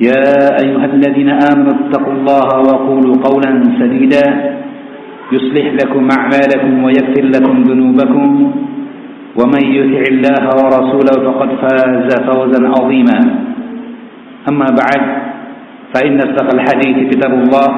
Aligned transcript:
يا 0.00 0.58
أيها 0.62 0.84
الذين 0.84 1.30
آمنوا 1.30 1.74
اتقوا 1.80 2.12
الله 2.12 2.48
وقولوا 2.68 3.14
قولا 3.22 3.52
سديدا. 3.78 4.26
يصلح 5.32 5.66
لكم 5.80 6.08
أعمالكم 6.18 6.84
ويغفر 6.84 7.24
لكم 7.34 7.56
ذنوبكم. 7.62 8.52
ومن 9.38 9.62
يطع 9.78 10.02
الله 10.14 10.44
ورسوله 10.60 11.14
فقد 11.26 11.50
فاز 11.62 12.10
فوزا 12.26 12.60
عظيما. 12.74 13.18
أما 14.48 14.66
بعد 14.80 15.02
فإن 15.94 16.18
أصدق 16.18 16.48
الحديث 16.54 16.96
كتاب 17.14 17.32
الله 17.32 17.68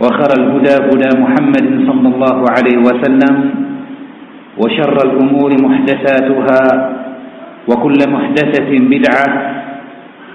وخر 0.00 0.30
الهدى 0.38 0.74
هدى 0.88 1.10
محمد 1.20 1.66
صلى 1.88 2.08
الله 2.14 2.38
عليه 2.56 2.78
وسلم 2.88 3.34
وشر 4.58 4.96
الأمور 5.04 5.50
محدثاتها 5.62 6.62
وكل 7.68 7.98
محدثة 8.08 8.70
بدعة 8.94 9.26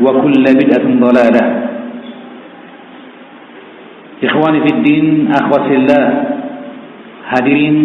وكل 0.02 0.43
بدعة 0.43 0.85
ضلالة 1.05 1.45
إخواني 4.23 4.59
في 4.65 4.70
الدين 4.75 5.05
أخوتي 5.31 5.73
الله 5.76 6.05
hadirin 7.23 7.76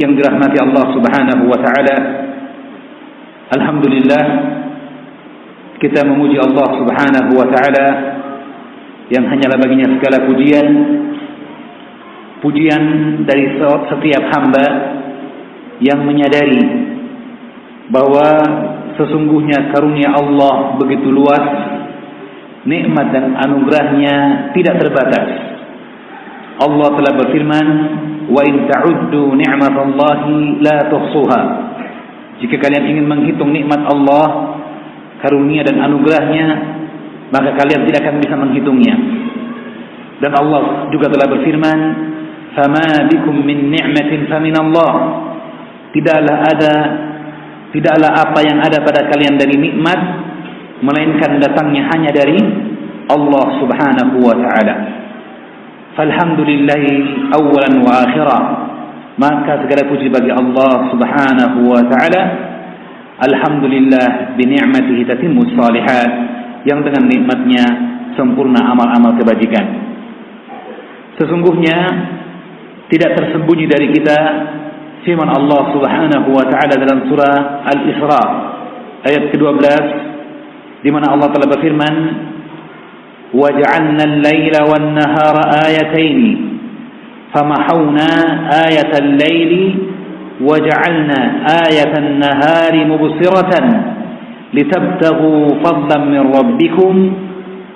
yang 0.00 0.16
dirahmati 0.16 0.58
Allah 0.58 0.84
Subhanahu 0.96 1.44
wa 1.46 1.58
taala 1.60 1.96
Alhamdulillah 3.54 4.24
kita 5.78 6.02
memuji 6.08 6.40
Allah 6.40 6.66
Subhanahu 6.82 7.30
wa 7.36 7.46
taala 7.52 7.86
yang 9.12 9.24
hanyalah 9.28 9.56
baginya 9.60 9.86
segala 9.96 10.26
pujian 10.26 10.68
pujian 12.42 12.82
dari 13.28 13.56
setiap 13.60 14.22
hamba 14.34 14.66
yang 15.78 16.02
menyadari 16.02 16.58
bahwa 17.88 18.26
sesungguhnya 18.98 19.70
karunia 19.70 20.10
Allah 20.12 20.74
begitu 20.82 21.08
luas 21.08 21.44
nikmat 22.66 23.14
dan 23.14 23.38
anugerahnya 23.38 24.50
tidak 24.52 24.82
terbatas. 24.82 25.26
Allah 26.58 26.88
telah 26.98 27.12
berfirman 27.14 27.66
wa 28.26 28.42
in 28.42 28.66
ta'uddu 28.66 29.38
ni'matallahi 29.38 30.58
la 30.58 30.76
tuhsuha. 30.90 31.40
Jika 32.42 32.58
kalian 32.58 32.84
ingin 32.90 33.06
menghitung 33.06 33.54
nikmat 33.54 33.86
Allah 33.86 34.58
karunia 35.22 35.62
dan 35.62 35.78
anugerahnya 35.78 36.46
maka 37.30 37.54
kalian 37.54 37.86
tidak 37.86 38.02
akan 38.02 38.16
bisa 38.18 38.34
menghitungnya. 38.34 38.96
Dan 40.18 40.34
Allah 40.34 40.90
juga 40.90 41.06
telah 41.14 41.30
berfirman 41.30 41.78
fama 42.58 43.06
bikum 43.06 43.38
min 43.38 43.70
ni'matin 43.70 44.26
faminallah 44.26 44.92
tidaklah 45.94 46.36
ada 46.42 46.74
tidaklah 47.72 48.10
apa 48.12 48.40
yang 48.44 48.58
ada 48.60 48.80
pada 48.80 49.08
kalian 49.12 49.36
dari 49.36 49.56
nikmat 49.60 50.00
melainkan 50.80 51.42
datangnya 51.42 51.90
hanya 51.92 52.10
dari 52.14 52.38
Allah 53.08 53.46
Subhanahu 53.60 54.16
wa 54.20 54.34
taala. 54.36 54.76
Falhamdulillah 55.98 56.84
awalan 57.34 57.74
wa 57.82 57.92
akhira. 58.06 58.40
Maka 59.18 59.66
segala 59.66 59.82
puji 59.90 60.06
bagi 60.14 60.30
Allah 60.30 60.94
Subhanahu 60.94 61.58
wa 61.66 61.82
taala. 61.90 62.22
Alhamdulillah 63.18 64.38
bi 64.38 64.46
ni'matihi 64.46 65.02
tatimmu 65.08 65.42
salihat. 65.58 66.10
Yang 66.62 66.90
dengan 66.90 67.04
nikmatnya 67.10 67.64
sempurna 68.14 68.70
amal-amal 68.70 69.18
kebajikan. 69.18 69.66
Sesungguhnya 71.18 71.76
tidak 72.92 73.18
tersembunyi 73.18 73.66
dari 73.66 73.90
kita 73.90 74.18
firman 75.06 75.28
Allah 75.30 75.60
Subhanahu 75.74 76.28
wa 76.34 76.44
taala 76.48 76.74
dalam 76.78 77.06
surah 77.10 77.66
Al-Isra. 77.68 78.22
Ayat 79.06 79.30
ke-12. 79.30 79.62
Di 80.82 80.90
mana 80.90 81.14
Allah 81.14 81.28
telah 81.34 81.48
berfirman 81.50 81.94
وَجَعَلْنَا 83.34 84.04
اللَّيْلَ 84.04 84.54
وَالنَّهَارَ 84.56 85.36
آيَتَيْنِ 85.68 86.20
فَمَحَوْنَا 87.34 88.10
آيَةَ 88.66 88.92
اللَّيْلِ 89.04 89.52
وَجَعَلْنَا 90.40 91.20
آيَةَ 91.68 91.92
النَّهَارِ 91.98 92.72
مُبْصِرَةً 92.92 93.52
لِتَبْتَغُوا 94.54 95.44
فَضْلًا 95.64 95.98
مِنْ 96.04 96.22
رَبِّكُمْ 96.38 96.94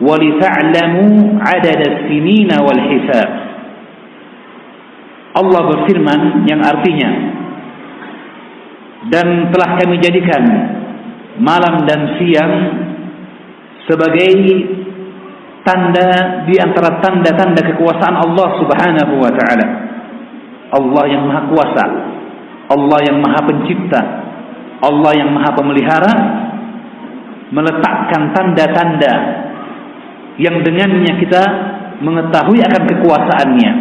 وَلِتَعْلَمُوا 0.01 1.13
عَدَدَ 1.49 1.81
السِّنِينَ 1.93 2.51
وَالْحِسَابِ 2.67 3.52
Allah 5.33 5.61
berfirman 5.65 6.45
yang 6.45 6.61
artinya 6.61 7.11
dan 9.09 9.51
telah 9.51 9.71
kami 9.81 9.97
jadikan 9.99 10.43
malam 11.41 11.89
dan 11.89 12.21
siang 12.21 12.55
sebagai 13.89 14.31
tanda 15.67 16.43
di 16.47 16.55
antara 16.59 17.03
tanda-tanda 17.03 17.63
kekuasaan 17.75 18.17
Allah 18.19 18.49
Subhanahu 18.61 19.15
wa 19.19 19.33
taala. 19.33 19.67
Allah 20.73 21.05
yang 21.05 21.29
Maha 21.29 21.43
Kuasa, 21.53 21.85
Allah 22.73 22.99
yang 23.05 23.21
Maha 23.21 23.41
Pencipta, 23.45 24.01
Allah 24.81 25.13
yang 25.15 25.31
Maha 25.37 25.51
Pemelihara 25.53 26.13
meletakkan 27.53 28.33
tanda-tanda 28.33 29.15
yang 30.41 30.65
dengannya 30.65 31.13
kita 31.21 31.43
mengetahui 32.01 32.59
akan 32.65 32.83
kekuasaannya. 32.89 33.73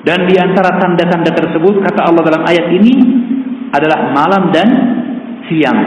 Dan 0.00 0.24
di 0.24 0.34
antara 0.40 0.80
tanda-tanda 0.80 1.28
tersebut 1.28 1.84
kata 1.84 2.08
Allah 2.08 2.22
dalam 2.24 2.42
ayat 2.48 2.66
ini 2.72 2.94
adalah 3.68 4.10
malam 4.16 4.48
dan 4.48 4.68
siang. 5.44 5.80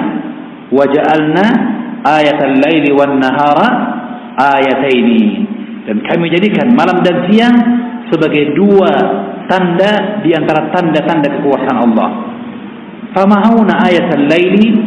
Waja'alna 0.70 1.46
ayatal 2.06 2.56
laili 2.62 2.94
wan 2.94 3.18
nahara 3.18 3.68
ayataini. 4.38 5.50
Dan 5.90 5.98
kami 6.06 6.30
jadikan 6.30 6.78
malam 6.78 7.02
dan 7.02 7.26
siang 7.28 7.56
sebagai 8.14 8.54
dua 8.54 8.92
tanda 9.50 10.22
di 10.22 10.32
antara 10.38 10.70
tanda-tanda 10.70 11.34
kekuasaan 11.34 11.80
Allah. 11.82 12.10
Famahuna 13.18 13.82
ayatal 13.82 14.26
laili 14.30 14.78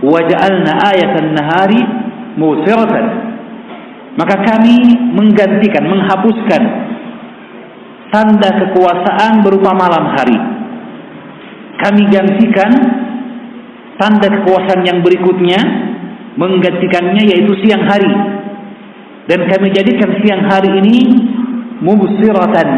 waja'alna 0.00 0.72
ayatan 0.96 1.28
nahari 1.36 1.80
musiratan. 2.40 3.06
Maka 4.12 4.44
kami 4.44 4.76
menggantikan, 5.16 5.88
menghapuskan 5.88 6.62
tanda 8.12 8.48
kekuasaan 8.60 9.40
berupa 9.40 9.72
malam 9.72 10.12
hari. 10.12 10.36
Kami 11.80 12.02
gantikan 12.12 12.70
tanda 13.96 14.28
kekuasaan 14.28 14.84
yang 14.84 15.00
berikutnya 15.00 15.58
menggantikannya 16.36 17.24
yaitu 17.24 17.56
siang 17.64 17.88
hari. 17.88 18.12
Dan 19.26 19.48
kami 19.48 19.72
jadikan 19.72 20.12
siang 20.20 20.44
hari 20.46 20.70
ini 20.84 20.96
mubsiratan. 21.80 22.68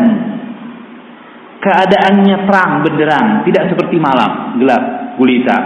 Keadaannya 1.65 2.37
terang 2.45 2.73
benderang, 2.85 3.29
tidak 3.49 3.73
seperti 3.73 3.97
malam, 3.97 4.61
gelap, 4.61 5.17
gulita. 5.17 5.57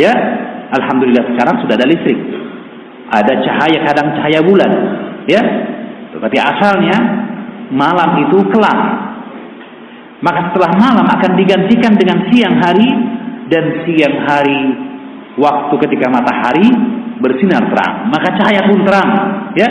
Ya, 0.00 0.12
alhamdulillah 0.72 1.36
sekarang 1.36 1.60
sudah 1.60 1.76
ada 1.76 1.84
listrik. 1.84 2.16
Ada 3.12 3.44
cahaya 3.44 3.78
kadang 3.84 4.08
cahaya 4.16 4.40
bulan, 4.40 4.72
ya. 5.28 5.42
Tetapi 6.16 6.36
asalnya 6.40 7.21
malam 7.72 8.28
itu 8.28 8.38
kelam. 8.52 8.80
Maka 10.22 10.52
setelah 10.52 10.72
malam 10.78 11.06
akan 11.08 11.32
digantikan 11.34 11.98
dengan 11.98 12.30
siang 12.30 12.56
hari 12.62 12.88
dan 13.50 13.64
siang 13.82 14.16
hari 14.22 14.62
waktu 15.34 15.74
ketika 15.88 16.06
matahari 16.12 16.68
bersinar 17.18 17.66
terang, 17.66 18.12
maka 18.12 18.28
cahaya 18.38 18.62
pun 18.70 18.78
terang, 18.86 19.10
ya. 19.58 19.68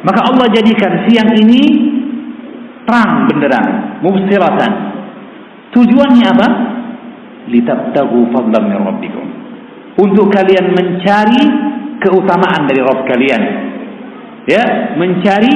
Maka 0.00 0.20
Allah 0.32 0.48
jadikan 0.48 1.04
siang 1.04 1.28
ini 1.36 1.62
terang 2.88 3.28
benderang, 3.28 4.00
mubsiratan. 4.00 4.72
Tujuannya 5.76 6.26
apa? 6.32 6.48
Litabtagu 7.52 8.20
fadlan 8.32 8.62
min 8.72 8.78
rabbikum. 8.80 9.26
Untuk 10.00 10.32
kalian 10.32 10.72
mencari 10.72 11.44
keutamaan 12.00 12.64
dari 12.64 12.80
Rabb 12.80 13.04
kalian. 13.04 13.42
Ya, 14.48 14.96
mencari 14.96 15.52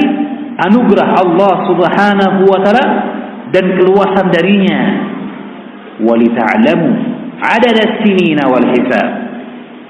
anugerah 0.59 1.09
Allah 1.19 1.53
Subhanahu 1.67 2.39
wa 2.47 2.59
taala 2.63 2.85
dan 3.51 3.65
keluasan 3.75 4.31
darinya. 4.31 4.81
Walita'lamu 5.99 6.89
adada 7.39 8.03
sinina 8.03 8.47
wal 8.47 8.67
hisab. 8.71 9.07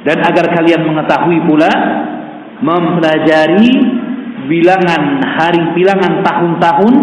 Dan 0.06 0.22
agar 0.22 0.54
kalian 0.54 0.86
mengetahui 0.86 1.40
pula 1.50 1.72
mempelajari 2.62 3.74
bilangan 4.46 5.22
hari, 5.26 5.74
bilangan 5.74 6.22
tahun-tahun 6.22 6.94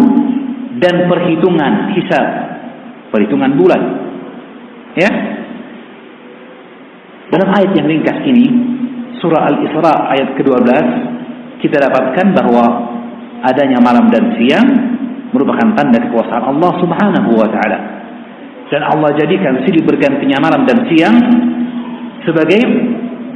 dan 0.78 1.10
perhitungan 1.10 1.72
hisab, 1.98 2.26
perhitungan 3.10 3.58
bulan. 3.58 3.82
Ya. 4.94 5.10
Dalam 7.32 7.48
ayat 7.48 7.72
yang 7.74 7.88
ringkas 7.88 8.22
ini, 8.28 8.46
surah 9.18 9.50
Al-Isra 9.50 9.94
ayat 10.14 10.36
ke-12, 10.36 10.68
kita 11.64 11.80
dapatkan 11.80 12.26
bahwa 12.36 12.91
adanya 13.42 13.78
malam 13.82 14.08
dan 14.08 14.38
siang 14.38 14.68
merupakan 15.32 15.74
tanda 15.74 15.98
kekuasaan 15.98 16.44
Allah 16.56 16.72
Subhanahu 16.78 17.30
wa 17.34 17.48
taala. 17.50 17.78
Dan 18.72 18.82
Allah 18.88 19.12
jadikan 19.20 19.60
silih 19.68 19.84
bergantinya 19.84 20.40
malam 20.40 20.64
dan 20.64 20.88
siang 20.88 21.16
sebagai 22.24 22.62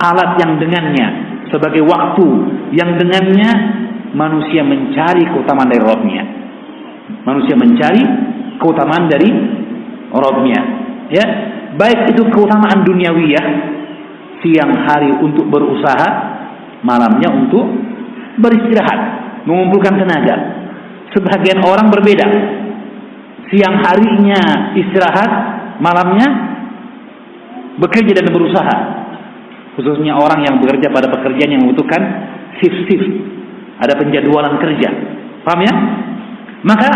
alat 0.00 0.40
yang 0.40 0.56
dengannya, 0.56 1.08
sebagai 1.52 1.84
waktu 1.84 2.26
yang 2.72 2.96
dengannya 2.96 3.50
manusia 4.16 4.64
mencari 4.64 5.28
keutamaan 5.28 5.68
dari 5.68 5.82
Rabbnya. 5.84 6.22
Manusia 7.28 7.54
mencari 7.58 8.02
keutamaan 8.56 9.12
dari 9.12 9.28
Rabbnya. 10.08 10.60
Ya, 11.12 11.26
baik 11.76 12.16
itu 12.16 12.22
keutamaan 12.32 12.82
duniawiyah 12.82 13.46
siang 14.40 14.72
hari 14.88 15.10
untuk 15.20 15.48
berusaha, 15.52 16.08
malamnya 16.80 17.28
untuk 17.34 17.66
beristirahat, 18.40 19.25
mengumpulkan 19.46 19.94
tenaga. 19.96 20.36
Sebagian 21.14 21.62
orang 21.64 21.88
berbeda. 21.88 22.26
Siang 23.46 23.78
harinya 23.78 24.74
istirahat, 24.74 25.30
malamnya 25.78 26.28
bekerja 27.78 28.20
dan 28.20 28.26
berusaha. 28.34 28.76
Khususnya 29.78 30.18
orang 30.18 30.42
yang 30.44 30.58
bekerja 30.58 30.90
pada 30.90 31.06
pekerjaan 31.08 31.54
yang 31.54 31.62
membutuhkan 31.62 32.02
shift-shift. 32.58 33.06
Ada 33.76 33.94
penjadwalan 33.96 34.56
kerja. 34.58 34.88
Paham 35.46 35.60
ya? 35.62 35.74
Maka 36.66 36.90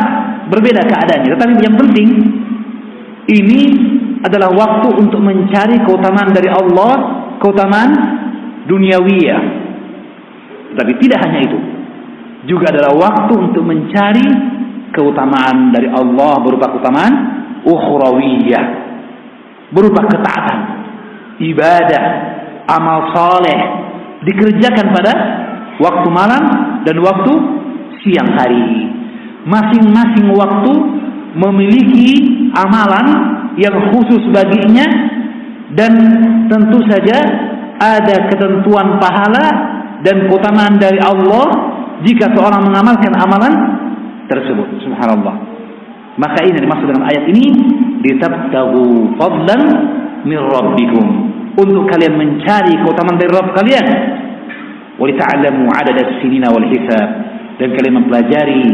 berbeda 0.50 0.82
keadaannya. 0.88 1.30
Tetapi 1.30 1.52
yang 1.60 1.76
penting 1.78 2.08
ini 3.30 3.60
adalah 4.26 4.50
waktu 4.50 4.88
untuk 4.98 5.20
mencari 5.22 5.78
keutamaan 5.86 6.34
dari 6.34 6.50
Allah, 6.50 6.92
keutamaan 7.38 7.90
duniawiyah. 8.66 9.42
Tetapi 10.74 10.92
tidak 10.98 11.18
hanya 11.28 11.40
itu. 11.46 11.58
Juga 12.48 12.72
adalah 12.72 12.96
waktu 12.96 13.32
untuk 13.36 13.64
mencari 13.64 14.28
keutamaan 14.96 15.76
dari 15.76 15.88
Allah 15.92 16.40
berupa 16.40 16.72
keutamaan 16.72 17.14
ukhrawiyah. 17.68 18.64
Berupa 19.70 20.02
ketaatan, 20.08 20.58
ibadah, 21.38 22.04
amal 22.66 23.14
saleh 23.14 23.60
dikerjakan 24.26 24.86
pada 24.90 25.12
waktu 25.78 26.08
malam 26.10 26.44
dan 26.82 26.96
waktu 26.98 27.32
siang 28.02 28.30
hari. 28.34 28.88
Masing-masing 29.46 30.26
waktu 30.36 30.72
memiliki 31.38 32.18
amalan 32.52 33.06
yang 33.56 33.94
khusus 33.94 34.20
baginya 34.34 34.84
dan 35.78 35.92
tentu 36.50 36.82
saja 36.90 37.18
ada 37.80 38.28
ketentuan 38.28 38.98
pahala 39.00 39.46
dan 40.02 40.28
keutamaan 40.28 40.76
dari 40.76 40.98
Allah 41.00 41.69
jika 42.06 42.32
seorang 42.32 42.64
mengamalkan 42.64 43.12
amalan 43.16 43.54
tersebut. 44.30 44.68
Subhanallah. 44.86 45.36
Maka 46.20 46.44
ini 46.44 46.58
dimaksud 46.60 46.86
dalam 46.90 47.06
ayat 47.06 47.24
ini 47.32 47.44
ditabtagu 48.04 49.16
fadlan 49.16 49.62
min 50.24 50.36
rabbikum 50.36 51.06
untuk 51.56 51.88
kalian 51.90 52.14
mencari 52.16 52.76
keutamaan 52.82 53.18
dari 53.18 53.30
Rabb 53.32 53.56
kalian 53.56 53.86
walita'lamu 55.00 55.64
'adada 55.72 56.20
sinina 56.20 56.52
wal 56.52 56.66
hisab 56.68 57.08
dan 57.56 57.68
kalian 57.72 58.04
mempelajari 58.04 58.64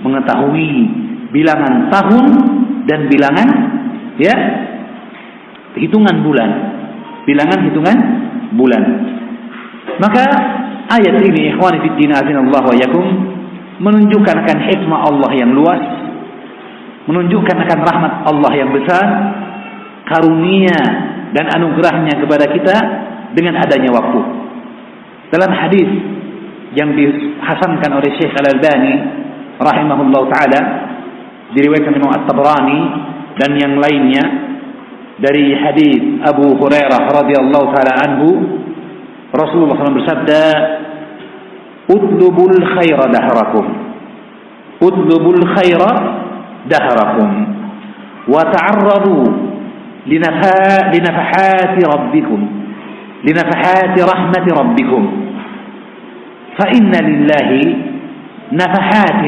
mengetahui 0.00 0.72
bilangan 1.30 1.92
tahun 1.92 2.26
dan 2.88 3.00
bilangan 3.12 3.48
ya 4.16 4.34
hitungan 5.76 6.24
bulan 6.24 6.50
bilangan 7.28 7.58
hitungan 7.68 7.98
bulan 8.56 8.82
maka 10.00 10.24
ayat 10.88 11.14
ini 11.20 11.54
ikhwani 11.54 11.78
fi 11.84 11.88
din 12.00 12.12
Allah 12.12 12.62
wa 12.64 12.76
yakum 12.76 13.06
menunjukkan 13.78 14.36
akan 14.44 14.58
hikmah 14.68 15.00
Allah 15.06 15.30
yang 15.36 15.52
luas 15.54 15.82
menunjukkan 17.08 17.56
akan 17.56 17.78
rahmat 17.88 18.12
Allah 18.28 18.52
yang 18.52 18.70
besar 18.72 19.04
karunia 20.08 20.80
dan 21.32 21.48
anugerahnya 21.56 22.20
kepada 22.20 22.48
kita 22.48 22.76
dengan 23.36 23.60
adanya 23.60 23.92
waktu. 23.92 24.20
Dalam 25.28 25.52
hadis 25.52 25.88
yang 26.72 26.92
dihasankan 26.96 27.90
oleh 27.92 28.10
Syekh 28.16 28.32
Al-Albani 28.32 28.94
rahimahullah 29.60 30.22
taala 30.32 30.60
diriwayatkan 31.52 31.96
Imam 31.96 32.12
At-Tabrani 32.12 32.80
dan 33.40 33.50
yang 33.56 33.74
lainnya 33.80 34.24
dari 35.20 35.52
hadis 35.56 36.24
Abu 36.28 36.56
Hurairah 36.60 37.02
radhiyallahu 37.08 37.66
taala 37.72 37.92
anhu 38.04 38.28
Rasulullah 39.33 39.77
SAW 39.81 39.97
bersabda 39.97 40.43
Utlubul 41.89 42.55
khaira 42.77 43.05
dahrakum 43.11 43.65
Utlubul 44.81 45.41
khaira 45.57 45.91
dahrakum 46.69 47.31
wa 48.29 48.39
ta'arradu 48.47 49.17
linafahati 50.07 51.81
rabbikum 51.83 52.63
لنفحات 53.23 53.95
رحمة 54.13 54.45
ربكم 54.59 55.11
فإن 56.59 56.91
لله 56.91 57.75
نفحات 58.51 59.23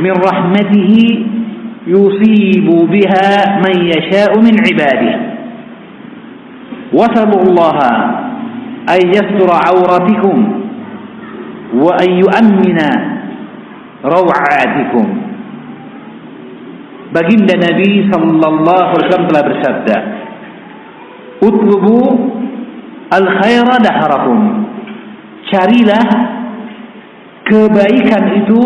من 0.00 0.12
رحمته 0.30 0.92
يصيب 1.86 2.66
بها 2.66 3.58
من 3.66 3.76
يشاء 3.86 4.38
من 4.38 4.54
عباده 4.66 5.14
وسلوا 6.92 7.42
الله 7.42 7.78
ayyastura 8.87 9.55
auratikum 9.69 10.37
wa 11.77 11.91
ayyu'ammina 12.01 12.89
raw'atikum 14.05 15.07
Baginda 17.11 17.59
Nabi 17.59 18.07
sallallahu 18.07 18.91
alaihi 18.95 19.03
wasallam 19.03 19.29
telah 19.29 19.43
bersabda 19.43 19.97
Utlubu 21.43 21.99
al 23.11 23.25
khaira 23.43 23.75
daharakum 23.83 24.39
Carilah 25.51 26.07
kebaikan 27.43 28.23
itu 28.39 28.61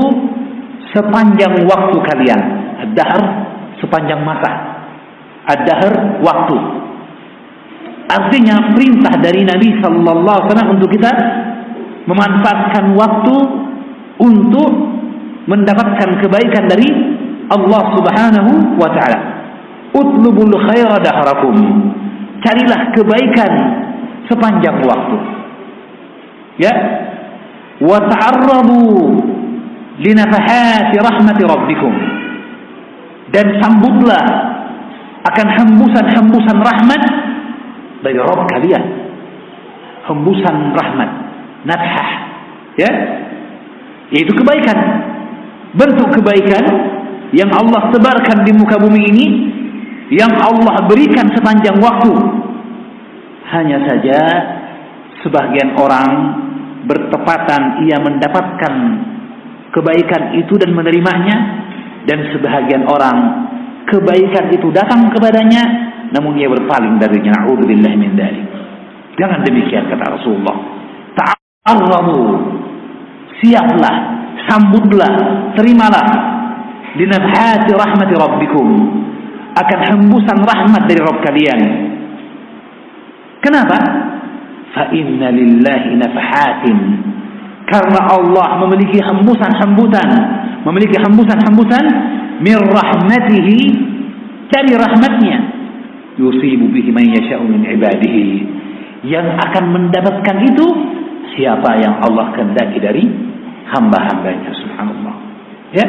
sepanjang 0.93 1.65
waktu 1.65 1.97
kalian. 1.97 2.41
Ad-dahr 2.85 3.21
sepanjang 3.81 4.21
masa. 4.21 4.51
Ad-dahr 5.49 6.21
waktu. 6.21 6.57
Artinya 8.05 8.77
perintah 8.77 9.17
dari 9.17 9.41
Nabi 9.41 9.81
sallallahu 9.81 10.37
alaihi 10.37 10.47
wasallam 10.53 10.75
untuk 10.77 10.89
kita 10.93 11.11
memanfaatkan 12.05 12.93
waktu 12.93 13.35
untuk 14.21 14.71
mendapatkan 15.49 16.21
kebaikan 16.21 16.69
dari 16.69 16.89
Allah 17.49 17.83
Subhanahu 17.97 18.77
wa 18.77 18.89
taala. 18.93 19.19
Utlubul 19.93 20.53
khaira 20.69 21.01
dahrakum. 21.01 21.55
Carilah 22.45 22.93
kebaikan 22.93 23.51
sepanjang 24.29 24.85
waktu. 24.85 25.17
Ya. 26.61 26.73
Wa 27.81 27.99
ta'arradu 28.05 29.17
linafahati 29.99 30.95
rahmati 31.01 31.43
rabbikum. 31.43 31.93
Dan 33.33 33.59
sambutlah 33.59 34.23
akan 35.25 35.47
hembusan-hembusan 35.57 36.57
rahmat 36.61 37.03
dari 38.05 38.21
Rabb 38.21 38.45
kalian. 38.45 38.83
Hembusan 40.05 40.77
rahmat, 40.77 41.09
nafhah. 41.65 42.09
Ya. 42.77 42.91
Yaitu 44.13 44.37
kebaikan. 44.37 44.77
Bentuk 45.73 46.13
kebaikan 46.13 46.63
yang 47.33 47.49
Allah 47.51 47.89
sebarkan 47.89 48.45
di 48.45 48.53
muka 48.53 48.77
bumi 48.79 49.01
ini 49.11 49.27
yang 50.13 50.29
Allah 50.37 50.85
berikan 50.85 51.25
sepanjang 51.33 51.81
waktu 51.81 52.13
hanya 53.49 53.81
saja 53.89 54.19
sebagian 55.25 55.73
orang 55.75 56.09
bertepatan 56.85 57.81
ia 57.89 57.97
mendapatkan 57.97 58.73
kebaikan 59.73 60.37
itu 60.37 60.53
dan 60.61 60.71
menerimanya 60.77 61.37
dan 62.05 62.29
sebagian 62.29 62.85
orang 62.85 63.17
kebaikan 63.89 64.53
itu 64.53 64.69
datang 64.69 65.09
kepadanya 65.09 65.63
namun 66.15 66.39
ia 66.39 66.47
berpaling 66.47 66.95
darinya. 66.95 67.43
Naudzubillah 67.43 67.93
min 67.99 68.15
dzalik 68.15 68.55
jangan 69.19 69.41
demikian 69.43 69.87
kata 69.87 70.05
Rasulullah. 70.19 70.55
Ta'arradu 71.15 72.19
siaplah 73.39 73.95
sambutlah 74.47 75.13
terimalah. 75.55 76.07
Dinafhati 76.95 77.75
rahmati 77.75 78.13
rabbikum. 78.15 78.67
Akan 79.55 79.79
hembusan 79.87 80.43
rahmat 80.43 80.83
dari 80.83 80.99
Rabb 80.99 81.23
kalian. 81.23 81.59
Kenapa? 83.39 83.77
Fa 84.75 84.91
inna 84.91 85.31
lillahi 85.31 85.95
nafahatin. 85.95 86.77
karena 87.65 87.97
Allah 88.13 88.61
memiliki 88.61 89.01
hembusan-hembusan, 89.01 90.09
memiliki 90.69 91.01
hembusan-hembusan 91.01 91.83
min 92.43 92.57
rahmatihi. 92.61 93.59
Dari 94.45 94.77
rahmatnya 94.77 95.54
yusibu 96.15 96.71
bihi 96.71 96.89
man 96.91 97.05
yasha'u 97.11 97.45
min 97.45 97.63
ibadihi. 97.63 98.27
Yang 99.05 99.27
akan 99.37 99.65
mendapatkan 99.69 100.37
itu 100.49 100.65
siapa 101.37 101.77
yang 101.77 102.01
Allah 102.01 102.33
kehendaki 102.33 102.79
dari 102.81 103.05
hamba-hambanya 103.69 104.51
subhanallah. 104.55 105.15
Ya? 105.75 105.85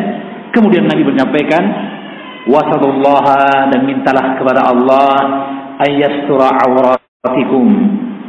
Kemudian 0.53 0.89
Nabi 0.89 1.05
menyampaikan 1.05 1.63
wasallallaha 2.49 3.71
dan 3.73 3.81
mintalah 3.85 4.37
kepada 4.39 4.69
Allah 4.69 5.17
ayyastura 5.83 6.49
awratikum 6.65 7.67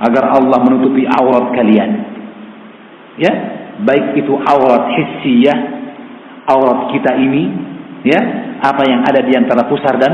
agar 0.03 0.37
Allah 0.37 0.57
menutupi 0.63 1.03
aurat 1.07 1.51
kalian. 1.55 1.91
Ya? 3.17 3.33
Baik 3.77 4.17
itu 4.17 4.33
aurat 4.33 4.89
hissiyah 4.93 5.57
aurat 6.49 6.95
kita 6.95 7.11
ini 7.17 7.43
ya? 8.07 8.19
Apa 8.57 8.89
yang 8.89 9.05
ada 9.05 9.21
di 9.21 9.37
antara 9.37 9.69
pusar 9.69 10.01
dan 10.01 10.13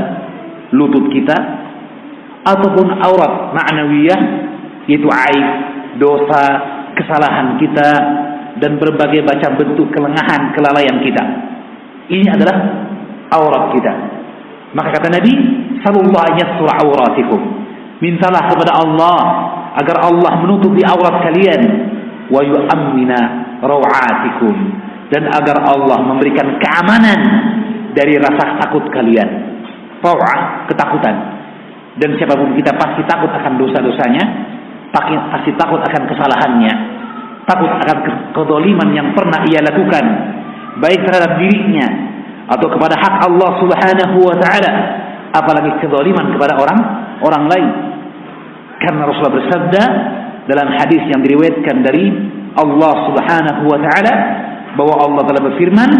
lutut 0.76 1.08
kita 1.08 1.36
ataupun 2.44 2.86
aurat 3.00 3.56
ma'nawiyah 3.56 4.20
itu 4.84 5.08
aib 5.08 5.46
dosa 5.96 6.42
kesalahan 6.94 7.56
kita 7.56 7.90
dan 8.60 8.78
berbagai 8.78 9.24
macam 9.24 9.58
bentuk 9.58 9.90
kelengahan 9.90 10.54
kelalaian 10.54 11.02
kita. 11.02 11.24
Ini 12.12 12.26
adalah 12.36 12.56
aurat 13.32 13.74
kita. 13.74 13.92
Maka 14.76 15.00
kata 15.00 15.08
Nabi 15.10 15.34
sallallahu 15.82 16.24
alaihi 16.28 16.44
auratikum. 16.84 17.40
Mintalah 18.02 18.50
kepada 18.50 18.72
Allah 18.76 19.20
agar 19.80 19.96
Allah 20.06 20.32
menutupi 20.44 20.84
aurat 20.84 21.24
kalian. 21.24 21.62
Wa 22.28 22.40
yu'ammina 22.44 23.18
rawatikum. 23.64 24.54
Dan 25.08 25.30
agar 25.30 25.62
Allah 25.64 25.98
memberikan 26.04 26.58
keamanan 26.58 27.20
dari 27.94 28.18
rasa 28.18 28.58
takut 28.60 28.84
kalian. 28.90 29.54
Rawah, 30.02 30.68
ketakutan. 30.68 31.33
Dan 31.94 32.18
siapa 32.18 32.34
pun 32.34 32.58
kita 32.58 32.74
pasti 32.74 33.06
takut 33.06 33.30
akan 33.30 33.54
dosa-dosanya, 33.54 34.24
pasti 35.30 35.50
takut 35.54 35.78
akan 35.78 36.02
kesalahannya, 36.10 36.72
takut 37.46 37.70
akan 37.70 37.96
kedoliman 38.34 38.88
yang 38.90 39.14
pernah 39.14 39.46
ia 39.46 39.62
lakukan, 39.62 40.04
baik 40.82 41.00
terhadap 41.06 41.38
dirinya 41.38 41.86
atau 42.50 42.66
kepada 42.66 42.98
hak 42.98 43.14
Allah 43.30 43.50
Subhanahu 43.62 44.16
wa 44.26 44.36
taala, 44.42 44.72
apalagi 45.38 45.70
kedoliman 45.86 46.34
kepada 46.34 46.58
orang 46.58 46.78
orang 47.22 47.44
lain. 47.46 47.68
Karena 48.82 49.06
Rasulullah 49.06 49.38
bersabda, 49.38 49.82
dalam 50.50 50.68
hadis 50.76 51.02
yang 51.08 51.24
diriwayatkan 51.24 51.76
dari 51.80 52.04
Allah 52.58 52.94
Subhanahu 53.08 53.62
wa 53.70 53.78
taala 53.80 54.14
bahwa 54.74 54.94
Allah 54.98 55.22
telah 55.30 55.42
berfirman 55.46 55.90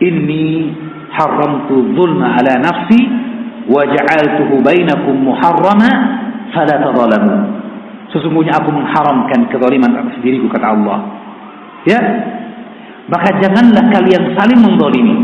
Inni 0.00 0.72
haramtu 1.12 1.92
zulma 1.92 2.40
ala 2.40 2.56
nafsi 2.56 3.00
Sesungguhnya 8.10 8.56
aku 8.58 8.70
mengharamkan 8.74 9.46
kezaliman 9.52 9.92
atas 10.00 10.16
diriku 10.22 10.50
kata 10.50 10.66
Allah. 10.74 10.98
Ya. 11.86 12.00
Maka 13.10 13.28
janganlah 13.42 13.84
kalian 13.90 14.22
saling 14.38 14.60
menzalimi. 14.62 15.16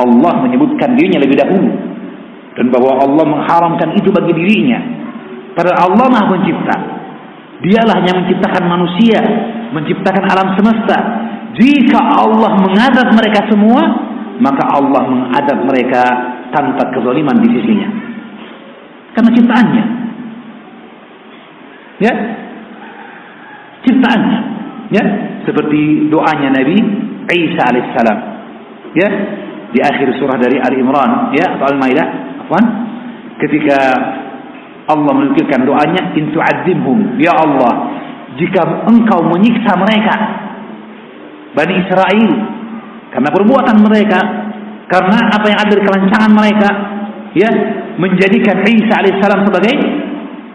Allah 0.00 0.32
menyebutkan 0.40 0.96
dirinya 0.96 1.20
lebih 1.20 1.36
dahulu 1.36 1.68
dan 2.56 2.72
bahwa 2.72 3.04
Allah 3.04 3.24
mengharamkan 3.28 3.92
itu 3.92 4.08
bagi 4.08 4.32
dirinya 4.32 4.80
Padahal 5.54 5.92
Allah 5.92 6.06
Maha 6.08 6.26
Pencipta. 6.30 6.76
Dialah 7.60 7.98
yang 8.08 8.24
menciptakan 8.24 8.64
manusia, 8.64 9.20
menciptakan 9.76 10.24
alam 10.24 10.48
semesta. 10.56 10.98
Jika 11.60 11.98
Allah 12.00 12.56
mengadab 12.56 13.12
mereka 13.12 13.44
semua, 13.52 13.82
maka 14.40 14.64
Allah 14.72 15.02
mengadab 15.04 15.58
mereka 15.68 16.02
tanpa 16.54 16.90
kezaliman 16.94 17.38
di 17.42 17.48
sisinya. 17.54 17.88
Karena 19.16 19.30
ciptaannya. 19.34 19.84
Ya. 22.00 22.14
Ciptaannya. 23.86 24.40
Ya, 24.90 25.04
seperti 25.46 26.10
doanya 26.10 26.50
Nabi 26.50 26.76
Isa 27.30 27.62
alaihissalam. 27.62 28.18
Ya, 28.98 29.08
di 29.70 29.78
akhir 29.78 30.18
surah 30.18 30.34
dari 30.34 30.58
Ali 30.58 30.82
Imran, 30.82 31.30
ya, 31.30 31.54
atau 31.54 31.70
Al-Maidah, 31.70 32.06
afwan, 32.42 32.64
ketika 33.38 33.78
Allah 34.90 35.12
menukilkan 35.14 35.62
doanya 35.62 36.18
in 36.18 36.34
tu'adzibhum 36.34 37.22
ya 37.22 37.30
Allah 37.30 37.74
jika 38.34 38.86
engkau 38.90 39.22
menyiksa 39.30 39.78
mereka 39.78 40.14
Bani 41.54 41.74
Israel 41.82 42.30
karena 43.10 43.28
perbuatan 43.30 43.76
mereka 43.82 44.20
karena 44.90 45.18
apa 45.30 45.46
yang 45.46 45.58
ada 45.62 45.72
di 45.72 45.82
kelancangan 45.86 46.32
mereka 46.34 46.70
ya 47.38 47.50
menjadikan 47.96 48.66
Isa 48.66 48.94
alaihissalam 48.98 49.46
sebagai 49.46 49.74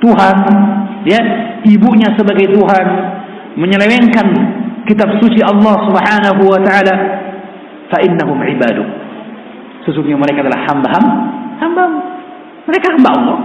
Tuhan 0.03 0.35
ya 1.07 1.19
ibunya 1.63 2.11
sebagai 2.19 2.51
Tuhan 2.51 2.85
menyelewengkan 3.55 4.27
kitab 4.85 5.15
suci 5.23 5.39
Allah 5.39 5.75
Subhanahu 5.87 6.41
wa 6.43 6.59
taala 6.61 6.95
fa 7.87 7.97
ibadu 8.03 8.83
sesungguhnya 9.87 10.19
mereka 10.19 10.43
adalah 10.43 10.61
hamba-hamba 10.67 11.15
hamba 11.63 11.83
mereka 12.67 12.87
hamba 12.91 13.09
Allah 13.15 13.37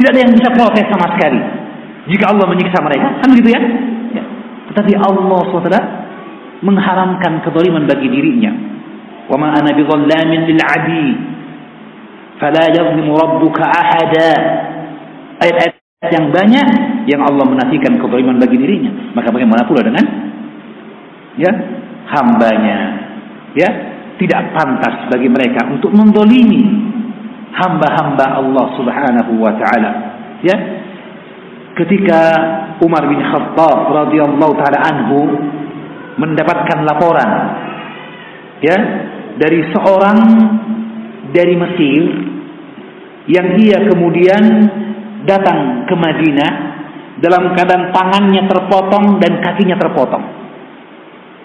tidak 0.00 0.16
ada 0.16 0.20
yang 0.24 0.32
bisa 0.32 0.48
protes 0.56 0.86
sama 0.88 1.12
sekali. 1.12 1.40
Jika 2.08 2.32
Allah 2.32 2.48
menyiksa 2.48 2.80
mereka, 2.80 3.20
kan 3.20 3.28
begitu 3.36 3.52
ya? 3.52 3.60
ya. 4.16 4.24
Tetapi 4.72 4.96
Allah 4.96 5.40
SWT 5.44 5.78
mengharamkan 6.64 7.44
kezaliman 7.44 7.84
bagi 7.84 8.08
dirinya. 8.08 8.48
Ana 9.30 9.70
bidhallamin 9.70 10.40
lil 10.50 10.60
'adi. 10.62 11.06
Fala 12.42 12.64
yadhlimu 12.72 13.14
rabbuka 13.14 13.62
ahada. 13.62 14.30
Ayat-ayat 15.40 16.10
yang 16.10 16.26
banyak 16.34 16.68
yang 17.06 17.20
Allah 17.22 17.44
menafikan 17.46 18.00
kezaliman 18.00 18.40
bagi 18.40 18.56
dirinya. 18.58 19.14
Maka 19.14 19.28
bagaimana 19.30 19.62
pula 19.68 19.86
dengan 19.86 20.04
ya 21.38 21.52
hambanya? 22.10 22.78
Ya, 23.54 23.68
tidak 24.18 24.54
pantas 24.54 25.10
bagi 25.10 25.26
mereka 25.26 25.66
untuk 25.70 25.90
mendolimi 25.90 26.62
hamba-hamba 27.54 28.38
Allah 28.38 28.66
Subhanahu 28.78 29.32
wa 29.38 29.52
taala. 29.58 29.90
Ya. 30.44 30.56
Ketika 31.70 32.20
Umar 32.84 33.08
bin 33.08 33.20
Khattab 33.24 33.88
radhiyallahu 33.88 34.52
taala 34.58 34.78
anhu 34.84 35.18
mendapatkan 36.20 36.84
laporan 36.84 37.30
ya 38.60 38.76
dari 39.36 39.60
seorang 39.70 40.18
dari 41.30 41.54
Mesir 41.54 42.02
yang 43.30 43.46
ia 43.60 43.78
kemudian 43.86 44.42
datang 45.28 45.86
ke 45.86 45.94
Madinah 45.94 46.52
dalam 47.20 47.52
keadaan 47.52 47.92
tangannya 47.92 48.42
terpotong 48.48 49.20
dan 49.20 49.38
kakinya 49.44 49.76
terpotong. 49.76 50.24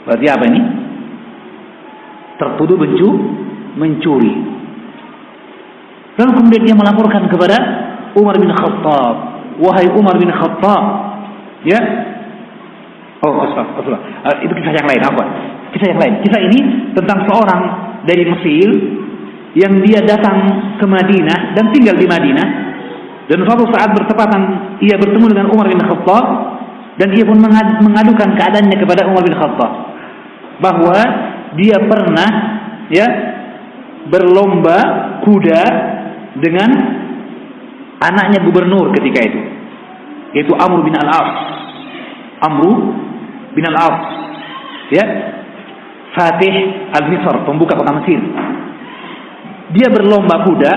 Berarti 0.07 0.25
apa 0.31 0.43
ini? 0.47 0.61
Tertuduh 2.39 2.77
bencu, 2.79 3.09
mencuri. 3.75 4.33
Lalu 6.15 6.31
kemudian 6.31 6.63
dia 6.63 6.75
melaporkan 6.77 7.27
kepada 7.27 7.57
Umar 8.15 8.39
bin 8.39 8.51
Khattab. 8.55 9.15
Wahai 9.59 9.87
Umar 9.91 10.15
bin 10.15 10.31
Khattab. 10.31 10.83
Ya. 11.67 11.79
Oh, 13.25 13.41
astagfirullah. 13.43 14.01
Uh, 14.23 14.35
itu 14.45 14.53
kisah 14.55 14.73
yang 14.79 14.87
lain. 14.87 15.01
Apa? 15.03 15.23
Kisah 15.75 15.91
yang 15.91 15.99
lain. 15.99 16.13
Kisah 16.23 16.41
ini 16.47 16.59
tentang 16.95 17.27
seorang 17.27 17.61
dari 18.07 18.23
Mesir 18.23 18.69
yang 19.59 19.83
dia 19.83 19.99
datang 20.07 20.37
ke 20.79 20.85
Madinah 20.87 21.51
dan 21.51 21.67
tinggal 21.75 21.99
di 21.99 22.07
Madinah. 22.07 22.47
Dan 23.27 23.43
suatu 23.43 23.67
saat 23.75 23.91
bertepatan 23.91 24.41
ia 24.79 24.95
bertemu 24.95 25.25
dengan 25.35 25.47
Umar 25.51 25.67
bin 25.67 25.81
Khattab 25.83 26.25
dan 26.95 27.11
ia 27.11 27.27
pun 27.27 27.41
mengadukan 27.83 28.29
keadaannya 28.39 28.77
kepada 28.79 29.03
Umar 29.11 29.23
bin 29.27 29.35
Khattab 29.35 29.71
bahwa 30.63 30.99
dia 31.59 31.75
pernah 31.83 32.29
ya 32.87 33.07
berlomba 34.07 34.77
kuda 35.25 35.63
dengan 36.39 36.69
anaknya 37.99 38.39
gubernur 38.45 38.93
ketika 38.95 39.19
itu 39.25 39.41
yaitu 40.35 40.53
Amr 40.55 40.83
bin 40.83 40.95
Al-As 40.95 41.31
Amr 42.43 42.71
bin 43.55 43.63
Al-As 43.65 43.99
ya 44.93 45.05
Fatih 46.15 46.55
Al-Misr 46.95 47.43
pembuka 47.43 47.75
kota 47.75 47.91
Mesir. 47.99 48.23
Dia 49.75 49.91
berlomba 49.91 50.47
kuda 50.47 50.73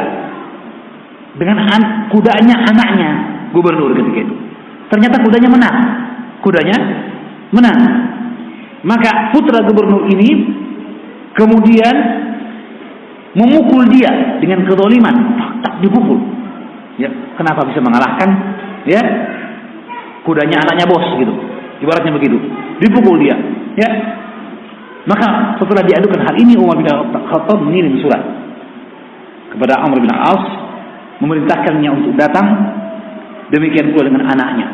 dengan 1.38 1.62
an 1.62 1.82
kudanya 2.10 2.66
anaknya 2.66 3.10
gubernur 3.54 3.94
ketika 3.94 4.26
itu. 4.26 4.34
Ternyata 4.90 5.22
kudanya 5.22 5.48
menang. 5.48 5.76
Kudanya 6.42 6.76
menang. 7.54 7.78
Maka 8.82 9.30
putra 9.30 9.62
gubernur 9.62 10.10
ini 10.10 10.30
kemudian 11.38 11.94
memukul 13.38 13.86
dia 13.94 14.42
dengan 14.42 14.66
kedoliman 14.66 15.16
tak 15.62 15.78
dipukul. 15.78 16.18
Ya 16.98 17.06
kenapa 17.38 17.62
bisa 17.70 17.78
mengalahkan? 17.78 18.28
Ya 18.90 19.02
kudanya 20.26 20.66
anaknya 20.66 20.90
bos 20.90 21.06
gitu. 21.14 21.34
Ibaratnya 21.78 22.10
begitu. 22.18 22.36
Dipukul 22.82 23.22
dia. 23.22 23.38
Ya. 23.78 23.90
Maka 25.08 25.56
setelah 25.56 25.80
diadukan 25.88 26.20
hal 26.20 26.36
ini 26.36 26.52
Umar 26.60 26.76
bin 26.76 26.84
Khattab 27.32 27.58
mengirim 27.64 27.96
surat 28.04 28.20
kepada 29.48 29.80
Amr 29.80 30.04
bin 30.04 30.12
As 30.12 30.44
memerintahkannya 31.24 31.90
untuk 31.96 32.12
datang 32.20 32.46
demikian 33.48 33.96
pula 33.96 34.12
dengan 34.12 34.28
anaknya. 34.28 34.68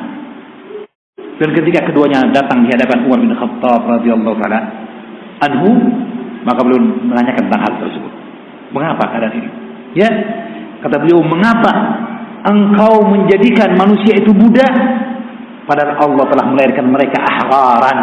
Dan 1.38 1.54
ketika 1.54 1.86
keduanya 1.86 2.26
datang 2.34 2.66
di 2.66 2.70
hadapan 2.74 3.06
Umar 3.06 3.18
bin 3.22 3.30
Khattab 3.30 3.86
radhiyallahu 3.86 4.36
taala 4.42 4.60
anhu 5.46 5.70
maka 6.42 6.60
beliau 6.66 6.82
menanyakan 6.82 7.42
tentang 7.46 7.62
hal 7.62 7.74
tersebut. 7.78 8.12
Mengapa 8.74 9.06
keadaan 9.14 9.38
ini? 9.38 9.50
Ya, 9.94 10.10
kata 10.82 10.98
beliau, 10.98 11.22
mengapa 11.22 11.72
engkau 12.42 13.06
menjadikan 13.06 13.78
manusia 13.78 14.18
itu 14.18 14.34
budak 14.34 14.74
padahal 15.64 15.94
Allah 15.96 16.26
telah 16.28 16.46
melahirkan 16.50 16.90
mereka 16.90 17.22
ahraran 17.22 17.98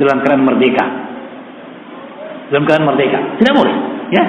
dalam 0.00 0.16
keadaan 0.24 0.42
merdeka 0.48 1.01
dalam 2.52 2.68
keadaan 2.68 2.86
merdeka. 2.86 3.18
Tidak 3.40 3.54
boleh 3.56 3.74
ya. 4.12 4.24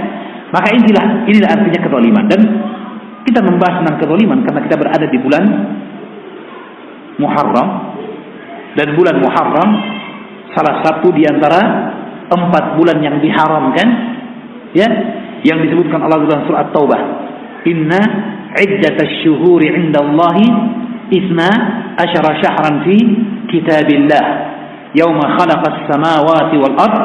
Maka 0.56 0.68
inilah 0.72 1.06
inilah 1.28 1.50
artinya 1.52 1.80
kezaliman. 1.84 2.26
Dan 2.32 2.42
kita 3.28 3.40
membahas 3.44 3.84
tentang 3.84 3.98
kezaliman 4.00 4.40
karena 4.48 4.62
kita 4.64 4.76
berada 4.80 5.06
di 5.12 5.18
bulan 5.20 5.44
Muharram. 7.20 7.70
Dan 8.74 8.88
bulan 8.98 9.16
Muharram 9.20 9.70
salah 10.56 10.82
satu 10.82 11.12
di 11.12 11.28
antara 11.28 11.62
empat 12.32 12.80
bulan 12.80 12.98
yang 13.04 13.20
diharamkan 13.22 13.88
ya 14.74 14.88
yang 15.44 15.60
disebutkan 15.62 16.02
Allah 16.02 16.24
dalam 16.26 16.48
surat 16.50 16.72
Taubah 16.74 17.02
inna 17.68 18.02
iddatash 18.58 19.22
syuhuri 19.22 19.70
'inda 19.70 20.02
Allah 20.02 20.38
isna 21.14 21.50
asyara 22.00 22.42
syahran 22.42 22.76
fi 22.88 22.98
kitabillah. 23.52 24.26
Yawma 24.94 25.38
khalaqas 25.42 25.90
samawati 25.90 26.56
wal 26.62 26.78
ard 26.78 27.02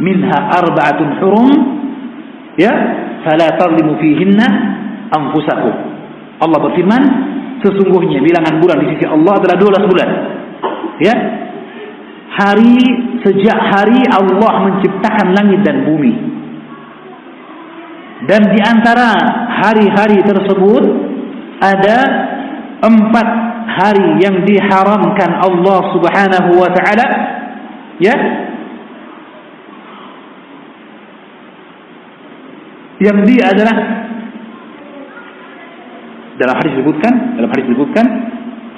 minha 0.00 0.38
arba'atun 0.62 1.20
hurum 1.20 1.50
ya 2.56 2.72
fala 3.26 3.52
tadlimu 3.58 3.98
fihinna 4.00 4.46
anfusakum. 5.12 5.74
Allah 6.42 6.58
berfirman 6.58 7.02
sesungguhnya 7.62 8.18
bilangan 8.24 8.58
bulan 8.58 8.76
di 8.82 8.86
sisi 8.96 9.04
Allah 9.06 9.38
adalah 9.38 9.56
12 9.60 9.92
bulan 9.92 10.08
ya. 11.02 11.16
Hari 12.32 12.80
sejak 13.20 13.58
hari 13.60 14.08
Allah 14.08 14.52
menciptakan 14.64 15.36
langit 15.36 15.60
dan 15.68 15.84
bumi. 15.84 16.16
Dan 18.24 18.40
di 18.56 18.60
antara 18.64 19.12
hari-hari 19.52 20.24
tersebut 20.24 20.84
ada 21.60 21.98
empat 22.82 23.28
hari 23.68 24.18
yang 24.24 24.42
diharamkan 24.48 25.38
Allah 25.44 25.80
Subhanahu 25.92 26.50
wa 26.56 26.70
taala 26.72 27.06
ya 28.00 28.16
yang 33.02 33.18
dia 33.26 33.50
adalah 33.50 33.76
dalam 36.38 36.54
hadis 36.62 36.72
disebutkan 36.78 37.12
dalam 37.36 37.50
hadis 37.50 37.66
disebutkan 37.66 38.06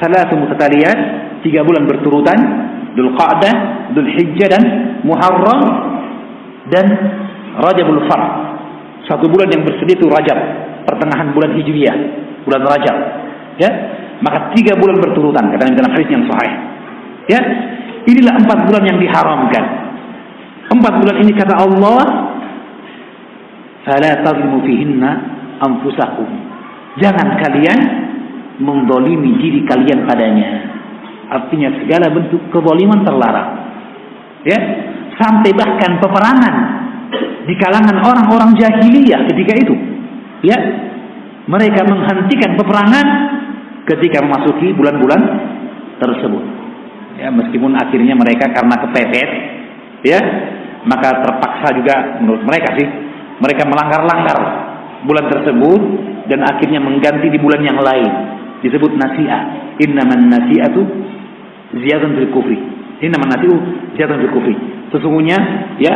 salah 0.00 0.26
mutataliyat 0.32 0.98
tiga 1.44 1.60
bulan 1.62 1.84
berturutan 1.84 2.38
Dhul 2.94 3.10
Qa'dah, 3.18 3.54
Dhul 3.92 4.06
Hijjah 4.06 4.48
dan 4.54 4.62
Muharram 5.02 5.60
dan 6.70 6.86
Rajabul 7.58 8.06
Fard. 8.06 8.26
Satu 9.04 9.28
bulan 9.28 9.50
yang 9.52 9.66
bersedih 9.66 9.98
itu 9.98 10.06
Rajab, 10.08 10.38
pertengahan 10.88 11.34
bulan 11.34 11.52
Hijriah, 11.58 11.96
bulan 12.46 12.62
Rajab. 12.64 12.96
Ya, 13.60 13.70
maka 14.22 14.54
tiga 14.56 14.78
bulan 14.78 14.98
berturutan 15.02 15.52
kata 15.52 15.74
dalam 15.74 15.90
hadis 15.92 16.08
yang 16.08 16.24
sahih. 16.30 16.54
Ya, 17.28 17.40
inilah 18.08 18.34
empat 18.40 18.58
bulan 18.70 18.82
yang 18.88 18.98
diharamkan. 19.02 19.64
Empat 20.72 20.94
bulan 21.02 21.16
ini 21.20 21.32
kata 21.36 21.54
Allah, 21.60 22.02
"Fala 23.84 24.10
tazlimu 24.24 24.64
fihinna 24.64 25.10
anfusakum." 25.60 26.28
Jangan 26.98 27.38
kalian 27.42 27.80
mendolimi 28.62 29.38
diri 29.40 29.66
kalian 29.66 30.06
padanya. 30.06 30.48
Artinya 31.30 31.72
segala 31.82 32.12
bentuk 32.12 32.40
kezaliman 32.52 33.02
terlarang. 33.02 33.50
Ya, 34.44 34.58
sampai 35.16 35.50
bahkan 35.56 35.98
peperangan 35.98 36.54
di 37.48 37.54
kalangan 37.56 37.96
orang-orang 38.04 38.54
jahiliyah 38.60 39.24
ketika 39.32 39.52
itu. 39.56 39.74
Ya, 40.44 40.58
mereka 41.48 41.88
menghentikan 41.88 42.56
peperangan 42.60 43.06
ketika 43.88 44.20
memasuki 44.20 44.76
bulan-bulan 44.76 45.20
tersebut. 45.98 46.44
Ya, 47.20 47.32
meskipun 47.32 47.72
akhirnya 47.78 48.14
mereka 48.18 48.52
karena 48.52 48.76
kepepet, 48.84 49.28
ya, 50.04 50.20
maka 50.84 51.24
terpaksa 51.24 51.68
juga 51.78 51.94
menurut 52.20 52.42
mereka 52.44 52.76
sih, 52.76 52.88
mereka 53.42 53.66
melanggar-langgar 53.66 54.38
bulan 55.04 55.26
tersebut 55.30 55.80
dan 56.30 56.40
akhirnya 56.46 56.80
mengganti 56.80 57.28
di 57.28 57.38
bulan 57.38 57.60
yang 57.60 57.78
lain. 57.78 58.12
Disebut 58.64 58.96
nasi'ah. 58.96 59.40
Innaman 59.82 60.30
nasi'atu 60.30 60.82
ziyadun 61.76 62.16
fil 62.16 62.30
kufri. 62.32 62.58
Innaman 63.04 63.28
nasi'u 63.34 63.56
ziyadun 63.98 64.18
fil 64.24 64.32
kufri. 64.32 64.54
Sesungguhnya 64.94 65.36
ya 65.82 65.94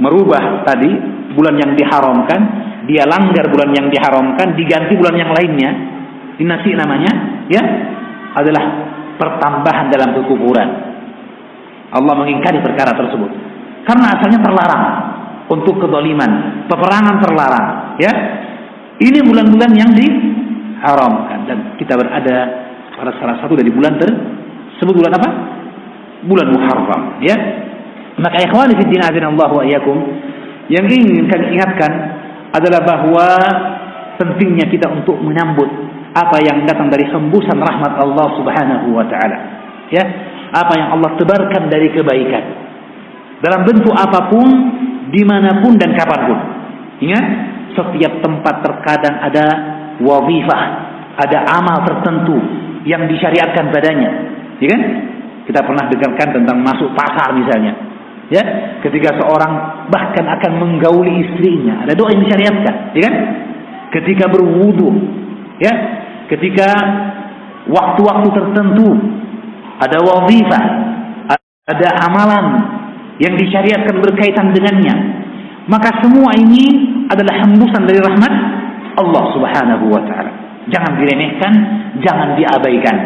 merubah 0.00 0.66
tadi 0.66 0.90
bulan 1.36 1.54
yang 1.60 1.72
diharamkan, 1.78 2.40
dia 2.90 3.06
langgar 3.06 3.46
bulan 3.52 3.70
yang 3.70 3.86
diharamkan, 3.92 4.58
diganti 4.58 4.98
bulan 4.98 5.16
yang 5.18 5.30
lainnya. 5.30 5.70
Nasi 6.40 6.72
namanya, 6.72 7.44
ya, 7.52 7.60
adalah 8.32 8.64
pertambahan 9.20 9.92
dalam 9.92 10.16
kekufuran. 10.16 10.68
Allah 11.92 12.14
mengingkari 12.16 12.64
perkara 12.64 12.96
tersebut. 12.96 13.28
Karena 13.84 14.16
asalnya 14.16 14.40
terlarang 14.40 14.84
untuk 15.50 15.82
kedoliman, 15.82 16.64
peperangan 16.70 17.16
terlarang, 17.18 17.68
ya. 17.98 18.12
Ini 19.00 19.18
bulan-bulan 19.24 19.70
yang 19.74 19.90
diharamkan 19.96 21.48
dan 21.48 21.58
kita 21.80 21.96
berada 21.96 22.36
pada 22.94 23.10
salah 23.16 23.36
satu 23.42 23.56
dari 23.56 23.72
bulan 23.72 23.96
tersebut 23.98 24.94
bulan 24.94 25.12
apa? 25.16 25.28
Bulan 26.24 26.48
Muharram, 26.52 27.02
ya. 27.24 27.36
Maka 28.20 28.44
ikhwani 28.44 28.76
fi 28.76 28.84
din 28.86 29.00
Allah 29.00 29.48
wa 29.48 29.64
iyyakum 29.64 29.96
yang 30.70 30.86
ingin 30.86 31.26
kami 31.26 31.58
ingatkan 31.58 31.92
adalah 32.54 32.80
bahwa 32.86 33.26
pentingnya 34.22 34.70
kita 34.70 34.86
untuk 34.86 35.18
menyambut 35.18 35.66
apa 36.14 36.38
yang 36.42 36.62
datang 36.62 36.90
dari 36.90 37.06
hembusan 37.10 37.58
rahmat 37.58 37.98
Allah 37.98 38.26
Subhanahu 38.38 38.94
wa 38.94 39.02
taala. 39.10 39.38
Ya, 39.90 40.04
apa 40.54 40.72
yang 40.78 40.94
Allah 40.94 41.10
tebarkan 41.18 41.66
dari 41.70 41.90
kebaikan. 41.90 42.44
Dalam 43.42 43.66
bentuk 43.66 43.94
apa 43.94 44.30
pun, 44.30 44.46
di 45.10 45.22
mana 45.26 45.58
pun 45.60 45.74
dan 45.76 45.92
kapan 45.98 46.20
pun. 46.30 46.38
Ingat, 47.02 47.24
setiap 47.74 48.12
tempat 48.22 48.54
terkadang 48.62 49.16
ada 49.20 49.46
wazifah, 50.02 50.62
ada 51.18 51.38
amal 51.58 51.82
tertentu 51.86 52.36
yang 52.86 53.04
disyariatkan 53.10 53.74
padanya. 53.74 54.10
Ya 54.62 54.68
kan? 54.70 54.82
Kita 55.48 55.60
pernah 55.66 55.84
dengarkan 55.90 56.28
tentang 56.40 56.58
masuk 56.62 56.94
pasar 56.94 57.34
misalnya. 57.34 57.74
Ya, 58.30 58.42
ketika 58.86 59.18
seorang 59.18 59.86
bahkan 59.90 60.22
akan 60.22 60.52
menggauli 60.62 61.26
istrinya, 61.26 61.82
ada 61.82 61.98
doa 61.98 62.14
yang 62.14 62.22
disyariatkan, 62.22 62.94
ya 62.94 63.02
kan? 63.10 63.14
Ketika 63.90 64.30
berwudu, 64.30 64.86
ya, 65.58 65.72
ketika 66.30 66.70
waktu-waktu 67.66 68.28
tertentu 68.30 68.88
ada 69.82 69.98
wazifah, 69.98 70.64
ada 71.66 71.88
amalan 72.06 72.46
yang 73.20 73.36
disyariatkan 73.36 74.00
berkaitan 74.00 74.56
dengannya. 74.56 74.96
Maka 75.68 76.02
semua 76.02 76.32
ini 76.34 76.88
adalah 77.12 77.44
hembusan 77.44 77.84
dari 77.84 78.00
rahmat 78.00 78.32
Allah 78.96 79.24
Subhanahu 79.36 79.84
wa 79.92 80.02
taala. 80.08 80.32
Jangan 80.72 80.98
diremehkan, 80.98 81.52
jangan 82.00 82.34
diabaikan. 82.34 82.96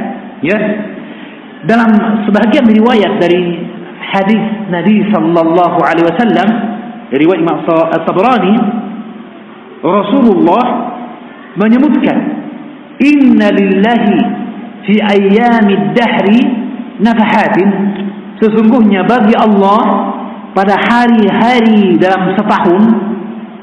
Ya. 0.40 0.58
Dalam 1.64 1.90
sebagian 2.28 2.68
riwayat 2.68 3.18
dari 3.18 3.40
hadis 4.14 4.42
Nabi 4.70 5.00
sallallahu 5.10 5.78
alaihi 5.80 6.06
wasallam 6.06 6.48
riwayat 7.10 7.40
Imam 7.40 7.58
Tabrani 8.04 8.54
Rasulullah 9.80 10.64
menyebutkan 11.56 12.18
inna 13.00 13.48
lillahi 13.48 14.16
fi 14.84 14.94
ayyamid 15.00 15.96
dahri 15.96 16.40
nafahatin 17.00 17.68
sesungguhnya 18.44 19.08
bagi 19.08 19.32
Allah 19.32 19.80
pada 20.52 20.76
hari-hari 20.76 21.96
dalam 21.96 22.36
setahun 22.36 22.82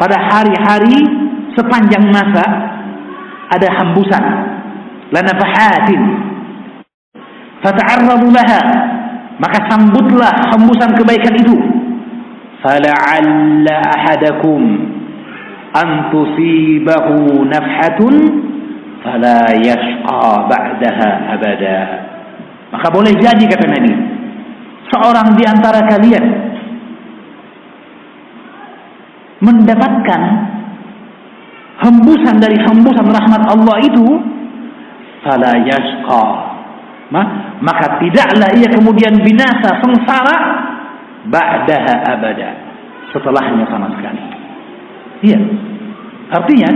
pada 0.02 0.18
hari-hari 0.18 0.98
sepanjang 1.54 2.10
masa 2.10 2.42
ada 3.54 3.68
hembusan. 3.70 4.24
La 5.14 5.22
nafahatin 5.22 6.02
fata'arradu 7.62 8.34
laha. 8.34 8.62
Maka 9.38 9.58
sambutlah 9.70 10.54
hembusan 10.54 10.94
kebaikan 10.98 11.34
itu. 11.38 11.58
Fala'alla 12.62 13.78
ahadakum 13.90 14.62
an 15.74 16.14
tusibahu 16.14 17.46
nafhatun 17.50 18.14
fala 19.02 19.50
yashqa 19.62 20.46
ba'daha 20.46 21.10
abada. 21.38 21.80
Maka 22.70 22.88
boleh 22.94 23.14
jadi 23.18 23.44
kata 23.50 23.66
Nabi, 23.66 23.94
seorang 24.92 25.34
di 25.40 25.44
antara 25.48 25.88
kalian 25.88 26.26
mendapatkan 29.42 30.22
hembusan 31.82 32.38
dari 32.38 32.60
hembusan 32.62 33.08
rahmat 33.10 33.42
Allah 33.50 33.78
itu 33.82 34.06
fala 35.26 35.52
yashqa. 35.66 36.26
Maka 37.62 38.00
tidaklah 38.00 38.50
ia 38.56 38.70
kemudian 38.72 39.20
binasa 39.20 39.84
sengsara 39.84 40.38
ba'daha 41.28 41.94
abada 42.08 42.50
setelahnya 43.12 43.68
sama 43.68 43.92
sekali. 44.00 44.22
Iya. 45.28 45.40
Artinya 46.32 46.72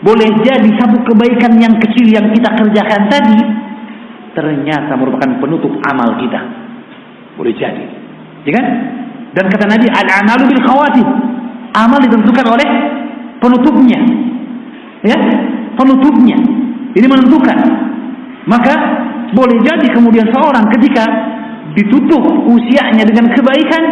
boleh 0.00 0.30
jadi 0.40 0.70
satu 0.80 1.04
kebaikan 1.04 1.60
yang 1.60 1.76
kecil 1.76 2.08
yang 2.08 2.32
kita 2.32 2.48
kerjakan 2.56 3.02
tadi 3.12 3.38
ternyata 4.32 4.92
merupakan 4.96 5.36
penutup 5.40 5.72
amal 5.88 6.16
kita 6.20 6.65
boleh 7.36 7.52
jadi. 7.54 7.84
Ya 8.48 8.52
kan? 8.56 8.66
Dan 9.36 9.44
kata 9.52 9.64
Nabi 9.68 9.86
al-amalu 9.92 10.42
bil 10.50 10.62
khawatim. 10.64 11.08
Amal 11.76 12.00
ditentukan 12.00 12.46
oleh 12.48 12.68
penutupnya. 13.38 14.00
Ya? 15.04 15.18
Penutupnya. 15.76 16.36
Ini 16.96 17.04
menentukan. 17.04 17.58
Maka 18.48 18.74
boleh 19.36 19.60
jadi 19.60 19.92
kemudian 19.92 20.32
seorang 20.32 20.64
ketika 20.72 21.04
ditutup 21.76 22.24
usianya 22.48 23.04
dengan 23.04 23.28
kebaikan 23.36 23.82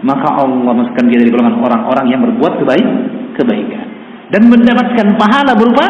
maka 0.00 0.28
Allah 0.32 0.72
masukkan 0.72 1.04
dia 1.08 1.20
dari 1.20 1.32
golongan 1.32 1.60
orang-orang 1.60 2.06
yang 2.08 2.20
berbuat 2.24 2.60
kebaik 2.64 2.88
kebaikan. 3.36 3.86
Dan 4.32 4.48
mendapatkan 4.48 5.06
pahala 5.20 5.52
berupa 5.58 5.86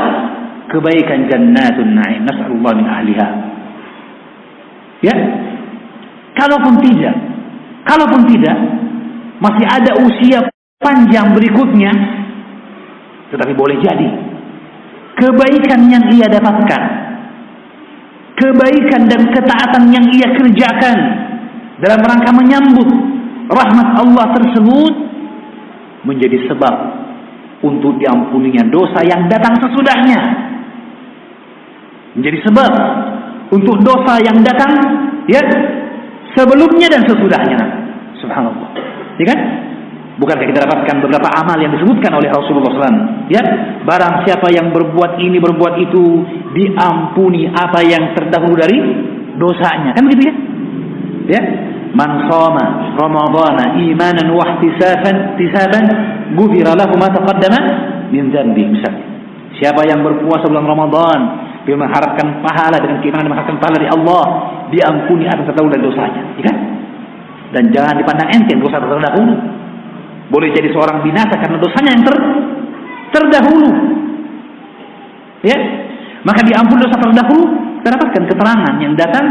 kebaikan 0.71 1.31
jannatun 1.31 1.95
na'im. 1.95 2.23
Nas'alullah 2.27 2.73
min 2.75 2.87
ahliha. 2.89 3.29
Ya 5.01 5.15
kalaupun 6.41 6.81
tidak 6.81 7.15
kalaupun 7.85 8.25
tidak 8.33 8.57
masih 9.45 9.67
ada 9.69 9.93
usia 10.01 10.41
panjang 10.81 11.37
berikutnya 11.37 11.93
tetapi 13.31 13.53
boleh 13.53 13.77
jadi 13.85 14.31
kebaikan 15.21 15.81
yang 15.93 16.05
ia 16.17 16.27
dapatkan, 16.33 16.83
kebaikan 18.41 19.03
dan 19.07 19.23
ketaatan 19.29 19.85
yang 19.93 20.07
ia 20.09 20.29
kerjakan 20.33 20.99
dalam 21.85 22.01
rangka 22.01 22.33
menyambut 22.33 22.89
rahmat 23.53 23.89
Allah 24.01 24.27
tersebut 24.41 24.95
menjadi 26.09 26.49
sebab 26.49 26.75
untuk 27.61 28.01
diampuninya 28.01 28.65
dosa 28.73 29.05
yang 29.05 29.29
datang 29.29 29.61
sesudahnya. 29.61 30.21
Menjadi 32.17 32.39
sebab 32.49 32.73
untuk 33.53 33.77
dosa 33.85 34.19
yang 34.25 34.41
datang 34.41 34.73
ya 35.29 35.43
sebelumnya 36.37 36.87
dan 36.91 37.03
sesudahnya. 37.07 37.59
Subhanallah. 38.21 38.69
Ya 39.17 39.27
kan? 39.31 39.41
Bukankah 40.21 40.47
kita 40.53 40.69
dapatkan 40.69 40.97
beberapa 41.01 41.29
amal 41.33 41.57
yang 41.57 41.73
disebutkan 41.81 42.13
oleh 42.13 42.29
Rasulullah 42.29 42.77
SAW? 42.77 43.33
Ya, 43.33 43.41
barang 43.89 44.29
siapa 44.29 44.53
yang 44.53 44.69
berbuat 44.69 45.17
ini, 45.17 45.41
berbuat 45.41 45.81
itu, 45.81 46.05
diampuni 46.53 47.49
apa 47.49 47.81
yang 47.81 48.13
terdahulu 48.13 48.53
dari 48.53 48.79
dosanya. 49.41 49.97
Kan 49.97 50.05
begitu 50.05 50.29
ya? 50.29 50.35
Ya, 51.31 51.43
man 51.95 52.29
shoma 52.29 52.95
imanan 53.81 54.29
wa 54.31 54.45
ihtisaban 54.57 55.41
tisaban 55.41 55.85
ghufira 56.39 56.77
lahu 56.79 56.95
ma 57.01 57.09
taqaddama 57.11 57.61
min 58.15 58.31
dhanbi 58.31 58.79
misalnya 58.79 59.07
siapa 59.59 59.83
yang 59.87 60.07
berpuasa 60.07 60.47
bulan 60.47 60.67
Ramadan 60.71 61.21
dia 61.67 61.77
mengharapkan 61.77 62.41
pahala 62.41 62.79
dengan 62.79 63.03
keimanan 63.03 63.31
mengharapkan 63.31 63.59
pahala 63.59 63.77
dari 63.83 63.91
Allah 63.91 64.25
diampuni 64.71 65.27
yang 65.27 65.43
terdahulu 65.45 65.71
dari 65.75 65.85
dosanya 65.85 66.23
ya 66.39 66.43
kan 66.47 66.57
dan 67.51 67.65
jangan 67.75 67.95
dipandang 67.99 68.29
enteng 68.31 68.59
dosa 68.63 68.79
terdahulu 68.79 69.35
boleh 70.31 70.49
jadi 70.55 70.71
seorang 70.71 71.03
binasa 71.03 71.35
karena 71.35 71.59
dosanya 71.59 71.91
yang 71.91 72.05
ter, 72.07 72.17
terdahulu. 73.11 73.71
Ya, 75.43 75.59
maka 76.23 76.41
diampun 76.47 76.79
dosa 76.79 76.97
terdahulu. 76.97 77.47
Kita 77.83 77.99
dapatkan 77.99 78.25
keterangan 78.31 78.75
yang 78.79 78.95
datang 78.95 79.27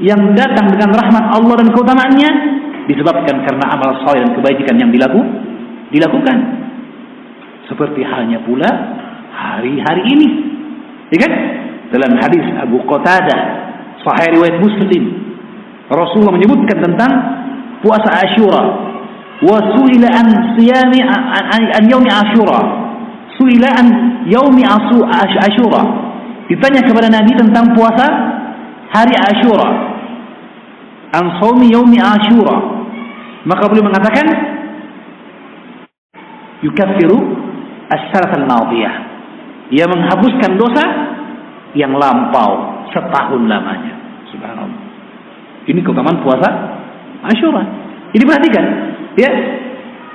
yang 0.00 0.22
datang 0.32 0.72
dengan 0.72 0.96
rahmat 0.96 1.24
Allah 1.36 1.54
dan 1.60 1.68
keutamaannya 1.74 2.30
disebabkan 2.88 3.44
karena 3.44 3.64
amal 3.76 4.00
saleh 4.02 4.24
dan 4.24 4.32
kebajikan 4.40 4.76
yang 4.80 4.90
dilaku, 4.90 5.20
dilakukan. 5.92 6.36
Seperti 7.68 8.00
halnya 8.00 8.40
pula 8.42 8.70
hari-hari 9.36 10.02
ini. 10.16 10.28
Ya 11.12 11.18
kan? 11.28 11.32
Dalam 11.92 12.16
hadis 12.16 12.40
Abu 12.56 12.80
Qatadah 12.88 13.40
Sahih 14.02 14.34
riwayat 14.34 14.58
Muslim. 14.58 15.04
Rasulullah 15.86 16.34
menyebutkan 16.34 16.78
tentang 16.82 17.12
puasa 17.82 18.10
Ashura. 18.10 18.62
Wasuila 19.42 20.08
an 20.10 20.26
siyami 20.58 21.02
an 21.02 21.84
yomi 21.90 22.10
Ashura. 22.10 22.60
Su'ila 23.38 23.68
an 23.78 23.86
as 24.26 25.34
Ashura. 25.50 25.82
Ditanya 26.50 26.82
kepada 26.84 27.08
Nabi 27.10 27.32
tentang 27.34 27.74
puasa 27.74 28.06
hari 28.90 29.14
Ashura. 29.18 29.68
An 31.12 31.24
sawmi 31.38 31.70
yomi 31.70 31.98
Ashura. 31.98 32.56
Maka 33.42 33.66
beliau 33.66 33.90
mengatakan 33.90 34.26
yukafiru 36.62 37.18
as-salaf 37.90 38.32
al-madiyah. 38.38 38.94
Ia 39.74 39.86
menghapuskan 39.90 40.54
dosa 40.54 40.84
yang 41.74 41.96
lampau 41.98 42.71
setahun 42.92 43.42
lamanya 43.48 43.94
subhanallah 44.30 44.80
ini 45.66 45.80
keutamaan 45.80 46.20
puasa 46.20 46.48
Ashura 47.22 47.62
ini 48.12 48.24
perhatikan 48.28 48.92
Ya, 49.12 49.28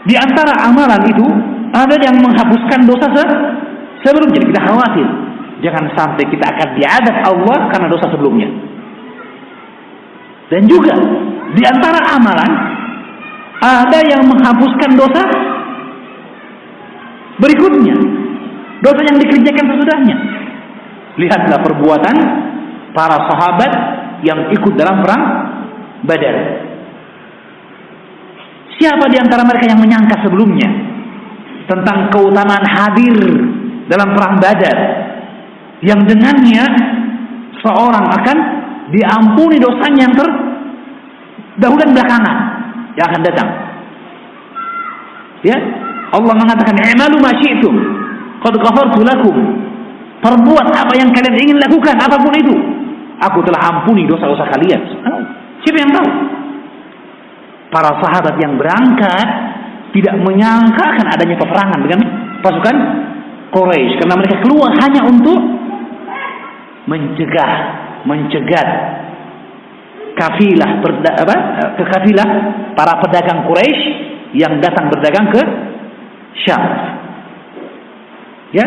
di 0.09 0.15
antara 0.17 0.57
amalan 0.65 1.01
itu 1.05 1.25
ada 1.69 1.93
yang 2.01 2.17
menghapuskan 2.17 2.89
dosa 2.89 3.05
se 3.13 3.23
sebelum 4.01 4.33
jadi 4.33 4.45
kita 4.49 4.61
khawatir 4.65 5.05
jangan 5.61 5.85
sampai 5.93 6.23
kita 6.25 6.45
akan 6.49 6.69
diadab 6.73 7.15
Allah 7.21 7.57
karena 7.69 7.87
dosa 7.93 8.09
sebelumnya. 8.09 8.49
Dan 10.49 10.65
juga 10.65 10.95
di 11.53 11.61
antara 11.61 11.99
amalan 12.17 12.51
ada 13.61 13.99
yang 14.01 14.25
menghapuskan 14.25 14.91
dosa 14.97 15.21
berikutnya. 17.37 17.97
Dosa 18.81 19.01
yang 19.09 19.17
dikerjakan 19.17 19.65
sesudahnya. 19.73 20.15
Lihatlah 21.17 21.59
perbuatan 21.65 22.15
para 22.97 23.29
sahabat 23.29 23.71
yang 24.25 24.49
ikut 24.49 24.73
dalam 24.73 25.05
perang 25.05 25.23
Badar. 26.01 26.35
Siapa 28.77 29.05
di 29.09 29.17
antara 29.21 29.45
mereka 29.45 29.69
yang 29.69 29.81
menyangka 29.81 30.25
sebelumnya 30.25 30.69
tentang 31.69 32.09
keutamaan 32.09 32.65
hadir 32.65 33.17
dalam 33.85 34.17
perang 34.17 34.41
Badar 34.41 34.77
yang 35.85 36.01
dengannya 36.09 36.65
seorang 37.61 38.05
akan 38.17 38.37
diampuni 38.89 39.61
dosanya 39.61 40.09
yang 40.09 40.15
terdahulu 40.17 41.81
dan 41.85 41.91
belakangan 41.93 42.37
yang 42.97 43.05
akan 43.13 43.21
datang. 43.21 43.49
Ya, 45.45 45.57
Allah 46.17 46.33
mengatakan 46.33 46.81
"I'malu 46.81 47.21
ma 47.21 47.29
syi'tum 47.37 47.73
qad 48.41 48.53
ghafartu 48.57 49.05
lakum." 49.05 49.35
Perbuat 50.17 50.67
apa 50.73 50.97
yang 50.97 51.13
kalian 51.13 51.37
ingin 51.37 51.57
lakukan 51.61 51.93
apa 51.93 52.17
pun 52.17 52.33
itu. 52.33 52.57
Aku 53.17 53.41
telah 53.41 53.61
ampuni 53.73 54.05
dosa-dosa 54.05 54.45
kalian. 54.45 54.81
Siapa 55.65 55.77
yang 55.81 55.91
tahu? 55.93 56.09
para 57.71 57.99
sahabat 57.99 58.35
yang 58.39 58.55
berangkat 58.55 59.27
tidak 59.95 60.15
menyangka 60.23 60.83
akan 60.83 61.07
adanya 61.15 61.35
peperangan 61.39 61.79
dengan 61.83 61.99
pasukan 62.43 62.77
Quraisy 63.51 63.93
karena 64.03 64.15
mereka 64.19 64.37
keluar 64.43 64.71
hanya 64.83 65.01
untuk 65.07 65.39
mencegah 66.87 67.51
mencegat 68.07 68.67
kafilah 70.15 70.71
apa, 70.81 71.35
ke 71.75 71.83
kafilah 71.83 72.29
para 72.75 72.93
pedagang 73.03 73.47
Quraisy 73.47 73.85
yang 74.35 74.59
datang 74.63 74.91
berdagang 74.91 75.27
ke 75.31 75.41
Syam. 76.45 76.63
Ya. 78.53 78.65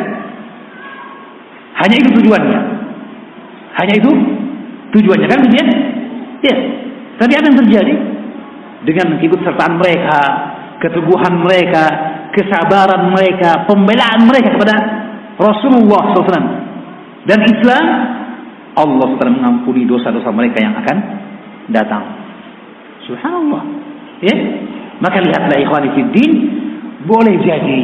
Hanya 1.81 1.97
itu 1.97 2.11
tujuannya. 2.21 2.61
Hanya 3.81 3.95
itu 3.97 4.11
tujuannya 4.93 5.29
kan 5.29 5.41
ya? 5.49 5.65
Ya. 6.45 6.57
Tadi 7.17 7.33
apa 7.37 7.47
yang 7.49 7.59
terjadi? 7.65 7.95
dengan 8.85 9.21
ikut 9.21 9.41
sertaan 9.45 9.77
mereka, 9.77 10.21
keteguhan 10.81 11.35
mereka, 11.45 11.85
kesabaran 12.33 13.13
mereka, 13.13 13.69
pembelaan 13.69 14.25
mereka 14.25 14.57
kepada 14.57 14.77
Rasulullah 15.37 16.17
SAW 16.17 16.49
dan 17.29 17.41
Islam, 17.45 17.85
Allah 18.77 19.07
SWT 19.13 19.37
mengampuni 19.37 19.85
dosa-dosa 19.85 20.33
mereka 20.33 20.65
yang 20.65 20.75
akan 20.81 20.97
datang. 21.69 22.05
Subhanallah. 23.05 23.63
Ya, 24.25 24.37
maka 25.01 25.21
lihatlah 25.21 25.57
ikhwan 25.61 25.85
fiddin, 25.97 26.33
boleh 27.05 27.37
jadi 27.45 27.83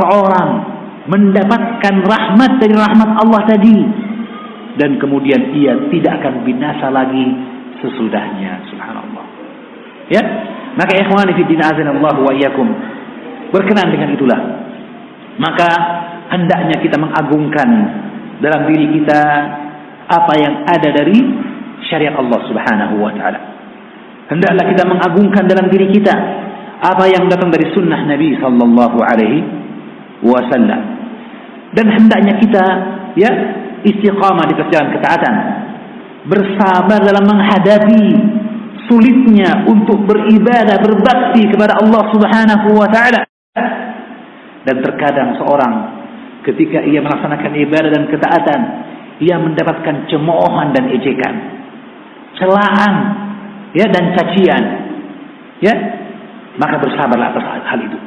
seorang 0.00 0.48
mendapatkan 1.04 1.94
rahmat 2.00 2.50
dari 2.60 2.72
rahmat 2.72 3.10
Allah 3.20 3.40
tadi 3.44 3.76
dan 4.74 4.98
kemudian 4.98 5.54
ia 5.54 5.74
tidak 5.90 6.22
akan 6.22 6.42
binasa 6.42 6.90
lagi 6.90 7.24
sesudahnya. 7.78 8.64
Subhanallah. 8.74 9.24
Ya? 10.10 10.22
Maka 10.74 10.92
ikhwani 10.98 11.32
fi 11.38 11.42
din 11.46 11.62
wa 11.62 12.32
iyyakum. 12.34 12.68
Berkenan 13.54 13.94
dengan 13.94 14.10
itulah. 14.18 14.40
Maka 15.38 15.68
hendaknya 16.34 16.82
kita 16.82 16.98
mengagungkan 16.98 17.68
dalam 18.42 18.66
diri 18.66 18.90
kita 18.98 19.20
apa 20.10 20.32
yang 20.36 20.66
ada 20.66 20.90
dari 20.90 21.18
syariat 21.86 22.18
Allah 22.18 22.40
Subhanahu 22.50 22.94
wa 22.98 23.12
taala. 23.14 23.40
Hendaklah 24.26 24.64
kita 24.74 24.82
mengagungkan 24.88 25.44
dalam 25.46 25.70
diri 25.70 25.86
kita 25.94 26.14
apa 26.82 27.04
yang 27.06 27.30
datang 27.30 27.54
dari 27.54 27.70
sunnah 27.70 28.02
Nabi 28.02 28.34
sallallahu 28.42 28.98
alaihi 28.98 29.46
wasallam. 30.26 30.82
Dan 31.74 31.86
hendaknya 31.90 32.34
kita 32.42 32.64
ya 33.14 33.30
istiqamah 33.84 34.44
di 34.48 34.54
jalan 34.72 34.90
ketaatan. 34.96 35.34
Bersabar 36.24 37.04
dalam 37.04 37.24
menghadapi 37.28 38.04
sulitnya 38.88 39.68
untuk 39.68 40.08
beribadah 40.08 40.80
berbakti 40.80 41.44
kepada 41.52 41.76
Allah 41.80 42.02
Subhanahu 42.12 42.68
wa 42.72 42.88
taala. 42.88 43.22
Dan 44.64 44.80
terkadang 44.80 45.36
seorang 45.36 45.74
ketika 46.48 46.80
ia 46.80 47.04
melaksanakan 47.04 47.52
ibadah 47.52 47.90
dan 47.92 48.04
ketaatan 48.08 48.60
ia 49.20 49.36
mendapatkan 49.36 50.08
cemoohan 50.08 50.72
dan 50.72 50.88
ejekan. 50.88 51.34
Celaan 52.40 52.94
ya 53.76 53.86
dan 53.92 54.16
cacian 54.16 54.62
ya. 55.60 55.74
Maka 56.54 56.78
bersabarlah 56.78 57.34
atas 57.34 57.44
hal 57.66 57.80
itu. 57.82 57.98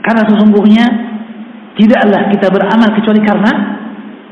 Karena 0.00 0.22
sesungguhnya 0.26 0.84
tidaklah 1.76 2.32
kita 2.32 2.48
beramal 2.48 2.88
kecuali 2.96 3.20
karena 3.20 3.52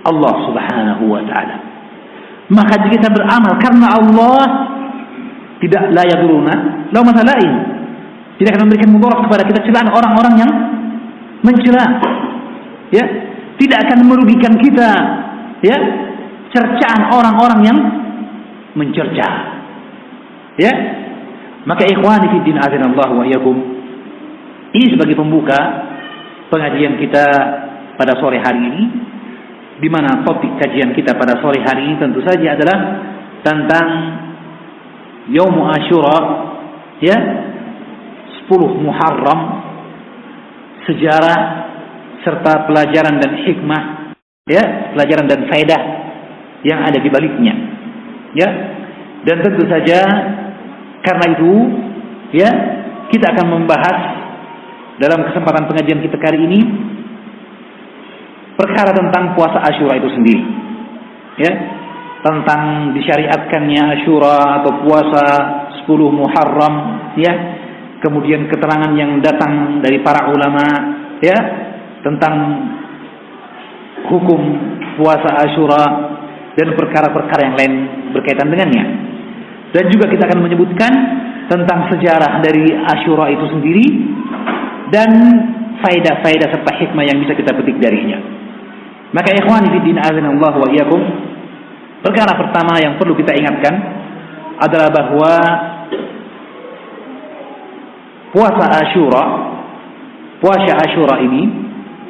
Allah 0.04 0.34
Subhanahu 0.48 1.04
wa 1.08 1.22
taala. 1.24 1.56
Maka 2.52 2.76
jika 2.84 3.00
kita 3.00 3.08
beramal 3.08 3.56
karena 3.56 3.86
Allah 3.96 4.40
tidak 5.64 5.82
la 5.96 6.04
yaduruna 6.04 6.54
law 6.92 7.04
lain. 7.08 7.52
Tidak 8.34 8.50
akan 8.50 8.66
memberikan 8.66 8.90
mudarat 8.90 9.24
kepada 9.24 9.42
kita 9.46 9.60
celaan 9.62 9.88
orang-orang 9.94 10.34
yang 10.42 10.50
mencela. 11.46 11.86
Ya, 12.90 13.04
tidak 13.56 13.78
akan 13.86 13.98
merugikan 14.10 14.58
kita. 14.58 14.90
Ya, 15.62 15.76
cercaan 16.50 17.14
orang-orang 17.14 17.60
yang 17.64 17.78
mencerca. 18.74 19.28
Ya. 20.58 20.72
Maka 21.64 21.88
ikhwani 21.88 22.28
fi 22.28 22.38
din 22.44 22.60
Allah 22.60 23.08
wa 23.08 23.24
iyyakum. 23.24 23.56
Ini 24.74 24.86
sebagai 24.92 25.16
pembuka 25.16 25.56
pengajian 26.52 27.00
kita 27.00 27.24
pada 27.96 28.18
sore 28.20 28.42
hari 28.42 28.60
ini 28.60 28.82
di 29.78 29.88
mana 29.90 30.22
topik 30.22 30.54
kajian 30.62 30.94
kita 30.94 31.18
pada 31.18 31.42
sore 31.42 31.58
hari 31.62 31.90
ini 31.90 31.94
tentu 31.98 32.22
saja 32.22 32.54
adalah 32.54 32.78
tentang 33.42 33.88
Yaum 35.34 35.56
Ashura 35.66 36.18
ya 37.00 37.16
10 38.44 38.84
Muharram 38.84 39.40
sejarah 40.84 41.40
serta 42.22 42.68
pelajaran 42.68 43.18
dan 43.18 43.32
hikmah 43.40 43.82
ya 44.46 44.92
pelajaran 44.92 45.26
dan 45.26 45.40
faedah 45.48 45.82
yang 46.64 46.80
ada 46.80 46.98
di 47.00 47.08
baliknya 47.08 47.54
ya. 48.36 48.48
Dan 49.24 49.40
tentu 49.40 49.64
saja 49.64 50.04
karena 51.00 51.26
itu 51.32 51.52
ya 52.36 52.50
kita 53.08 53.32
akan 53.32 53.46
membahas 53.56 53.98
dalam 55.00 55.24
kesempatan 55.28 55.64
pengajian 55.64 56.04
kita 56.04 56.16
kali 56.20 56.44
ini 56.44 56.60
perkara 58.54 58.94
tentang 58.94 59.34
puasa 59.34 59.62
Asyura 59.62 59.98
itu 59.98 60.08
sendiri. 60.14 60.42
Ya, 61.34 61.52
tentang 62.22 62.94
disyariatkannya 62.94 63.82
Asyura 64.00 64.62
atau 64.62 64.72
puasa 64.86 65.24
10 65.82 66.14
Muharram, 66.14 66.74
ya. 67.18 67.34
Kemudian 68.00 68.46
keterangan 68.52 68.92
yang 68.94 69.18
datang 69.24 69.80
dari 69.80 70.04
para 70.04 70.28
ulama, 70.28 70.64
ya, 71.24 71.38
tentang 72.04 72.34
hukum 74.12 74.40
puasa 75.00 75.30
Asyura 75.48 75.84
dan 76.54 76.68
perkara-perkara 76.78 77.40
yang 77.50 77.56
lain 77.58 77.72
berkaitan 78.14 78.52
dengannya. 78.52 78.84
Dan 79.74 79.90
juga 79.90 80.06
kita 80.06 80.30
akan 80.30 80.40
menyebutkan 80.44 80.92
tentang 81.50 81.90
sejarah 81.90 82.38
dari 82.44 82.70
Asyura 82.72 83.26
itu 83.32 83.46
sendiri 83.50 83.86
dan 84.94 85.10
faedah-faedah 85.82 86.48
serta 86.54 86.72
hikmah 86.78 87.04
yang 87.04 87.18
bisa 87.18 87.34
kita 87.34 87.50
petik 87.52 87.82
darinya. 87.82 88.43
Maka 89.14 89.30
ikhwani 89.30 89.70
fi 89.70 89.78
din 89.86 89.94
Allah 89.94 90.52
wa 90.58 90.68
iyyakum, 90.74 91.00
perkara 92.02 92.34
pertama 92.34 92.82
yang 92.82 92.98
perlu 92.98 93.14
kita 93.14 93.30
ingatkan 93.38 93.74
adalah 94.58 94.90
bahwa 94.90 95.32
puasa 98.34 98.64
Asyura, 98.82 99.24
puasa 100.42 100.74
Asyura 100.82 101.22
ini 101.22 101.42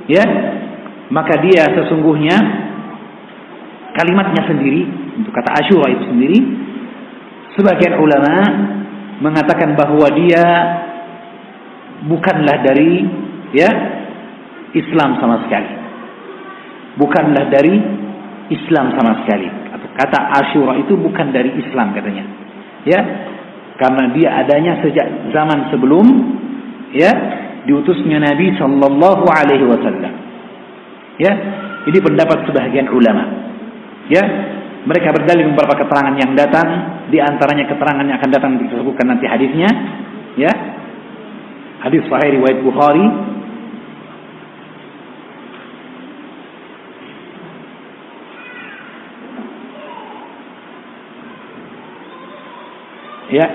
ya, 0.09 0.25
maka 1.13 1.37
dia 1.45 1.69
sesungguhnya 1.77 2.37
kalimatnya 4.01 4.49
sendiri 4.49 4.89
untuk 5.21 5.37
kata 5.37 5.61
Asyura 5.61 5.93
itu 5.93 6.09
sendiri 6.09 6.41
sebagian 7.53 8.01
ulama 8.01 8.35
mengatakan 9.21 9.77
bahwa 9.77 10.09
dia 10.17 10.45
bukanlah 12.09 12.65
dari 12.65 13.05
ya 13.53 13.71
Islam 14.73 15.21
sama 15.21 15.45
sekali 15.45 15.84
bukanlah 16.99 17.51
dari 17.51 17.75
Islam 18.53 18.95
sama 18.95 19.25
sekali. 19.25 19.49
Atau 19.73 19.89
kata 19.97 20.19
Ashura 20.43 20.77
itu 20.79 20.95
bukan 20.99 21.33
dari 21.33 21.51
Islam 21.59 21.97
katanya. 21.97 22.25
Ya, 22.85 23.01
karena 23.81 24.13
dia 24.13 24.29
adanya 24.45 24.79
sejak 24.85 25.33
zaman 25.33 25.73
sebelum 25.73 26.07
ya 26.93 27.11
diutusnya 27.65 28.21
Nabi 28.21 28.53
Shallallahu 28.61 29.25
Alaihi 29.25 29.65
Wasallam. 29.65 30.13
Ya, 31.17 31.33
ini 31.89 31.99
pendapat 32.03 32.45
sebagian 32.51 32.91
ulama. 32.91 33.25
Ya, 34.13 34.23
mereka 34.85 35.17
berdalil 35.17 35.55
beberapa 35.57 35.81
keterangan 35.81 36.15
yang 36.21 36.37
datang, 36.37 36.69
di 37.09 37.17
antaranya 37.23 37.65
keterangan 37.71 38.05
yang 38.05 38.21
akan 38.21 38.31
datang 38.35 38.53
disebutkan 38.61 39.17
nanti 39.17 39.25
hadisnya. 39.25 39.71
Ya, 40.37 40.53
hadis 41.87 42.05
Sahih 42.11 42.37
riwayat 42.37 42.61
Bukhari 42.61 43.07
ya 53.35 53.47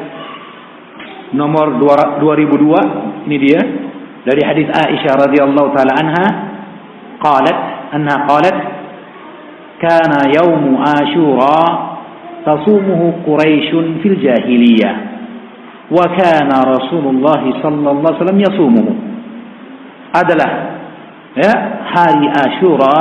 nomor 1.31 1.79
2002 1.79 3.27
ini 3.31 3.37
dia 3.39 3.61
dari 4.27 4.41
hadis 4.43 4.67
Aisyah 4.67 5.13
radhiyallahu 5.23 5.69
taala 5.71 5.93
anha 5.95 6.25
qalat 7.23 7.57
anha 7.95 8.15
qalat 8.27 8.57
kana 9.79 10.19
yaum 10.35 10.75
ashura 10.83 11.63
tasumuhu 12.43 13.23
quraish 13.23 13.71
fil 14.03 14.17
jahiliyah 14.19 14.93
wa 15.89 16.05
kana 16.13 16.57
rasulullah 16.67 17.41
sallallahu 17.63 18.03
alaihi 18.03 18.19
wasallam 18.19 18.41
yasumuhu 18.43 18.91
adalah 20.13 20.51
ya 21.37 21.53
hari 21.93 22.25
Ashura 22.33 22.99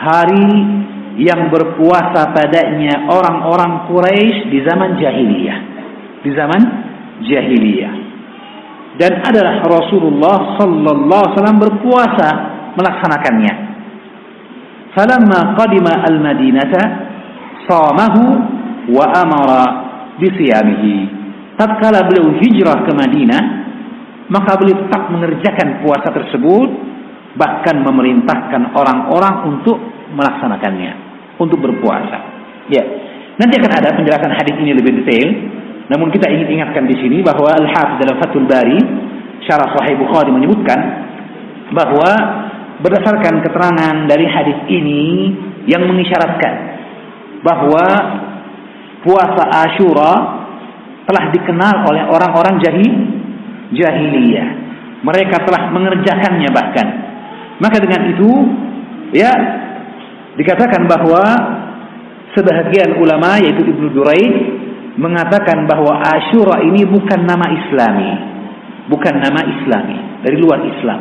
hari 0.00 0.48
yang 1.20 1.52
berpuasa 1.52 2.32
padanya 2.32 3.04
orang-orang 3.10 3.88
Quraisy 3.88 4.48
di 4.48 4.58
zaman 4.64 4.96
jahiliyah. 4.96 5.58
Di 6.24 6.30
zaman 6.32 6.62
jahiliyah. 7.24 7.94
Dan 8.96 9.24
adalah 9.24 9.64
Rasulullah 9.64 10.56
sallallahu 10.60 11.22
alaihi 11.24 11.34
wasallam 11.36 11.60
berpuasa 11.60 12.28
melaksanakannya. 12.76 13.54
Falamma 14.92 15.56
qadima 15.56 15.92
al-Madinata 16.04 16.82
samahu 17.64 18.22
wa 18.92 19.04
amara 19.16 19.62
bisiyamihi. 20.20 21.20
Tatkala 21.56 22.04
beliau 22.08 22.36
hijrah 22.40 22.84
ke 22.84 22.92
Madinah, 22.92 23.42
maka 24.28 24.56
beliau 24.60 24.84
tetap 24.88 25.08
mengerjakan 25.12 25.84
puasa 25.84 26.08
tersebut 26.12 26.68
bahkan 27.36 27.80
memerintahkan 27.80 28.76
orang-orang 28.76 29.56
untuk 29.56 29.80
melaksanakannya 30.12 30.92
untuk 31.40 31.58
berpuasa. 31.58 32.18
Ya. 32.70 32.84
Nanti 33.40 33.58
akan 33.58 33.72
ada 33.72 33.96
penjelasan 33.96 34.32
hadis 34.32 34.54
ini 34.60 34.76
lebih 34.76 35.02
detail. 35.02 35.28
Namun 35.90 36.12
kita 36.14 36.30
ingin 36.30 36.60
ingatkan 36.60 36.86
di 36.86 36.96
sini 37.00 37.20
bahwa 37.20 37.52
Al-Hafiz 37.52 38.00
dalam 38.00 38.16
Fathul 38.22 38.46
Bari 38.46 38.78
Syarah 39.44 39.74
Sahih 39.74 39.98
Bukhari 39.98 40.30
menyebutkan 40.30 40.78
bahwa 41.74 42.10
berdasarkan 42.78 43.42
keterangan 43.42 43.96
dari 44.06 44.26
hadis 44.28 44.58
ini 44.70 45.34
yang 45.66 45.82
mengisyaratkan 45.86 46.54
bahwa 47.42 47.86
puasa 49.02 49.42
Ashura 49.66 50.12
telah 51.06 51.24
dikenal 51.34 51.76
oleh 51.90 52.02
orang-orang 52.06 52.62
jahil 52.62 52.92
jahiliyah. 53.74 54.48
Mereka 55.02 55.42
telah 55.42 55.74
mengerjakannya 55.74 56.50
bahkan. 56.54 56.86
Maka 57.58 57.82
dengan 57.82 58.02
itu 58.14 58.30
ya 59.10 59.32
dikatakan 60.36 60.88
bahwa 60.88 61.22
sebahagian 62.32 62.96
ulama 63.00 63.40
yaitu 63.40 63.64
Ibnu 63.64 63.92
Duraid 63.92 64.34
mengatakan 64.96 65.64
bahwa 65.64 66.00
Ashura 66.00 66.60
ini 66.64 66.84
bukan 66.84 67.24
nama 67.24 67.48
Islami, 67.48 68.10
bukan 68.92 69.14
nama 69.20 69.40
Islami 69.40 69.98
dari 70.24 70.36
luar 70.36 70.60
Islam. 70.64 71.00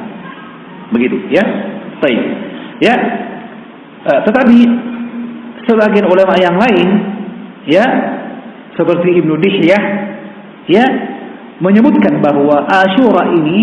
Begitu, 0.92 1.32
ya. 1.32 1.44
Baik. 2.00 2.22
Ya. 2.84 2.96
Uh, 4.02 4.20
tetapi 4.26 4.58
sebagian 5.70 6.10
ulama 6.10 6.34
yang 6.42 6.58
lain 6.58 6.88
ya 7.70 7.86
seperti 8.74 9.22
Ibnu 9.22 9.38
Dihyah 9.38 9.84
ya 10.66 10.86
menyebutkan 11.62 12.18
bahwa 12.18 12.66
Ashura 12.66 13.30
ini 13.30 13.62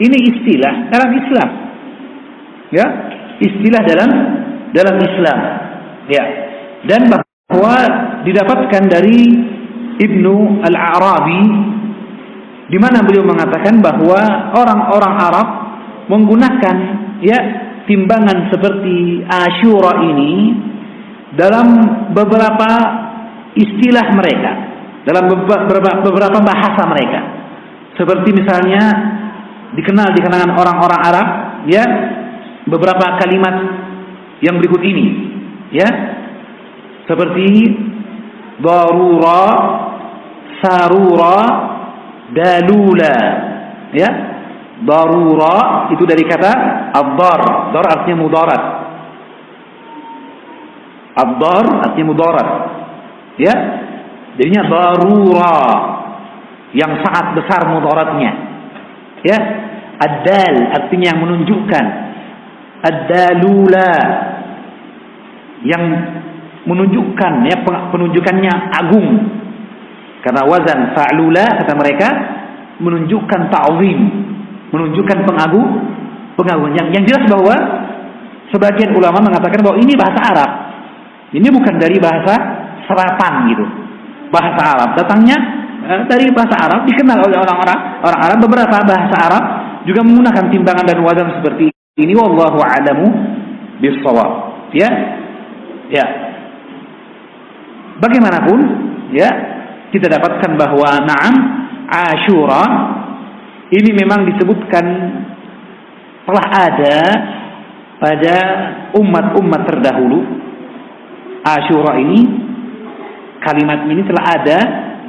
ini 0.00 0.18
istilah 0.32 0.90
dalam 0.90 1.10
Islam. 1.14 1.48
Ya, 2.74 2.86
istilah 3.38 3.82
dalam 3.86 4.10
dalam 4.74 4.98
Islam. 4.98 5.38
Ya. 6.10 6.24
Dan 6.84 7.08
bahwa 7.08 7.76
didapatkan 8.26 8.84
dari 8.90 9.20
Ibnu 9.94 10.60
Al-Arabi 10.66 11.42
di 12.68 12.78
mana 12.80 13.06
beliau 13.06 13.24
mengatakan 13.24 13.78
bahwa 13.78 14.52
orang-orang 14.56 15.14
Arab 15.20 15.48
menggunakan 16.10 16.76
ya 17.22 17.38
timbangan 17.86 18.50
seperti 18.50 19.22
Ashura 19.28 20.00
ini 20.02 20.32
dalam 21.36 21.66
beberapa 22.16 22.70
istilah 23.54 24.06
mereka, 24.16 24.52
dalam 25.06 25.30
beberapa 26.02 26.38
bahasa 26.42 26.82
mereka. 26.90 27.20
Seperti 27.94 28.34
misalnya 28.34 28.82
dikenal 29.78 30.10
di 30.14 30.20
kalangan 30.22 30.54
orang-orang 30.58 31.00
Arab, 31.02 31.28
ya, 31.70 31.84
beberapa 32.66 33.22
kalimat 33.22 33.83
yang 34.44 34.60
berikut 34.60 34.84
ini, 34.84 35.06
ya. 35.72 35.88
Seperti 37.08 37.48
darura, 38.60 39.44
sarura, 40.60 41.38
dalula, 42.32 43.18
ya. 43.96 44.10
Darura 44.84 45.88
itu 45.94 46.02
dari 46.04 46.26
kata 46.26 46.52
ad-dar. 46.92 47.42
Dar 47.72 47.86
artinya 47.88 48.18
mudarat. 48.20 48.62
Ad-dar 51.14 51.66
artinya 51.88 52.06
mudarat. 52.10 52.48
Ya. 53.38 53.54
Jadinya 54.34 54.66
darura 54.66 55.56
yang 56.74 56.90
sangat 57.06 57.38
besar 57.38 57.70
mudaratnya. 57.70 58.30
Ya. 59.22 59.38
Ad-dal 59.94 60.74
artinya 60.74 61.14
yang 61.14 61.20
menunjukkan. 61.22 61.84
Ad-dalula 62.82 63.90
yang 65.64 65.82
menunjukkan 66.64 67.32
ya 67.48 67.56
penunjukannya 67.64 68.52
agung. 68.72 69.08
Karena 70.24 70.42
wazan 70.48 70.96
fa'lula 70.96 71.44
kata 71.60 71.72
mereka 71.76 72.08
menunjukkan 72.80 73.40
ta'zim, 73.52 73.98
menunjukkan 74.72 75.18
pengagung, 75.28 75.68
pengagungan. 76.40 76.72
Yang, 76.80 76.88
yang 76.96 77.04
jelas 77.04 77.24
bahwa 77.28 77.56
sebagian 78.48 78.96
ulama 78.96 79.20
mengatakan 79.20 79.60
bahwa 79.60 79.76
ini 79.80 79.92
bahasa 79.92 80.20
Arab. 80.32 80.50
Ini 81.34 81.48
bukan 81.50 81.74
dari 81.76 81.98
bahasa 82.00 82.34
serapan 82.88 83.52
gitu. 83.52 83.64
Bahasa 84.32 84.60
Arab 84.64 84.96
datangnya 84.96 85.36
eh, 85.84 86.02
dari 86.08 86.30
bahasa 86.32 86.56
Arab 86.56 86.88
dikenal 86.88 87.20
oleh 87.20 87.38
orang-orang 87.38 87.78
orang 88.00 88.20
Arab 88.24 88.38
beberapa 88.40 88.76
bahasa 88.86 89.14
Arab 89.18 89.44
juga 89.84 90.00
menggunakan 90.00 90.48
timbangan 90.48 90.84
dan 90.88 90.98
wazan 91.04 91.28
seperti 91.38 91.68
ini 92.00 92.14
wallahu 92.16 92.58
a'lamu 92.64 93.06
bissawab. 93.78 94.30
Ya. 94.74 94.90
Ya. 95.94 96.06
Bagaimanapun 98.02 98.58
ya 99.14 99.30
kita 99.94 100.10
dapatkan 100.10 100.58
bahwa 100.58 100.90
na'am 101.06 101.34
Ashura 101.86 102.64
ini 103.70 103.94
memang 103.94 104.26
disebutkan 104.26 104.84
telah 106.26 106.46
ada 106.50 106.98
pada 108.02 108.36
umat-umat 108.98 109.62
terdahulu. 109.70 110.18
Ashura 111.46 112.02
ini 112.02 112.20
kalimat 113.38 113.86
ini 113.86 114.02
telah 114.02 114.24
ada 114.34 114.58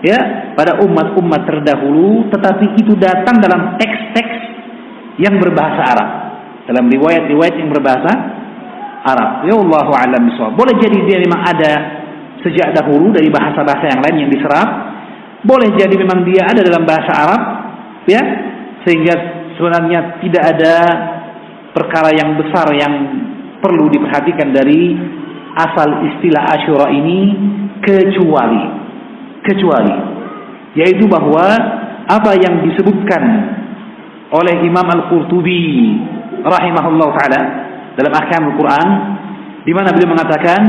ya 0.05 0.19
pada 0.53 0.77
umat-umat 0.85 1.41
terdahulu 1.49 2.29
tetapi 2.29 2.77
itu 2.77 2.93
datang 3.01 3.41
dalam 3.41 3.73
teks-teks 3.81 4.37
yang 5.17 5.41
berbahasa 5.41 5.81
Arab. 5.81 6.09
Dalam 6.69 6.85
riwayat-riwayat 6.93 7.55
yang 7.57 7.73
berbahasa 7.73 8.34
Arab. 9.05 9.45
Ya 9.45 9.53
Allah 9.53 9.85
a'lam 9.85 10.23
Boleh 10.57 10.75
jadi 10.81 10.97
dia 11.05 11.17
memang 11.21 11.45
ada 11.45 11.71
sejak 12.41 12.73
dahulu 12.73 13.13
dari 13.13 13.29
bahasa-bahasa 13.29 13.85
yang 13.93 14.01
lain 14.01 14.25
yang 14.25 14.31
diserap. 14.33 14.69
Boleh 15.45 15.69
jadi 15.77 15.93
memang 15.93 16.25
dia 16.25 16.49
ada 16.49 16.65
dalam 16.65 16.83
bahasa 16.89 17.11
Arab 17.13 17.41
ya 18.09 18.21
sehingga 18.81 19.13
sebenarnya 19.57 20.21
tidak 20.25 20.43
ada 20.57 20.75
perkara 21.73 22.09
yang 22.17 22.33
besar 22.37 22.69
yang 22.73 22.93
perlu 23.61 23.89
diperhatikan 23.93 24.53
dari 24.53 24.97
asal 25.53 26.05
istilah 26.05 26.43
Ashura 26.53 26.87
ini 26.89 27.19
kecuali 27.81 28.63
kecuali 29.45 29.95
yaitu 30.75 31.05
bahwa 31.07 31.45
apa 32.05 32.31
yang 32.37 32.61
disebutkan 32.69 33.23
oleh 34.33 34.55
Imam 34.65 34.85
Al-Qurtubi 34.85 35.97
rahimahullah 36.45 37.09
taala 37.15 37.41
dalam 37.95 38.11
ahkam 38.11 38.51
Al-Qur'an 38.51 38.89
di 39.65 39.71
mana 39.71 39.89
beliau 39.95 40.13
mengatakan 40.13 40.61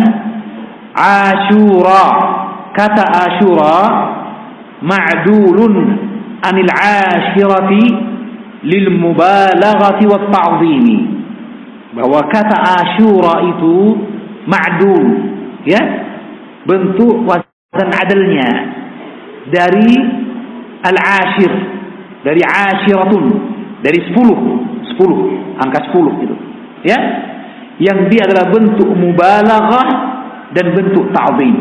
Ashura 0.96 2.04
kata 2.72 3.04
Ashura 3.04 3.76
ma'dulun 4.80 5.74
anil 6.40 6.72
ashirati 6.72 7.84
lil 8.64 8.86
mubalaghati 8.96 10.04
wat 10.08 10.26
ta'zimi. 10.32 10.98
Bahwa 11.92 12.24
kata 12.32 12.56
Ashura 12.56 13.34
itu 13.52 13.76
ma'dul 14.46 15.04
ya 15.66 15.82
bentuk 16.64 17.26
wazan 17.26 17.90
adalnya 17.90 18.48
dari 19.50 19.90
al-ashir 20.86 21.52
dari 22.22 22.42
ashiratun 22.42 23.24
dari 23.82 23.98
10 24.10 24.98
10 24.98 25.62
angka 25.62 25.80
10 25.94 26.24
itu 26.26 26.36
ya? 26.82 26.98
Yang 27.76 27.98
dia 28.08 28.22
adalah 28.24 28.48
bentuk 28.48 28.88
mubalaghah 28.88 29.88
dan 30.56 30.66
bentuk 30.72 31.12
ta'zim. 31.12 31.56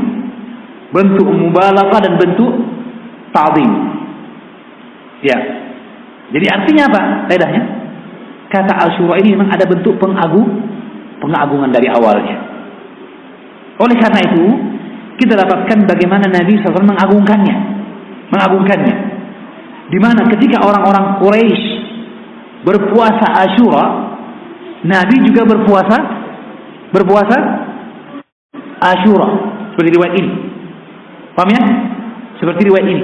Bentuk 0.96 1.28
mubalaghah 1.28 2.00
dan 2.00 2.16
bentuk 2.16 2.52
ta'zim. 3.36 3.72
Ya. 5.24 5.38
Jadi 6.32 6.46
artinya 6.48 6.84
apa? 6.88 7.02
Faedahnya? 7.28 7.64
Kata 8.48 8.74
Ashura 8.88 9.20
ini 9.20 9.36
memang 9.36 9.52
ada 9.52 9.68
bentuk 9.68 10.00
pengagung 10.00 10.48
pengagungan 11.20 11.74
dari 11.74 11.92
awalnya. 11.92 12.38
Oleh 13.76 13.98
karena 14.00 14.20
itu 14.24 14.44
kita 15.20 15.36
dapatkan 15.36 15.84
bagaimana 15.84 16.32
Nabi 16.32 16.60
SAW 16.60 16.86
mengagungkannya. 16.88 17.56
Mengagungkannya. 18.32 18.96
Di 19.92 20.00
mana 20.02 20.24
ketika 20.32 20.64
orang-orang 20.64 21.20
Quraisy 21.20 21.66
berpuasa 22.66 23.28
Ashura 23.46 24.05
Nabi 24.86 25.16
juga 25.26 25.42
berpuasa? 25.50 25.98
Berpuasa? 26.94 27.38
Ashura 28.76 29.30
seperti 29.76 29.90
riwayat 29.98 30.16
ini. 30.16 30.32
Paham 31.36 31.50
ya? 31.52 31.64
Seperti 32.40 32.62
riwayat 32.70 32.88
ini. 32.88 33.04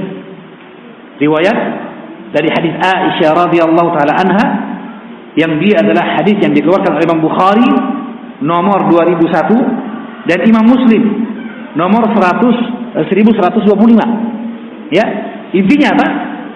Riwayat 1.20 1.58
dari 2.32 2.48
hadis 2.48 2.74
Aisyah 2.80 3.32
radhiyallahu 3.36 3.90
taala 3.92 4.14
anha 4.16 4.46
yang 5.36 5.60
dia 5.60 5.84
adalah 5.84 6.16
hadis 6.20 6.40
yang 6.40 6.56
dikeluarkan 6.56 6.96
oleh 6.96 7.04
Imam 7.08 7.20
Bukhari 7.24 7.72
nomor 8.40 8.88
2001 8.88 10.32
dan 10.32 10.40
Imam 10.48 10.64
Muslim 10.64 11.04
nomor 11.76 12.08
100 12.08 13.04
1125 13.12 14.96
ya 14.96 15.06
intinya 15.56 15.88
apa? 15.96 16.08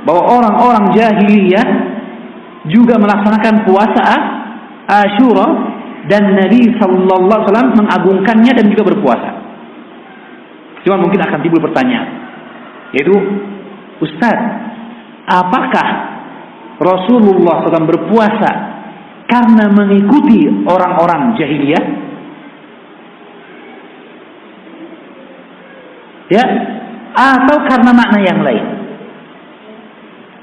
Bahwa 0.06 0.22
orang-orang 0.38 0.94
jahiliyah 0.96 1.68
juga 2.72 2.96
melaksanakan 3.00 3.68
puasa 3.68 4.04
Ashura 4.86 5.48
dan 6.06 6.38
Nabi 6.38 6.70
sallallahu 6.78 7.26
alaihi 7.26 7.50
wasallam 7.50 7.72
mengagungkannya 7.82 8.52
dan 8.54 8.66
juga 8.70 8.84
berpuasa. 8.94 9.32
Cuma 10.86 11.02
mungkin 11.02 11.18
akan 11.18 11.40
timbul 11.42 11.62
pertanyaan 11.66 12.26
yaitu 12.96 13.16
Ustaz, 13.96 14.40
apakah 15.28 15.88
Rasulullah 16.80 17.64
SAW 17.64 17.88
berpuasa 17.88 18.52
karena 19.26 19.72
mengikuti 19.72 20.52
orang-orang 20.68 21.40
jahiliyah? 21.40 21.86
Ya, 26.26 26.44
atau 27.16 27.58
karena 27.70 27.92
makna 27.96 28.20
yang 28.20 28.40
lain? 28.44 28.66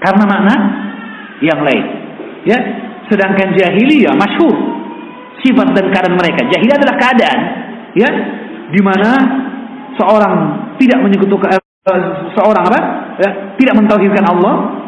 Karena 0.00 0.24
makna 0.24 0.54
yang 1.44 1.60
lain. 1.60 1.84
Ya, 2.48 2.58
sedangkan 3.12 3.52
jahiliyah 3.52 4.16
masyhur 4.16 4.56
sifat 5.44 5.68
dan 5.76 5.84
keadaan 5.92 6.16
mereka. 6.16 6.48
Jahiliyah 6.48 6.78
adalah 6.80 6.96
keadaan, 6.96 7.40
ya. 7.92 8.10
di 8.72 8.80
mana 8.80 9.10
seorang 10.00 10.34
tidak 10.80 10.98
menyekutukan 11.04 11.60
uh, 11.60 12.32
seorang 12.32 12.64
apa? 12.72 12.80
Ya, 13.20 13.30
tidak 13.60 13.74
mentauhidkan 13.76 14.24
Allah. 14.24 14.80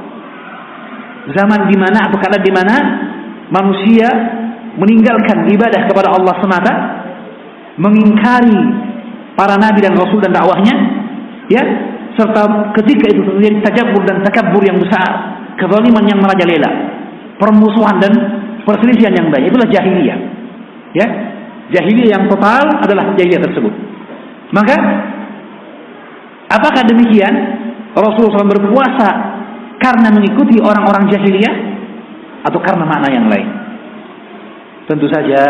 Zaman 1.37 1.69
di 1.69 1.77
mana 1.77 2.09
atau 2.09 2.17
keadaan 2.21 2.45
di 2.45 2.53
mana 2.53 2.77
manusia 3.53 4.09
meninggalkan 4.81 5.49
ibadah 5.53 5.89
kepada 5.89 6.09
Allah 6.13 6.35
semata, 6.41 6.73
mengingkari 7.77 8.59
para 9.37 9.57
nabi 9.61 9.85
dan 9.85 9.95
rasul 9.97 10.21
dan 10.21 10.33
dakwahnya, 10.33 10.75
ya, 11.51 11.63
serta 12.15 12.73
ketika 12.79 13.11
itu 13.11 13.21
terjadi 13.25 13.57
tajabur 13.67 14.03
dan 14.07 14.23
takabur 14.23 14.63
yang 14.63 14.79
besar, 14.79 15.07
kezaliman 15.59 16.05
yang 16.07 16.21
merajalela, 16.21 16.71
permusuhan 17.41 17.97
dan 18.01 18.13
perselisihan 18.63 19.15
yang 19.15 19.29
banyak, 19.29 19.51
itulah 19.51 19.69
jahiliyah. 19.69 20.19
Ya, 20.95 21.07
jahiliyah 21.75 22.11
yang 22.19 22.25
total 22.31 22.81
adalah 22.81 23.15
jahiliyah 23.19 23.43
tersebut. 23.43 23.75
Maka 24.55 24.77
apakah 26.53 26.83
demikian 26.87 27.35
Rasulullah 27.95 28.43
SAW 28.43 28.55
berpuasa 28.55 29.09
karena 29.83 30.09
mengikuti 30.15 30.63
orang-orang 30.63 31.11
jahiliyah 31.11 31.55
atau 32.47 32.59
karena 32.63 32.85
makna 32.87 33.09
yang 33.11 33.27
lain? 33.27 33.49
Tentu 34.85 35.09
saja 35.09 35.43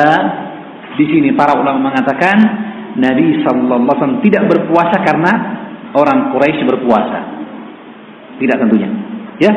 di 0.95 1.05
sini 1.11 1.35
para 1.35 1.59
ulama 1.59 1.91
mengatakan 1.91 2.37
Nabi 2.95 3.43
sallallahu 3.43 3.83
alaihi 3.83 3.99
wasallam 3.99 4.23
tidak 4.23 4.43
berpuasa 4.47 4.97
karena 5.03 5.33
orang 5.95 6.31
Quraisy 6.31 6.63
berpuasa. 6.63 7.21
Tidak 8.39 8.57
tentunya. 8.59 8.91
Ya. 9.43 9.53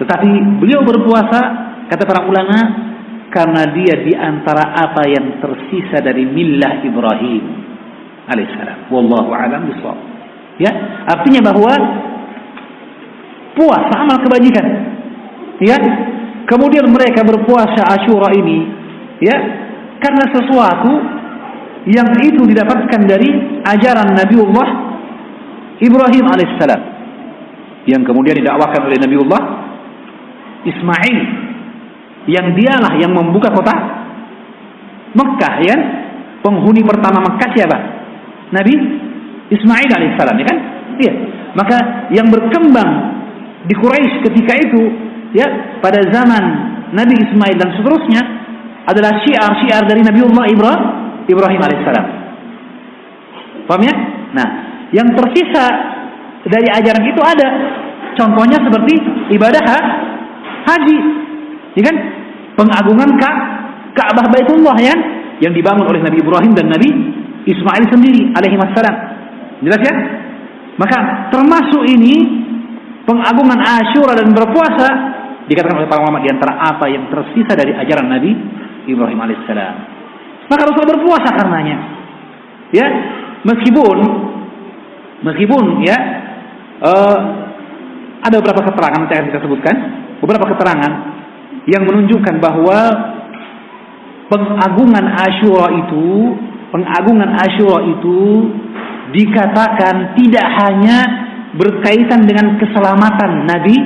Tetapi 0.00 0.28
beliau 0.58 0.82
berpuasa 0.82 1.40
kata 1.86 2.02
para 2.02 2.26
ulama 2.26 2.58
karena 3.30 3.62
dia 3.74 3.94
di 4.02 4.14
antara 4.14 4.74
apa 4.74 5.06
yang 5.06 5.38
tersisa 5.42 6.02
dari 6.02 6.26
millah 6.26 6.82
Ibrahim 6.82 7.44
alaihissalam. 8.30 8.90
Wallahu 8.90 9.30
a'lam 9.30 9.70
bishawab. 9.70 9.98
Ya, 10.58 10.70
artinya 11.10 11.50
bahwa 11.50 11.72
puasa 13.58 13.94
amal 14.02 14.18
kebajikan. 14.22 14.66
Ya. 15.62 15.78
Kemudian 16.44 16.84
mereka 16.92 17.24
berpuasa 17.24 17.88
Asyura 17.88 18.28
ini 18.36 18.84
ya 19.24 19.36
karena 20.02 20.24
sesuatu 20.28 20.92
yang 21.88 22.08
itu 22.20 22.44
didapatkan 22.44 23.00
dari 23.04 23.28
ajaran 23.64 24.12
Nabiullah 24.16 24.68
Ibrahim 25.80 26.24
alaihissalam 26.28 26.82
yang 27.84 28.04
kemudian 28.04 28.40
didakwakan 28.40 28.88
oleh 28.88 28.98
Nabiullah 29.00 29.42
Ismail 30.64 31.18
yang 32.28 32.56
dialah 32.56 32.92
yang 32.96 33.12
membuka 33.12 33.52
kota 33.52 33.74
Mekah 35.14 35.54
ya 35.62 35.76
penghuni 36.40 36.82
pertama 36.82 37.20
Mekah 37.22 37.50
siapa 37.52 37.78
Nabi 38.50 38.74
Ismail 39.52 39.88
alaihissalam 39.92 40.36
ya 40.40 40.46
kan 40.48 40.58
iya 40.98 41.12
maka 41.54 42.08
yang 42.10 42.32
berkembang 42.32 42.90
di 43.64 43.74
Quraisy 43.76 44.24
ketika 44.26 44.52
itu 44.58 44.82
ya 45.36 45.78
pada 45.80 46.00
zaman 46.10 46.42
Nabi 46.92 47.14
Ismail 47.16 47.56
dan 47.56 47.70
seterusnya 47.78 48.22
adalah 48.84 49.24
syiar-syiar 49.24 49.88
dari 49.88 50.04
Nabiullah 50.04 50.44
Ibrahim 50.52 51.04
Ibrahim 51.24 51.60
alaihissalam. 51.60 52.06
Paham 53.64 53.80
ya? 53.80 53.94
Nah, 54.36 54.48
yang 54.92 55.08
tersisa 55.16 55.64
dari 56.44 56.68
ajaran 56.68 57.04
itu 57.08 57.20
ada. 57.24 57.48
Contohnya 58.14 58.60
seperti 58.60 58.94
ibadah? 59.32 59.64
Haji. 60.64 60.98
Ya 61.78 61.82
kan? 61.84 61.96
Pengagungan 62.54 63.10
Ka 63.18 63.30
Ka'bah 63.94 64.26
Baitullah 64.30 64.74
ya, 64.78 64.94
yang 65.42 65.54
dibangun 65.54 65.86
oleh 65.86 66.02
Nabi 66.02 66.18
Ibrahim 66.22 66.52
dan 66.54 66.66
Nabi 66.70 66.90
Ismail 67.46 67.84
sendiri 67.90 68.34
alaihi 68.34 68.58
wassalam. 68.58 68.96
Jelas 69.62 69.80
ya? 69.82 69.94
Maka 70.74 71.30
termasuk 71.30 71.86
ini 71.86 72.14
pengagungan 73.06 73.58
Asyura 73.62 74.18
dan 74.18 74.34
berpuasa 74.34 74.88
dikatakan 75.46 75.84
oleh 75.84 75.88
para 75.90 76.02
ulama 76.02 76.24
di 76.24 76.30
antara 76.32 76.56
apa 76.58 76.88
yang 76.88 77.06
tersisa 77.12 77.52
dari 77.54 77.76
ajaran 77.76 78.08
Nabi 78.10 78.30
Ibrahim 78.88 79.18
alaihissalam. 79.20 79.74
Maka 80.50 80.62
Rasul 80.68 80.84
berpuasa 80.88 81.28
karenanya. 81.30 81.76
Ya, 82.74 82.86
meskipun 83.46 83.96
meskipun 85.22 85.86
ya 85.86 85.98
uh, 86.82 87.18
ada 88.24 88.40
beberapa 88.40 88.72
keterangan 88.72 89.04
yang 89.04 89.08
akan 89.12 89.26
kita 89.28 89.40
sebutkan, 89.44 89.76
beberapa 90.24 90.44
keterangan 90.56 90.92
yang 91.68 91.82
menunjukkan 91.84 92.34
bahwa 92.40 92.78
pengagungan 94.32 95.04
Asyura 95.12 95.68
itu, 95.84 96.32
pengagungan 96.72 97.36
Asyura 97.36 97.84
itu 97.84 98.20
dikatakan 99.12 100.16
tidak 100.16 100.46
hanya 100.64 100.98
berkaitan 101.54 102.24
dengan 102.24 102.56
keselamatan 102.56 103.46
Nabi 103.46 103.76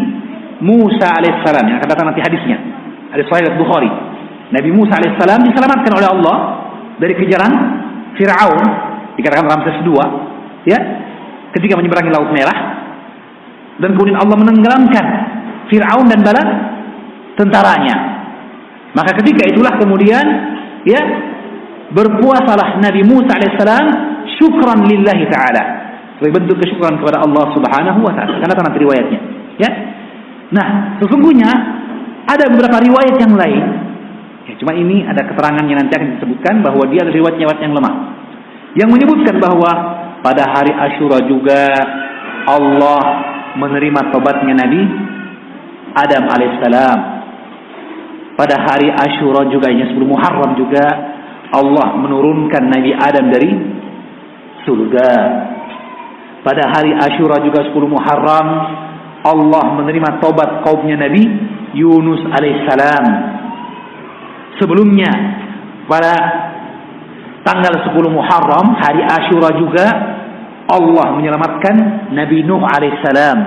Musa 0.62 1.18
alaihissalam 1.18 1.64
yang 1.66 1.76
akan 1.82 1.89
datang 1.91 2.07
nanti 2.11 2.22
hadisnya. 2.22 2.59
Hadis 3.14 3.26
Sahih 3.30 3.55
Bukhari. 3.59 3.91
Nabi 4.55 4.70
Musa 4.72 4.97
alaihissalam 4.97 5.45
diselamatkan 5.51 5.93
oleh 5.93 6.09
Allah 6.09 6.36
dari 6.99 7.14
kejaran 7.14 7.53
Fir'aun 8.16 8.66
dikatakan 9.18 9.45
Ramses 9.51 9.76
II 9.82 9.99
ya 10.66 10.78
ketika 11.55 11.74
menyeberangi 11.78 12.11
Laut 12.11 12.30
Merah 12.30 12.88
dan 13.79 13.95
kemudian 13.95 14.18
Allah 14.18 14.37
menenggelamkan 14.39 15.07
Fir'aun 15.70 16.07
dan 16.11 16.20
bala 16.26 16.43
tentaranya. 17.39 17.97
Maka 18.97 19.14
ketika 19.22 19.47
itulah 19.47 19.79
kemudian 19.79 20.24
ya 20.83 21.01
berpuasalah 21.95 22.83
Nabi 22.83 23.07
Musa 23.07 23.39
alaihissalam 23.39 23.87
syukran 24.41 24.89
lillahi 24.89 25.24
ta'ala. 25.31 25.62
Sebagai 26.18 26.43
bentuk 26.43 26.59
kesyukuran 26.59 26.99
kepada 26.99 27.22
Allah 27.22 27.45
subhanahu 27.55 28.01
wa 28.03 28.12
ta'ala. 28.16 28.43
Karena 28.43 28.55
nanti 28.59 28.81
riwayatnya 28.83 29.20
ya. 29.62 29.70
Nah 30.51 30.66
sesungguhnya 30.99 31.51
ada 32.26 32.45
beberapa 32.51 32.83
riwayat 32.83 33.16
yang 33.22 33.35
lain. 33.39 33.64
Ya, 34.49 34.55
cuma 34.59 34.72
ini 34.74 35.05
ada 35.05 35.22
keterangan 35.29 35.62
yang 35.68 35.79
nanti 35.79 35.93
akan 35.93 36.09
disebutkan 36.18 36.64
bahwa 36.64 36.89
dia 36.89 37.05
ada 37.05 37.12
riwayat-riwayat 37.12 37.61
yang 37.61 37.76
lemah. 37.76 37.95
Yang 38.74 38.89
menyebutkan 38.97 39.37
bahwa 39.39 39.70
pada 40.24 40.45
hari 40.51 40.72
Ashura 40.72 41.20
juga 41.29 41.68
Allah 42.49 43.38
menerima 43.57 44.13
tobatnya 44.13 44.55
Nabi 44.59 44.83
Adam 45.97 46.25
alaihissalam. 46.29 46.99
Pada 48.37 48.55
hari 48.61 48.93
Ashura 48.93 49.49
juga 49.51 49.73
ini 49.73 49.89
sebelum 49.91 50.15
Muharram 50.15 50.55
juga 50.55 50.85
Allah 51.49 51.97
menurunkan 51.97 52.63
Nabi 52.69 52.93
Adam 52.95 53.27
dari 53.33 53.51
surga. 54.69 55.11
Pada 56.45 56.71
hari 56.71 56.95
Ashura 56.95 57.43
juga 57.43 57.67
10 57.67 57.75
Muharram 57.89 58.49
Allah 59.27 59.65
menerima 59.83 60.23
tobat 60.23 60.63
kaumnya 60.63 60.95
Nabi 60.95 61.27
Yunus 61.75 62.23
alaihissalam 62.31 63.05
sebelumnya 64.63 65.11
pada 65.91 66.15
tanggal 67.43 67.75
10 67.91 67.97
Muharram 68.13 68.77
hari 68.77 69.03
Ashura 69.03 69.51
juga 69.57 69.87
Allah 70.69 71.16
menyelamatkan 71.16 71.75
Nabi 72.12 72.45
Nuh 72.45 72.61
alaihissalam. 72.61 73.39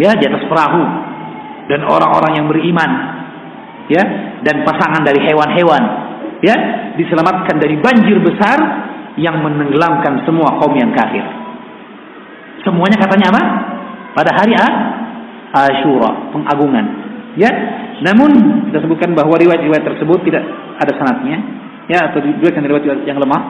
Ya 0.00 0.16
di 0.16 0.24
atas 0.24 0.44
perahu. 0.48 0.82
Dan 1.68 1.84
orang-orang 1.84 2.32
yang 2.40 2.46
beriman. 2.48 2.90
Ya 3.92 4.02
dan 4.40 4.64
pasangan 4.64 5.04
dari 5.04 5.20
hewan-hewan. 5.20 5.82
Ya 6.40 6.56
diselamatkan 6.96 7.60
dari 7.60 7.76
banjir 7.80 8.20
besar 8.20 8.58
yang 9.20 9.38
menenggelamkan 9.44 10.24
semua 10.26 10.56
kaum 10.58 10.74
yang 10.74 10.90
kafir. 10.96 11.22
Semuanya 12.64 12.96
katanya 12.96 13.28
apa? 13.30 13.42
Pada 14.16 14.30
hari 14.34 14.56
Ashura 15.54 16.34
pengagungan. 16.34 16.86
Ya 17.38 17.50
namun 18.02 18.30
kita 18.70 18.82
sebutkan 18.82 19.14
bahwa 19.14 19.38
riwayat-riwayat 19.38 19.86
tersebut 19.86 20.18
tidak 20.26 20.42
ada 20.82 20.92
sanatnya, 20.98 21.38
ya 21.86 22.10
atau 22.10 22.18
diriwayatkan 22.18 22.64
riwayat 22.66 23.06
yang 23.06 23.22
lemah, 23.22 23.42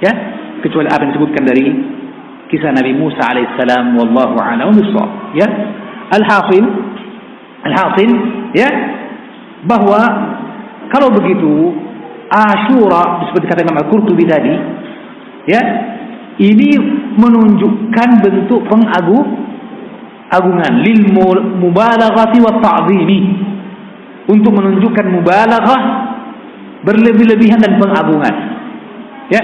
ya 0.00 0.12
kecuali 0.62 0.88
apa 0.88 1.04
yang 1.04 1.12
disebutkan 1.16 1.42
dari 1.44 1.66
kisah 2.52 2.72
Nabi 2.74 2.92
Musa 2.96 3.22
alaihissalam 3.24 3.96
wallahu 3.96 4.36
a'lam 4.38 4.74
ya. 5.36 5.48
Al-hasil 6.10 6.64
al-hasil 7.62 8.10
ya 8.56 8.68
bahwa 9.62 10.00
kalau 10.90 11.12
begitu 11.14 11.76
Ashura 12.30 13.30
seperti 13.30 13.46
kata 13.46 13.62
Imam 13.62 13.78
Al-Qurtubi 13.78 14.26
tadi 14.26 14.54
ya 15.50 15.62
ini 16.40 16.70
menunjukkan 17.20 18.08
bentuk 18.24 18.64
pengagung 18.70 19.50
agungan. 20.30 20.72
Lil 20.80 21.10
mubalaghati 21.60 22.38
wa 22.40 22.54
ta'zimi. 22.62 23.20
Untuk 24.30 24.54
menunjukkan 24.54 25.06
mubalaghah 25.10 25.80
berlebih-lebihan 26.86 27.58
dan 27.60 27.76
pengagungan. 27.82 28.34
Ya, 29.28 29.42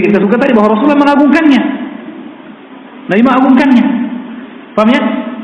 kita 0.00 0.22
suka 0.22 0.36
tadi 0.40 0.56
bahwa 0.56 0.72
Rasulullah 0.72 1.00
mengagungkannya. 1.00 1.60
Nabi 3.12 3.22
mengagungkannya. 3.26 3.84
Paham 4.72 4.88
ya? 4.88 5.02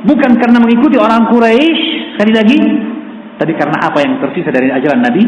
Bukan 0.09 0.31
karena 0.39 0.59
mengikuti 0.63 0.97
orang 0.97 1.27
Quraisy 1.29 2.17
sekali 2.17 2.33
lagi, 2.33 2.59
tapi 3.37 3.53
karena 3.59 3.77
apa 3.83 3.99
yang 4.01 4.23
tersisa 4.23 4.49
dari 4.55 4.71
ajaran 4.71 5.03
Nabi 5.05 5.23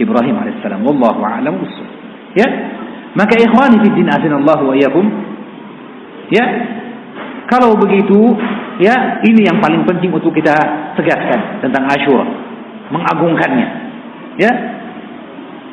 Ibrahim 0.00 0.34
alaihissalam. 0.38 0.80
Wallahu 0.86 1.20
a'lam 1.20 1.60
Ya. 2.36 2.48
Maka 3.16 3.32
ikhwani 3.40 3.80
fi 3.80 3.88
din 3.96 4.08
azinallahu 4.08 4.70
wa 4.70 4.74
iyyakum. 4.76 5.04
Ya. 6.28 6.44
Kalau 7.48 7.78
begitu, 7.78 8.34
ya 8.82 9.22
ini 9.22 9.46
yang 9.46 9.62
paling 9.62 9.86
penting 9.86 10.10
untuk 10.10 10.34
kita 10.34 10.52
tegaskan 10.98 11.62
tentang 11.62 11.86
Asyura, 11.86 12.26
mengagungkannya. 12.90 13.66
Ya. 14.36 14.52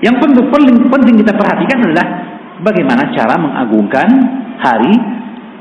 Yang 0.06 0.16
penting, 0.22 0.46
paling 0.54 0.78
penting 0.88 1.16
kita 1.24 1.34
perhatikan 1.34 1.78
adalah 1.90 2.33
bagaimana 2.62 3.10
cara 3.16 3.40
mengagungkan 3.42 4.10
hari 4.62 4.94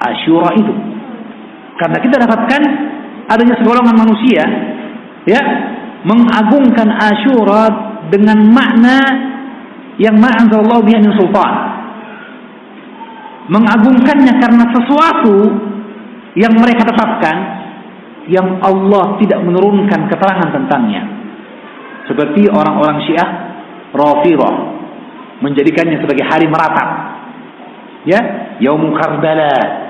Asyura 0.03 0.51
itu. 0.59 0.75
Karena 1.79 1.99
kita 2.03 2.17
dapatkan 2.21 2.63
adanya 3.31 3.55
segolongan 3.63 3.97
manusia 3.97 4.45
ya 5.25 5.41
mengagungkan 6.05 6.91
Asyura 6.91 7.65
dengan 8.11 8.45
makna 8.51 8.99
yang 9.97 10.19
ma'anzalallahu 10.19 10.85
biha 10.85 10.99
min 11.01 11.13
sultan. 11.17 11.53
Mengagungkannya 13.53 14.35
karena 14.39 14.65
sesuatu 14.71 15.37
yang 16.39 16.55
mereka 16.57 16.89
tetapkan 16.89 17.37
yang 18.31 18.63
Allah 18.63 19.19
tidak 19.19 19.43
menurunkan 19.43 20.07
keterangan 20.07 20.49
tentangnya. 20.55 21.03
Seperti 22.07 22.47
orang-orang 22.51 23.03
Syiah 23.07 23.31
Rafidhah 23.93 24.82
menjadikannya 25.43 25.99
sebagai 25.99 26.25
hari 26.25 26.47
meratap. 26.47 26.89
Ya, 28.07 28.21
Yaumul 28.63 28.95
Karbala. 28.95 29.83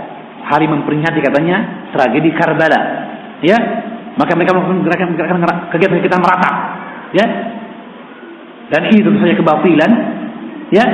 Hari 0.42 0.66
memperingati 0.66 1.22
katanya 1.22 1.88
tragedi 1.94 2.34
Karbala. 2.34 2.80
Ya, 3.44 3.58
maka 4.18 4.32
mereka 4.34 4.56
melakukan 4.56 4.82
gerakan 4.84 5.44
kegiatan 5.70 6.00
kita 6.02 6.16
meratap. 6.18 6.54
Ya. 7.12 7.26
Dan 8.72 8.88
ini 8.88 9.04
tentu 9.04 9.20
saja 9.20 9.36
kebatilan. 9.36 9.90
Ya. 10.72 10.86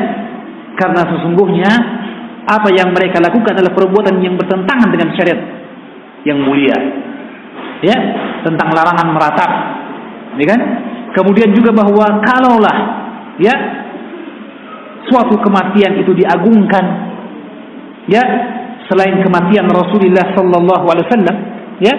Karena 0.78 1.02
sesungguhnya 1.10 1.70
apa 2.46 2.70
yang 2.70 2.94
mereka 2.94 3.18
lakukan 3.18 3.50
adalah 3.50 3.74
perbuatan 3.74 4.22
yang 4.22 4.38
bertentangan 4.38 4.88
dengan 4.94 5.08
syariat 5.18 5.40
yang 6.22 6.38
mulia. 6.42 6.78
Ya, 7.82 7.94
tentang 8.42 8.74
larangan 8.74 9.08
meratap. 9.14 9.50
Ya 10.38 10.46
kan? 10.50 10.60
Kemudian 11.14 11.50
juga 11.54 11.74
bahwa 11.74 12.22
kalaulah 12.22 12.76
ya 13.42 13.54
suatu 15.08 15.34
kematian 15.40 15.98
itu 15.98 16.12
diagungkan 16.14 16.84
ya 18.08 18.22
selain 18.88 19.20
kematian 19.20 19.68
Rasulullah 19.68 20.32
sallallahu 20.32 20.84
alaihi 20.88 21.06
wasallam 21.08 21.36
ya 21.82 21.94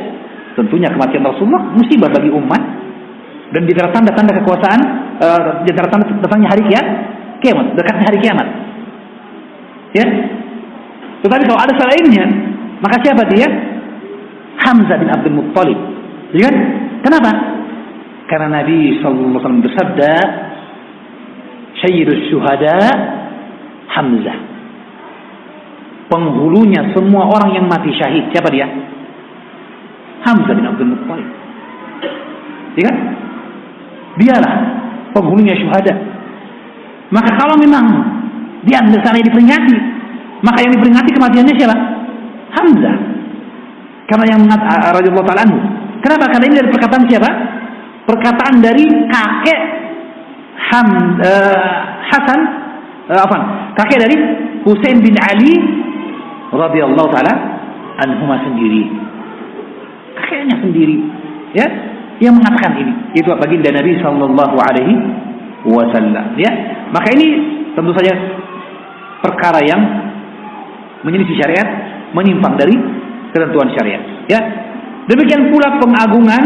tentunya 0.57 0.89
kematian 0.89 1.25
Rasulullah 1.25 1.63
musibah 1.73 2.09
bagi 2.09 2.31
umat. 2.33 2.63
Dan 3.49 3.65
di 3.65 3.73
tanda-tanda 3.73 4.29
kekuasaan 4.45 4.81
uh, 5.25 5.41
di 5.65 5.73
tanda 5.73 6.05
datangnya 6.21 6.53
hari 6.53 6.69
kiamat 6.69 6.87
kiamat 7.41 7.65
dekatnya 7.73 8.05
hari 8.05 8.19
kiamat. 8.21 8.47
Ya 9.97 10.05
tetapi 11.25 11.43
kalau 11.49 11.59
ada 11.59 11.73
selainnya 11.75 12.25
maka 12.79 12.95
siapa 13.03 13.27
dia? 13.27 13.47
Hamzah 14.59 14.97
bin 14.99 15.09
Abdul 15.11 15.35
Muttalib. 15.39 15.79
Ya 16.35 16.47
kan? 16.47 16.55
Kenapa? 17.03 17.31
Karena 18.27 18.61
Nabi 18.61 18.99
sallallahu 18.99 19.33
alaihi 19.33 19.39
wasallam 19.39 19.63
bersabda 19.65 20.13
Sayyidus 21.83 22.31
Syuhada 22.31 22.75
Hamzah 23.89 24.37
penghulunya 26.09 26.89
semua 26.91 27.29
orang 27.29 27.53
yang 27.55 27.65
mati 27.69 27.93
syahid 27.95 28.27
siapa 28.33 28.49
dia 28.49 28.65
Hamzah 30.19 30.51
bin 30.51 30.65
Abdul 30.67 30.89
Muttalib. 30.91 31.29
Ya 32.75 32.83
kan? 32.91 32.97
Dialah 34.19 34.55
penghulunya 35.15 35.55
syuhada. 35.55 35.95
Maka 37.09 37.31
kalau 37.39 37.55
memang 37.55 37.85
dia 38.67 38.83
di 38.83 38.99
sana 38.99 39.23
diperingati, 39.23 39.75
maka 40.43 40.59
yang 40.61 40.75
diperingati 40.75 41.09
kematiannya 41.15 41.53
siapa? 41.55 41.77
Hamzah. 42.59 42.95
Karena 44.09 44.25
yang 44.35 44.41
mengatakan 44.43 44.79
taala 44.81 45.47
Kenapa? 45.99 46.25
Karena 46.31 46.45
ini 46.49 46.55
dari 46.57 46.69
perkataan 46.71 47.03
siapa? 47.07 47.29
Perkataan 48.07 48.55
dari 48.63 48.85
kakek 49.07 49.59
Ham 50.59 50.87
uh, 51.23 51.79
Hasan 52.11 52.39
uh, 53.07 53.21
apa? 53.23 53.37
Kakek 53.79 53.99
dari 54.03 54.15
Husain 54.67 54.99
bin 54.99 55.15
Ali 55.15 55.55
radhiyallahu 56.51 57.09
taala 57.15 57.33
anhuma 58.03 58.43
sendiri. 58.43 58.91
Kakeknya 60.19 60.55
sendiri 60.59 60.97
ya. 61.55 61.67
Yang 62.19 62.35
mengatakan 62.35 62.75
ini 62.75 62.93
itu 63.15 63.31
baginda 63.31 63.71
Nabi 63.71 63.95
Shallallahu 64.03 64.55
Alaihi 64.59 64.93
Wasallam 65.63 66.35
ya. 66.35 66.51
Maka 66.91 67.15
ini 67.15 67.27
tentu 67.79 67.95
saja 67.95 68.11
perkara 69.23 69.63
yang 69.63 69.79
menyelisih 71.07 71.39
syariat 71.39 71.67
menyimpang 72.11 72.59
dari 72.59 72.75
ketentuan 73.31 73.71
syariat 73.71 74.03
ya. 74.27 74.39
Demikian 75.07 75.47
pula 75.47 75.79
pengagungan 75.79 76.43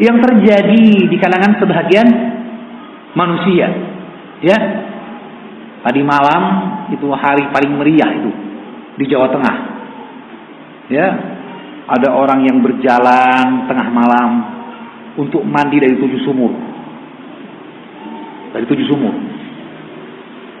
yang 0.00 0.16
terjadi 0.20 0.84
di 1.08 1.16
kalangan 1.16 1.56
sebagian 1.60 2.06
manusia 3.16 3.66
ya 4.44 4.58
tadi 5.86 6.00
malam 6.04 6.42
itu 6.92 7.06
hari 7.14 7.48
paling 7.50 7.72
meriah 7.74 8.10
itu 8.14 8.30
di 9.00 9.04
Jawa 9.08 9.32
Tengah 9.32 9.56
ya 10.90 11.06
ada 11.90 12.14
orang 12.14 12.46
yang 12.46 12.62
berjalan 12.62 13.66
tengah 13.66 13.88
malam 13.90 14.30
untuk 15.18 15.42
mandi 15.42 15.82
dari 15.82 15.98
tujuh 15.98 16.22
sumur. 16.22 16.52
Dari 18.54 18.62
tujuh 18.62 18.86
sumur. 18.86 19.14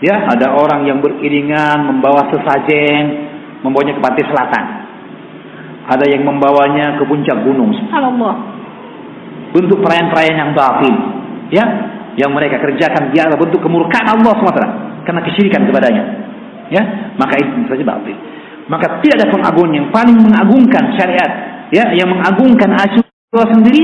Ya, 0.02 0.26
ada 0.26 0.56
orang 0.56 0.88
yang 0.88 0.98
beriringan 0.98 1.86
membawa 1.86 2.32
sesajen, 2.32 3.30
membawanya 3.62 3.94
ke 3.94 4.02
pantai 4.02 4.24
selatan. 4.26 4.64
Ada 5.86 6.06
yang 6.10 6.26
membawanya 6.26 6.98
ke 6.98 7.04
puncak 7.06 7.46
gunung. 7.46 7.70
Subhanallah. 7.78 8.34
Bentuk 9.54 9.78
perayaan-perayaan 9.82 10.38
yang 10.38 10.52
batin. 10.54 10.94
Ya, 11.50 11.64
yang 12.18 12.30
mereka 12.34 12.58
kerjakan 12.58 13.14
dia 13.14 13.26
adalah 13.26 13.38
bentuk 13.46 13.62
kemurkaan 13.62 14.06
Allah 14.06 14.32
SWT 14.34 14.62
karena 15.06 15.20
kesyirikan 15.22 15.62
kepadanya. 15.68 16.04
Ya, 16.70 16.82
maka 17.18 17.34
itu 17.38 17.66
saja 17.66 17.82
batin. 17.82 18.16
Maka 18.70 19.02
tidak 19.02 19.18
ada 19.18 19.26
pengagung 19.34 19.74
yang 19.74 19.90
paling 19.90 20.14
mengagungkan 20.14 20.94
syariat, 20.94 21.30
ya, 21.74 21.90
yang 21.90 22.06
mengagungkan 22.06 22.70
Asyura 22.78 23.44
sendiri 23.50 23.82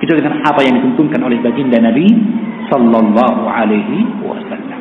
kecuali 0.00 0.20
dengan 0.20 0.44
apa 0.44 0.60
yang 0.60 0.76
dituntunkan 0.80 1.20
oleh 1.24 1.40
baginda 1.40 1.80
Nabi 1.80 2.04
sallallahu 2.68 3.48
alaihi 3.48 4.04
wasallam. 4.20 4.80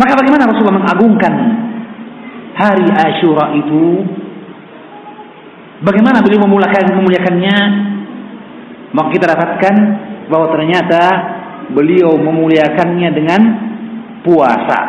Maka 0.00 0.12
bagaimana 0.16 0.48
Rasulullah 0.48 0.80
mengagungkan 0.80 1.32
hari 2.56 2.88
Asyura 2.92 3.52
itu? 3.60 3.84
Bagaimana 5.84 6.24
beliau 6.24 6.40
memulakan 6.48 6.96
memuliakannya? 6.96 7.56
Maka 8.96 9.08
kita 9.12 9.28
dapatkan 9.28 9.74
bahwa 10.30 10.54
ternyata 10.54 11.02
beliau 11.72 12.18
memuliakannya 12.18 13.10
dengan 13.14 13.40
puasa. 14.22 14.80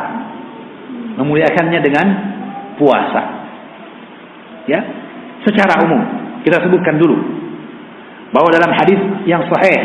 Memuliakannya 1.18 1.80
dengan 1.82 2.08
puasa. 2.78 3.22
Ya, 4.68 4.84
secara 5.48 5.80
umum 5.88 6.04
kita 6.44 6.60
sebutkan 6.64 7.00
dulu 7.00 7.16
bahwa 8.36 8.52
dalam 8.52 8.76
hadis 8.76 9.00
yang 9.24 9.48
sahih 9.48 9.80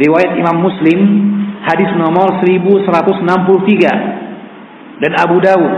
riwayat 0.00 0.40
Imam 0.40 0.64
Muslim 0.64 1.28
hadis 1.64 1.88
nomor 2.00 2.40
1163 2.44 5.00
dan 5.04 5.12
Abu 5.20 5.36
Dawud 5.44 5.72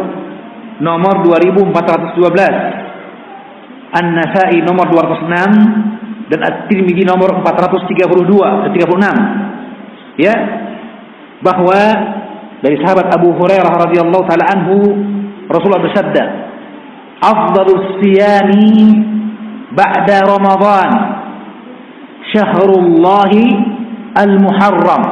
nomor 0.78 1.26
2412 1.26 2.78
An-Nasai 3.88 4.60
nomor 4.62 4.86
206 4.86 5.97
dan 6.28 6.40
At-Tirmidzi 6.44 7.08
nomor 7.08 7.40
432 7.40 8.76
36 8.76 10.20
ya 10.20 10.34
bahwa 11.40 11.80
dari 12.58 12.76
sahabat 12.82 13.06
Abu 13.14 13.32
Hurairah 13.38 13.72
radhiyallahu 13.86 14.24
taala 14.26 14.46
anhu 14.50 14.76
Rasulullah 15.48 15.86
bersabda, 15.86 16.24
"Afdalus 17.22 18.02
siyami 18.02 19.00
ba'da 19.72 20.26
Ramadan 20.26 20.90
syahrullah 22.34 23.32
al-Muharram." 24.18 25.04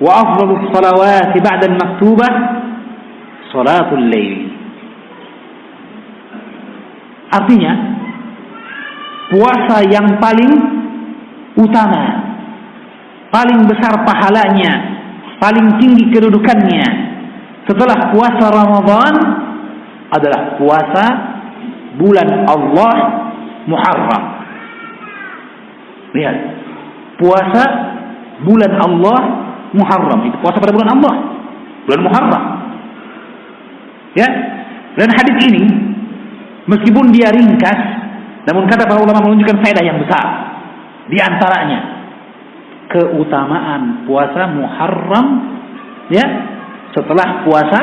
Wa 0.00 0.10
afdalus 0.24 0.64
salawati 0.72 1.38
ba'da 1.40 1.64
al-maktubah 1.72 2.32
salatul 3.50 4.04
lail. 4.12 4.48
Artinya, 7.30 7.72
puasa 9.30 9.86
yang 9.86 10.18
paling 10.18 10.52
utama, 11.54 12.04
paling 13.30 13.62
besar 13.70 14.02
pahalanya, 14.02 14.72
paling 15.38 15.78
tinggi 15.78 16.10
kedudukannya 16.10 17.10
setelah 17.70 18.10
puasa 18.10 18.44
Ramadan 18.50 19.14
adalah 20.10 20.58
puasa 20.58 21.04
bulan 21.94 22.28
Allah 22.50 22.94
Muharram. 23.70 24.24
Lihat, 26.10 26.36
puasa 27.22 27.62
bulan 28.42 28.72
Allah 28.82 29.20
Muharram 29.70 30.26
itu 30.26 30.34
puasa 30.42 30.58
pada 30.58 30.74
bulan 30.74 30.90
Allah. 30.98 31.14
bulan 31.86 32.00
Muharram. 32.02 32.44
Ya. 34.18 34.28
Dan 34.98 35.08
hadis 35.14 35.36
ini 35.46 35.62
meskipun 36.66 37.14
dia 37.14 37.30
ringkas, 37.30 37.99
namun 38.50 38.66
kata 38.66 38.82
para 38.82 38.98
ulama 38.98 39.22
menunjukkan 39.22 39.62
faedah 39.62 39.84
yang 39.86 40.02
besar. 40.02 40.26
Di 41.06 41.22
antaranya 41.22 41.80
keutamaan 42.90 44.02
puasa 44.10 44.50
Muharram 44.50 45.26
ya 46.10 46.26
setelah 46.90 47.46
puasa 47.46 47.80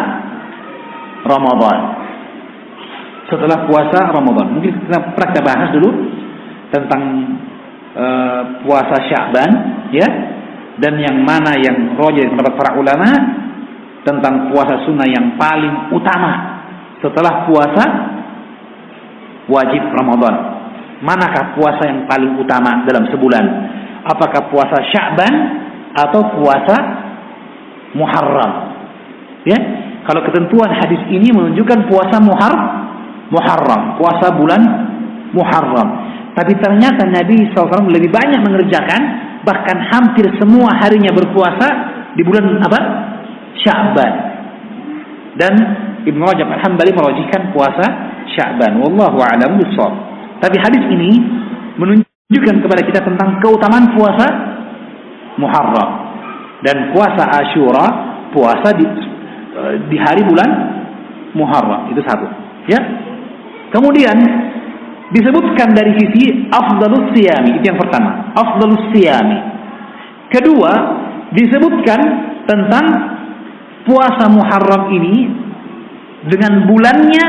Ramadan. 1.23 1.79
Setelah 3.31 3.63
puasa 3.63 4.11
Ramadan. 4.11 4.59
Mungkin 4.59 4.71
kita 4.83 5.15
kita 5.15 5.39
bahas 5.39 5.71
dulu 5.71 5.89
tentang 6.75 7.03
uh, 7.95 8.41
puasa 8.67 9.07
Sya'ban 9.07 9.51
ya 9.95 10.07
dan 10.83 10.99
yang 10.99 11.23
mana 11.23 11.55
yang 11.55 11.95
roja 11.95 12.27
pendapat 12.27 12.59
para 12.59 12.71
ulama 12.75 13.07
tentang 14.03 14.51
puasa 14.51 14.83
sunnah 14.83 15.07
yang 15.07 15.39
paling 15.39 15.95
utama 15.95 16.59
setelah 16.99 17.47
puasa 17.47 17.83
wajib 19.47 19.83
Ramadan. 19.95 20.56
Manakah 20.97 21.53
puasa 21.53 21.85
yang 21.85 22.09
paling 22.09 22.41
utama 22.41 22.81
dalam 22.89 23.05
sebulan? 23.13 23.45
Apakah 24.07 24.49
puasa 24.49 24.81
Sya'ban 24.89 25.33
atau 25.93 26.21
puasa 26.41 26.75
Muharram? 27.93 28.53
Ya, 29.45 29.59
kalau 30.09 30.25
ketentuan 30.25 30.73
hadis 30.73 31.05
ini 31.11 31.29
menunjukkan 31.35 31.85
puasa 31.85 32.17
Muhar 32.17 32.53
Muharram, 33.29 33.99
puasa 34.01 34.33
bulan 34.33 34.61
Muharram. 35.35 35.89
Tapi 36.33 36.53
ternyata 36.57 37.05
Nabi 37.05 37.49
SAW 37.53 37.89
lebih 37.89 38.13
banyak 38.13 38.41
mengerjakan 38.45 39.01
bahkan 39.41 39.77
hampir 39.89 40.27
semua 40.37 40.75
harinya 40.81 41.13
berpuasa 41.13 41.67
di 42.17 42.21
bulan 42.25 42.57
apa? 42.61 42.79
Sya'ban. 43.61 44.13
Dan 45.37 45.53
Ibnu 46.07 46.23
Rajab 46.23 46.47
Al-Hambali 46.49 46.93
puasa 47.53 47.85
Sya'ban. 48.33 48.79
Wallahu 48.81 49.17
a'lam. 49.21 49.59
Tapi 50.37 50.57
hadis 50.61 50.83
ini 50.93 51.11
menunjukkan 51.81 52.55
kepada 52.61 52.81
kita 52.85 52.99
tentang 53.01 53.41
keutamaan 53.41 53.93
puasa 53.97 54.27
Muharram 55.37 55.89
dan 56.65 56.93
puasa 56.93 57.23
Asyura, 57.41 57.85
puasa 58.33 58.73
di 58.73 58.85
di 59.89 59.97
hari 59.97 60.21
bulan 60.25 60.49
Muharram. 61.33 61.89
Itu 61.93 62.01
satu. 62.05 62.25
Ya. 62.69 62.81
Kemudian 63.73 64.17
disebutkan 65.11 65.75
dari 65.75 65.93
sisi 65.99 66.47
afdalus 66.49 67.13
siyami, 67.15 67.59
itu 67.61 67.65
yang 67.69 67.79
pertama. 67.79 68.31
Afdalus 68.35 68.93
siyami. 68.93 69.39
Kedua, 70.31 70.71
disebutkan 71.31 71.99
tentang 72.47 72.85
puasa 73.87 74.27
Muharram 74.27 74.91
ini 74.91 75.15
dengan 76.27 76.67
bulannya 76.67 77.25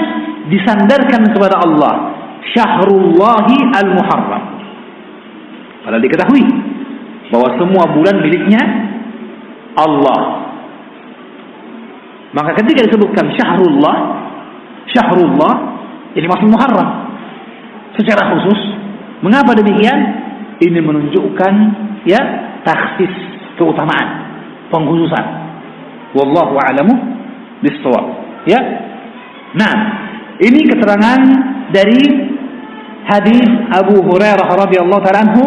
disandarkan 0.51 1.23
kepada 1.31 1.63
Allah 1.63 2.18
Syahrullahi 2.55 3.57
Al-Muharram. 3.75 4.45
Padahal 5.85 6.03
diketahui 6.05 6.45
bahwa 7.33 7.49
semua 7.61 7.85
bulan 7.93 8.17
miliknya 8.25 8.63
Allah. 9.79 10.21
Maka 12.33 12.53
ketika 12.61 12.85
disebutkan 12.85 13.33
Syahrullah 13.37 13.97
Syahrullah 14.93 15.55
ini 16.17 16.27
maksud 16.27 16.49
Muharram. 16.49 17.09
Secara 17.97 18.33
khusus 18.35 18.61
mengapa 19.21 19.53
demikian? 19.59 20.27
Ini 20.59 20.83
menunjukkan 20.83 21.55
ya 22.03 22.19
taksis 22.67 23.15
keutamaan 23.55 24.27
pengkhususan. 24.75 25.25
Wallahu 26.19 26.59
a'lamu 26.59 26.95
Ya. 28.47 28.61
Nah, 29.55 29.75
ini 30.39 30.71
keterangan 30.71 31.21
dari 31.75 32.03
hadis 33.11 33.49
Abu 33.75 33.99
Hurairah 34.07 34.47
radhiyallahu 34.47 35.03
taala 35.03 35.27
anhu 35.27 35.45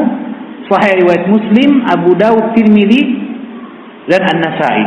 sahih 0.68 1.00
riwayat 1.00 1.32
Muslim, 1.32 1.84
Abu 1.88 2.12
Dawud, 2.20 2.56
Tirmizi 2.56 3.02
dan 4.12 4.20
An-Nasa'i. 4.24 4.86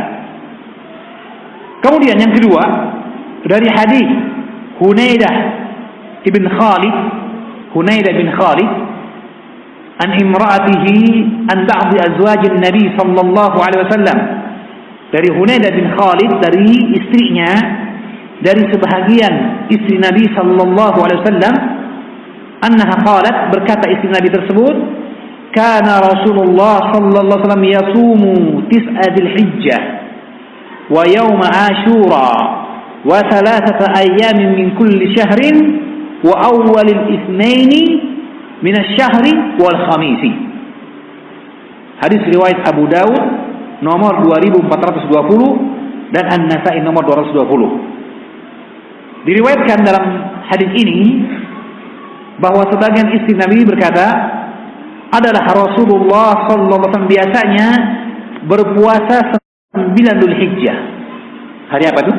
Kemudian 1.81 2.17
yang 2.17 2.33
kedua 2.33 2.63
dari 3.45 3.69
hadis 3.69 4.09
Hunaidah 4.81 5.35
ibn 6.25 6.43
Khalid, 6.53 6.95
Hunaidah 7.73 8.13
bin 8.13 8.29
Khalid 8.33 8.71
an 10.05 10.09
imra'atihi 10.21 10.97
an 11.49 11.59
ba'd 11.69 11.91
azwaj 11.95 12.41
Nabi 12.61 12.93
sallallahu 12.93 13.57
alaihi 13.57 13.81
wasallam. 13.89 14.19
Dari 15.13 15.29
Hunaidah 15.31 15.71
bin 15.71 15.87
Khalid 15.95 16.31
dari 16.43 16.69
istrinya 16.97 17.49
dari 18.45 18.61
sebahagian 18.69 19.65
istri 19.73 19.97
Nabi 19.97 20.29
sallallahu 20.37 20.97
alaihi 21.01 21.19
wasallam 21.25 21.55
annaha 22.61 22.95
qalat 23.01 23.35
berkata 23.49 23.89
istri 23.89 24.13
Nabi 24.13 24.29
tersebut 24.29 24.75
kana 25.49 25.97
Rasulullah 26.05 26.93
sallallahu 26.93 27.25
alaihi 27.25 27.41
wasallam 27.41 27.65
yasumu 27.65 28.35
tis'a 28.69 29.05
dzulhijjah 29.17 29.81
wa 30.93 31.01
yaum 31.09 31.41
ashura 31.41 32.29
wa 33.01 33.17
thalathata 33.33 33.89
ayyamin 33.97 34.53
min 34.53 34.67
kulli 34.77 35.09
shahrin 35.17 35.57
wa 36.21 36.45
awwal 36.45 36.85
al-ithnain 36.85 37.73
min 38.61 38.73
asy-syahri 38.77 39.57
wal 39.57 39.79
khamis 39.89 40.21
Hadis 41.95 42.21
riwayat 42.29 42.61
Abu 42.69 42.85
Dawud 42.91 43.23
nomor 43.81 44.21
2420 44.21 46.13
dan 46.13 46.27
An-Nasa'i 46.27 46.83
nomor 46.83 47.07
220 47.07 47.95
Diriwayatkan 49.25 49.81
dalam 49.81 50.05
hadis 50.45 50.69
ini 50.77 51.25
bahwa 52.37 52.61
sebagian 52.69 53.09
istri 53.17 53.33
Nabi 53.33 53.65
berkata 53.65 54.05
adalah 55.09 55.49
Rasulullah 55.49 56.45
sallallahu 56.45 56.77
alaihi 56.77 56.89
wasallam 56.93 57.09
biasanya 57.09 57.67
berpuasa 58.45 59.17
9 59.73 60.21
Dzulhijjah. 60.21 60.77
Hari 61.73 61.83
apa 61.89 61.99
itu? 62.05 62.13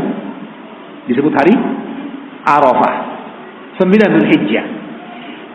Disebut 1.14 1.30
hari 1.30 1.54
Arafah. 2.42 2.94
9 3.78 3.86
Dzulhijjah. 3.86 4.64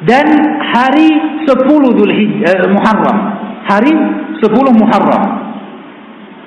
Dan 0.08 0.28
hari 0.72 1.10
10 1.44 1.52
Dzulhijjah 2.00 2.48
eh, 2.48 2.70
Muharram. 2.72 3.18
Hari 3.68 3.92
10 4.40 4.80
Muharram. 4.80 5.24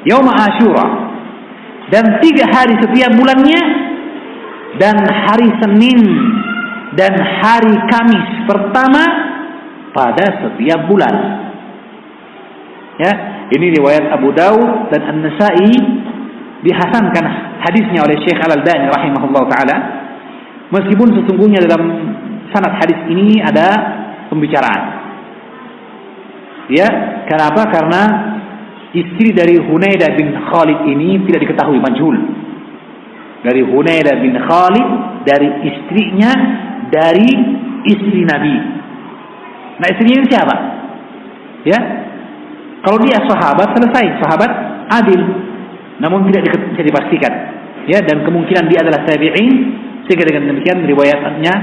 Yaum 0.09 0.27
Asyura. 0.33 0.87
Dan 1.93 2.25
tiga 2.25 2.49
hari 2.49 2.81
setiap 2.81 3.13
bulannya 3.13 3.61
dan 4.79 4.97
hari 4.99 5.49
Senin 5.63 6.01
dan 6.99 7.15
hari 7.43 7.75
Kamis 7.91 8.27
pertama 8.47 9.03
pada 9.95 10.27
setiap 10.43 10.87
bulan. 10.91 11.15
Ya, 12.95 13.13
ini 13.51 13.75
riwayat 13.75 14.07
Abu 14.15 14.31
Dawud 14.31 14.91
dan 14.95 15.03
An-Nasa'i 15.03 15.75
dihasankan 16.63 17.25
hadisnya 17.63 18.07
oleh 18.07 18.17
Syekh 18.23 18.39
Al-Albani 18.39 18.87
rahimahullah 18.91 19.45
taala. 19.51 19.77
Meskipun 20.71 21.23
sesungguhnya 21.23 21.63
dalam 21.67 21.83
sanad 22.55 22.79
hadis 22.79 22.99
ini 23.11 23.43
ada 23.43 23.67
pembicaraan. 24.31 24.83
Ya, 26.71 26.89
kenapa? 27.29 27.69
Karena 27.69 28.03
istri 28.95 29.35
dari 29.35 29.59
Hunaidah 29.59 30.11
bin 30.17 30.33
Khalid 30.49 30.87
ini 30.89 31.21
tidak 31.27 31.51
diketahui 31.51 31.83
majhul 31.83 32.17
dari 33.45 33.61
Hunayda 33.61 34.17
bin 34.25 34.35
Khalid 34.41 34.89
dari 35.29 35.49
istrinya 35.69 36.33
dari 36.89 37.29
istri 37.85 38.25
Nabi. 38.25 38.57
Nah 39.79 39.87
istrinya 39.93 40.17
ini 40.25 40.29
siapa? 40.33 40.57
Ya, 41.65 41.81
kalau 42.85 43.01
dia 43.01 43.21
sahabat 43.25 43.73
selesai, 43.77 44.05
sahabat 44.21 44.51
adil, 45.01 45.21
namun 46.01 46.29
tidak 46.29 46.53
bisa 46.73 46.85
dipastikan. 46.85 47.33
Ya, 47.85 48.01
dan 48.01 48.25
kemungkinan 48.25 48.65
dia 48.69 48.81
adalah 48.81 49.05
tabi'in 49.05 49.53
sehingga 50.09 50.25
dengan 50.25 50.53
demikian 50.53 50.85
riwayatnya 50.85 51.55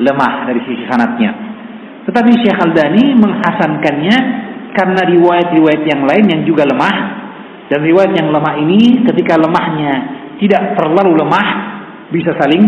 lemah 0.00 0.48
dari 0.48 0.60
sisi 0.64 0.84
sanatnya. 0.88 1.32
Tetapi 2.08 2.32
Syekh 2.44 2.60
Al-Dani 2.60 3.16
menghasankannya 3.16 4.16
karena 4.76 5.02
riwayat-riwayat 5.04 5.82
yang 5.88 6.04
lain 6.04 6.24
yang 6.28 6.42
juga 6.44 6.68
lemah 6.68 6.96
dan 7.72 7.80
riwayat 7.82 8.12
yang 8.12 8.28
lemah 8.30 8.54
ini 8.60 9.04
ketika 9.08 9.40
lemahnya 9.40 9.94
tidak 10.40 10.76
terlalu 10.76 11.16
lemah 11.16 11.48
bisa 12.12 12.36
saling 12.36 12.64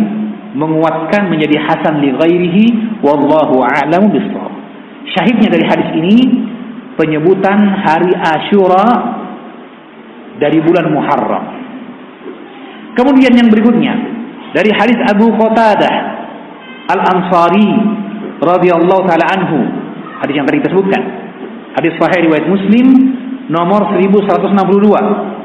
menguatkan 0.56 1.28
menjadi 1.28 1.60
hasan 1.60 2.00
li 2.00 2.10
ghairihi 2.16 2.64
wallahu 3.04 3.60
a'lamu 3.60 4.08
bissawab. 4.08 4.52
Syahidnya 5.12 5.48
dari 5.52 5.64
hadis 5.68 5.88
ini 5.96 6.16
penyebutan 6.96 7.58
hari 7.84 8.12
Asyura 8.16 8.86
dari 10.40 10.58
bulan 10.64 10.86
Muharram. 10.90 11.44
Kemudian 12.96 13.36
yang 13.36 13.48
berikutnya 13.52 13.94
dari 14.56 14.72
hadis 14.74 14.98
Abu 15.06 15.30
Qatadah 15.36 15.94
Al-Ansari 16.88 17.70
radhiyallahu 18.40 19.02
taala 19.04 19.26
anhu, 19.36 19.58
hadis 20.24 20.34
yang 20.34 20.48
tadi 20.48 20.64
disebutkan. 20.64 21.02
Hadis 21.76 21.94
sahih 22.00 22.26
riwayat 22.26 22.48
Muslim 22.48 22.86
nomor 23.52 23.92
1162 23.94 25.38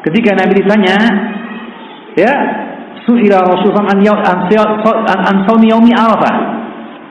Ketika 0.00 0.32
Nabi 0.32 0.64
ditanya, 0.64 0.96
ya, 2.20 2.32
suila 3.08 3.40
Rasulullah 3.42 3.90
an 3.90 4.00
an 4.04 5.20
an 5.24 5.36
saumi 5.48 5.72
yaumi 5.72 5.92
Arafah. 5.96 6.34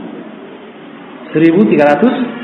1300 1.35 2.35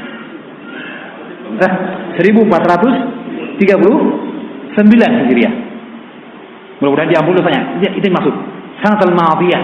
eh, 1.61 1.73
1439 2.19 4.99
Hijriah. 4.99 5.55
Mudah-mudahan 6.81 7.13
diampuni 7.13 7.37
dosanya. 7.39 7.63
Ya, 7.85 7.93
itu 7.93 8.09
yang 8.09 8.17
maksud. 8.17 8.33
Sanatul 8.81 9.13
madiyah. 9.13 9.63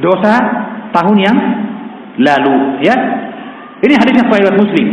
Dosa 0.00 0.34
tahun 0.96 1.16
yang 1.20 1.36
lalu, 2.18 2.80
ya. 2.82 2.96
Ini 3.78 3.94
hadisnya 3.94 4.26
sahih 4.26 4.50
Muslim. 4.56 4.88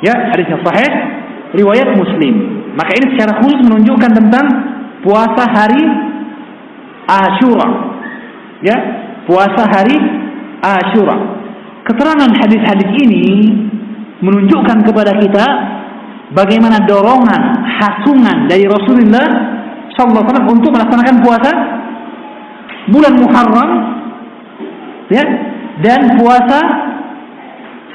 Ya, 0.00 0.14
hadisnya 0.32 0.58
sahih 0.64 0.90
riwayat 1.54 1.94
Muslim. 1.94 2.34
Maka 2.74 2.96
ini 2.96 3.06
secara 3.14 3.38
khusus 3.42 3.60
menunjukkan 3.66 4.10
tentang 4.16 4.46
puasa 5.04 5.44
hari 5.46 5.84
Ashura. 7.10 7.68
Ya, 8.62 8.76
puasa 9.26 9.66
hari 9.66 9.98
Ashura. 10.62 11.16
Keterangan 11.82 12.30
hadis-hadis 12.38 12.90
ini 13.02 13.24
menunjukkan 14.22 14.84
kepada 14.86 15.16
kita 15.18 15.44
bagaimana 16.36 16.86
dorongan, 16.86 17.42
hasungan 17.80 18.46
dari 18.46 18.68
Rasulullah 18.68 19.26
sallallahu 19.96 20.22
alaihi 20.22 20.30
wasallam 20.30 20.54
untuk 20.54 20.70
melaksanakan 20.70 21.16
puasa 21.24 21.50
bulan 22.92 23.14
Muharram 23.18 23.70
ya 25.10 25.24
dan 25.82 26.00
puasa 26.20 26.60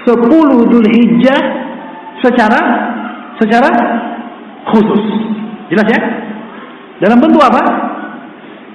10 0.05 0.69
Dzulhijjah 0.69 1.41
secara 2.21 2.61
secara 3.41 3.69
khusus. 4.69 5.03
Jelas 5.69 5.87
ya? 5.89 6.01
Dalam 7.01 7.17
bentuk 7.21 7.41
apa? 7.41 7.61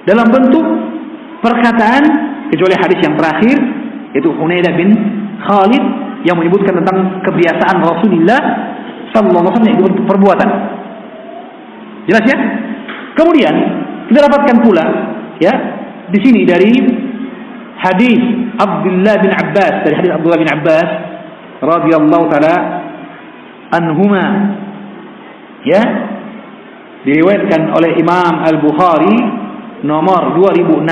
Dalam 0.01 0.27
bentuk 0.33 0.65
perkataan 1.45 2.03
kecuali 2.49 2.75
hadis 2.77 2.99
yang 3.05 3.15
terakhir 3.17 3.57
yaitu 4.17 4.29
Hunaidah 4.33 4.73
bin 4.75 4.89
Khalid 5.45 5.83
yang 6.27 6.37
menyebutkan 6.37 6.77
tentang 6.81 7.21
kebiasaan 7.25 7.77
Rasulullah 7.81 8.41
sallallahu 9.13 9.49
alaihi 9.49 9.77
wasallam 9.77 9.93
itu 9.95 10.03
perbuatan. 10.05 10.49
Jelas 12.09 12.25
ya? 12.25 12.37
Kemudian 13.17 13.53
kita 14.09 14.19
dapatkan 14.27 14.57
pula 14.65 14.85
ya 15.39 15.53
di 16.11 16.19
sini 16.21 16.43
dari 16.43 16.71
hadis 17.79 18.21
Abdullah 18.59 19.15
bin 19.21 19.31
Abbas 19.31 19.73
dari 19.87 19.95
hadis 19.99 20.11
Abdullah 20.13 20.39
bin 20.39 20.49
Abbas 20.49 20.89
radhiyallahu 21.61 22.25
taala 22.29 22.55
anhuma 23.73 24.25
ya 25.65 25.81
diriwayatkan 27.05 27.73
oleh 27.73 27.97
Imam 27.97 28.33
Al-Bukhari 28.45 29.40
nomor 29.83 30.37
2006 30.37 30.87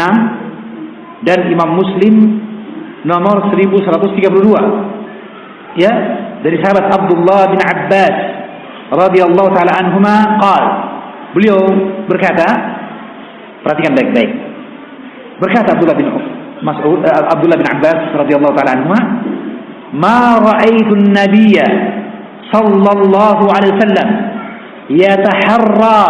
dan 1.25 1.39
Imam 1.51 1.75
Muslim 1.77 2.41
nomor 3.05 3.53
1132 3.53 5.79
ya 5.79 5.91
dari 6.43 6.57
sahabat 6.63 6.85
Abdullah 6.87 7.47
bin 7.51 7.59
Abbas 7.61 8.15
radhiyallahu 8.89 9.49
taala 9.53 9.73
anhuma 9.77 10.15
qal 10.41 10.63
beliau 11.37 11.59
berkata 12.09 12.47
perhatikan 13.61 13.93
baik-baik. 13.93 14.31
Berkata 15.39 15.77
Abdullah 15.77 15.95
bin 15.95 16.09
Mas'ud 16.65 16.99
uh, 17.05 17.31
Abdullah 17.31 17.57
bin 17.59 17.69
Abbas 17.69 17.99
radhiyallahu 18.17 18.55
taala 18.57 18.71
anhuma 18.75 18.99
ma 19.93 20.41
ra'aitu 20.41 20.95
an-nabiyya 20.95 21.67
sallallahu 22.49 23.45
alaihi 23.53 23.73
wasallam 23.77 24.09
yataharra 24.89 26.01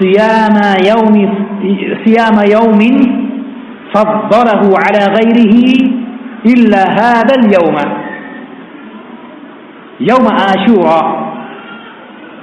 صيام 0.00 0.56
يوم 0.90 1.14
صيام 2.04 2.36
يوم 2.56 2.80
فضله 3.94 4.62
على 4.84 5.02
غيره 5.16 5.56
إلا 6.46 6.82
هذا 7.00 7.34
اليوم 7.40 7.76
يوم 10.00 10.26
آشورا 10.54 11.00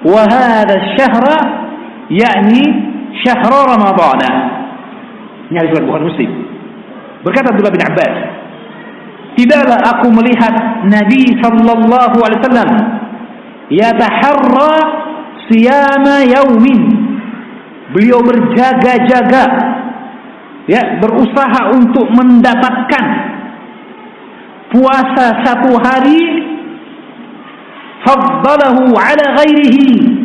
وهذا 0.05 0.75
الشهر 0.81 1.25
yakni 2.11 2.63
syahrul 3.23 3.71
ramadhana 3.71 4.29
ini 5.47 5.55
hadis 5.63 5.79
riwayat 5.79 5.87
Bukhari 5.87 6.05
Muslim 6.11 6.31
berkata 7.23 7.47
Abdullah 7.55 7.73
bin 7.73 7.83
Abbas 7.87 8.15
tidaklah 9.39 9.79
aku 9.79 10.07
melihat 10.11 10.53
Nabi 10.91 11.23
sallallahu 11.39 12.17
alaihi 12.19 12.39
wasallam 12.43 12.69
yataharra 13.71 14.73
siyama 15.47 16.15
yaumin 16.27 16.79
beliau 17.91 18.19
berjaga-jaga 18.23 19.45
ya 20.67 20.81
berusaha 21.03 21.75
untuk 21.75 22.07
mendapatkan 22.15 23.05
puasa 24.71 25.25
satu 25.43 25.75
hari 25.79 26.19
faddalahu 28.07 28.95
ala 28.95 29.25
ghairihi. 29.41 30.19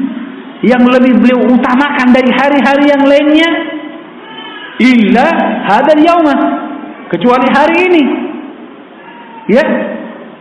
Yang 0.64 0.82
lebih 0.88 1.20
beliau 1.20 1.52
utamakan 1.52 2.16
dari 2.16 2.32
hari-hari 2.32 2.88
yang 2.88 3.04
lainnya 3.04 3.50
illa 4.80 5.28
hadal 5.68 6.00
yauma 6.00 6.34
kecuali 7.12 7.44
hari 7.52 7.76
ini 7.92 8.04
ya 9.52 9.64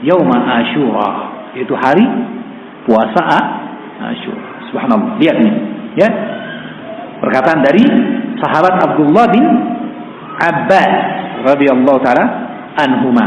yauma 0.07 0.39
asyura 0.63 1.11
itu 1.59 1.71
hari 1.76 2.07
puasa 2.88 3.21
asyura 4.15 4.71
subhanallah. 4.71 5.19
Lihat 5.19 5.36
nih 5.36 5.53
ya 5.99 6.09
perkataan 7.26 7.59
dari 7.65 7.84
sahabat 8.39 8.78
Abdullah 8.86 9.26
bin 9.34 9.43
Abbas 10.38 10.93
radhiyallahu 11.43 11.99
taala 12.05 12.26
anhuma. 12.78 13.26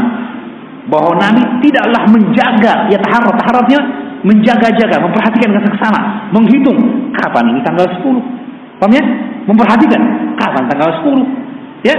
Bahwa 0.89 1.21
Nabi 1.21 1.43
tidaklah 1.61 2.01
menjaga 2.09 2.89
ya 2.89 2.97
taharrat 2.97 3.35
taharratnya 3.37 3.79
menjaga-jaga 4.25 4.97
memperhatikan 4.99 5.53
dengan 5.53 5.63
seksama 5.69 6.31
menghitung 6.33 6.79
kapan 7.13 7.53
ini 7.53 7.61
tanggal 7.61 7.85
10 7.85 8.81
paham 8.81 8.91
ya? 8.95 9.03
Memperhatikan 9.45 10.01
kapan 10.39 10.63
tanggal 10.65 10.89
10 11.05 11.85
ya? 11.85 11.95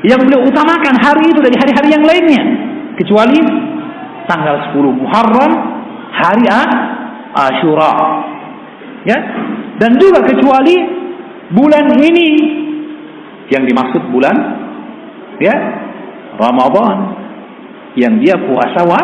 Yang 0.00 0.20
beliau 0.24 0.40
utamakan 0.46 0.94
hari 0.96 1.28
itu 1.28 1.40
dari 1.42 1.56
hari-hari 1.58 1.88
yang 1.92 2.04
lainnya. 2.06 2.42
Kecuali 2.96 3.40
tanggal 4.30 4.56
10 4.72 5.00
Muharram 5.00 5.52
hari 6.14 6.44
Ashura 7.34 7.92
ya? 9.04 9.18
Dan 9.80 9.96
juga 9.98 10.22
kecuali 10.22 10.99
bulan 11.50 11.86
ini 11.98 12.28
yang 13.50 13.66
dimaksud 13.66 14.02
bulan 14.14 14.36
ya 15.42 15.54
Ramadan 16.38 16.96
yang 17.98 18.22
dia 18.22 18.38
puasa 18.38 18.86
wa, 18.86 19.00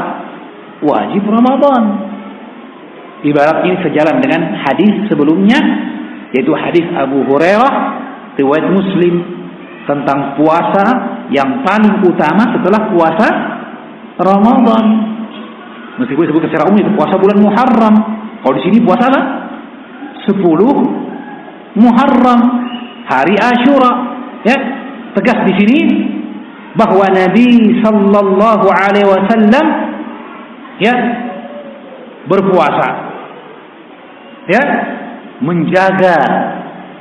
wajib 0.82 1.26
Ramadan. 1.26 1.82
Ibarat 3.26 3.66
ini 3.66 3.76
sejalan 3.82 4.22
dengan 4.22 4.55
hadis 4.62 5.11
sebelumnya 5.11 5.59
yaitu 6.30 6.55
hadis 6.55 6.86
Abu 6.94 7.26
Hurairah 7.26 7.72
riwayat 8.38 8.70
Muslim 8.70 9.14
tentang 9.86 10.38
puasa 10.38 10.84
yang 11.34 11.66
paling 11.66 12.03
utama 12.07 12.55
setelah 12.55 12.80
puasa 12.92 13.28
Ramadan. 14.20 14.84
Meskipun 15.97 16.28
disebut 16.28 16.42
secara 16.47 16.68
umum 16.68 16.78
itu 16.78 16.92
puasa 16.92 17.16
bulan 17.16 17.38
Muharram. 17.40 17.94
Kalau 18.44 18.55
di 18.55 18.62
sini 18.68 18.78
puasa 18.84 19.09
apa? 19.09 19.22
10 20.28 20.42
Muharram, 21.77 22.41
hari 23.07 23.37
Ashura. 23.37 23.93
Ya, 24.43 24.57
tegas 25.16 25.45
di 25.45 25.53
sini 25.61 25.79
bahwa 26.77 27.09
Nabi 27.09 27.81
sallallahu 27.85 28.66
alaihi 28.68 29.09
wasallam 29.09 29.64
ya 30.81 30.95
berpuasa. 32.29 32.89
Ya, 34.47 34.62
menjaga 35.43 36.16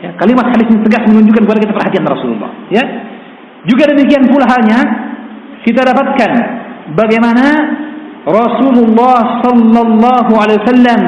ya, 0.01 0.09
kalimat 0.17 0.49
hadis 0.51 0.67
ini 0.67 0.81
tegas 0.83 1.05
menunjukkan 1.07 1.43
kepada 1.45 1.59
kita 1.61 1.73
perhatian 1.77 2.05
Rasulullah, 2.09 2.51
ya. 2.73 2.83
Juga 3.65 3.89
demikian 3.89 4.29
pula 4.29 4.45
halnya 4.45 4.77
kita 5.65 5.81
dapatkan 5.81 6.31
bagaimana 6.93 7.45
Rasulullah 8.25 9.41
sallallahu 9.41 10.31
alaihi 10.37 10.61
wasallam 10.61 11.01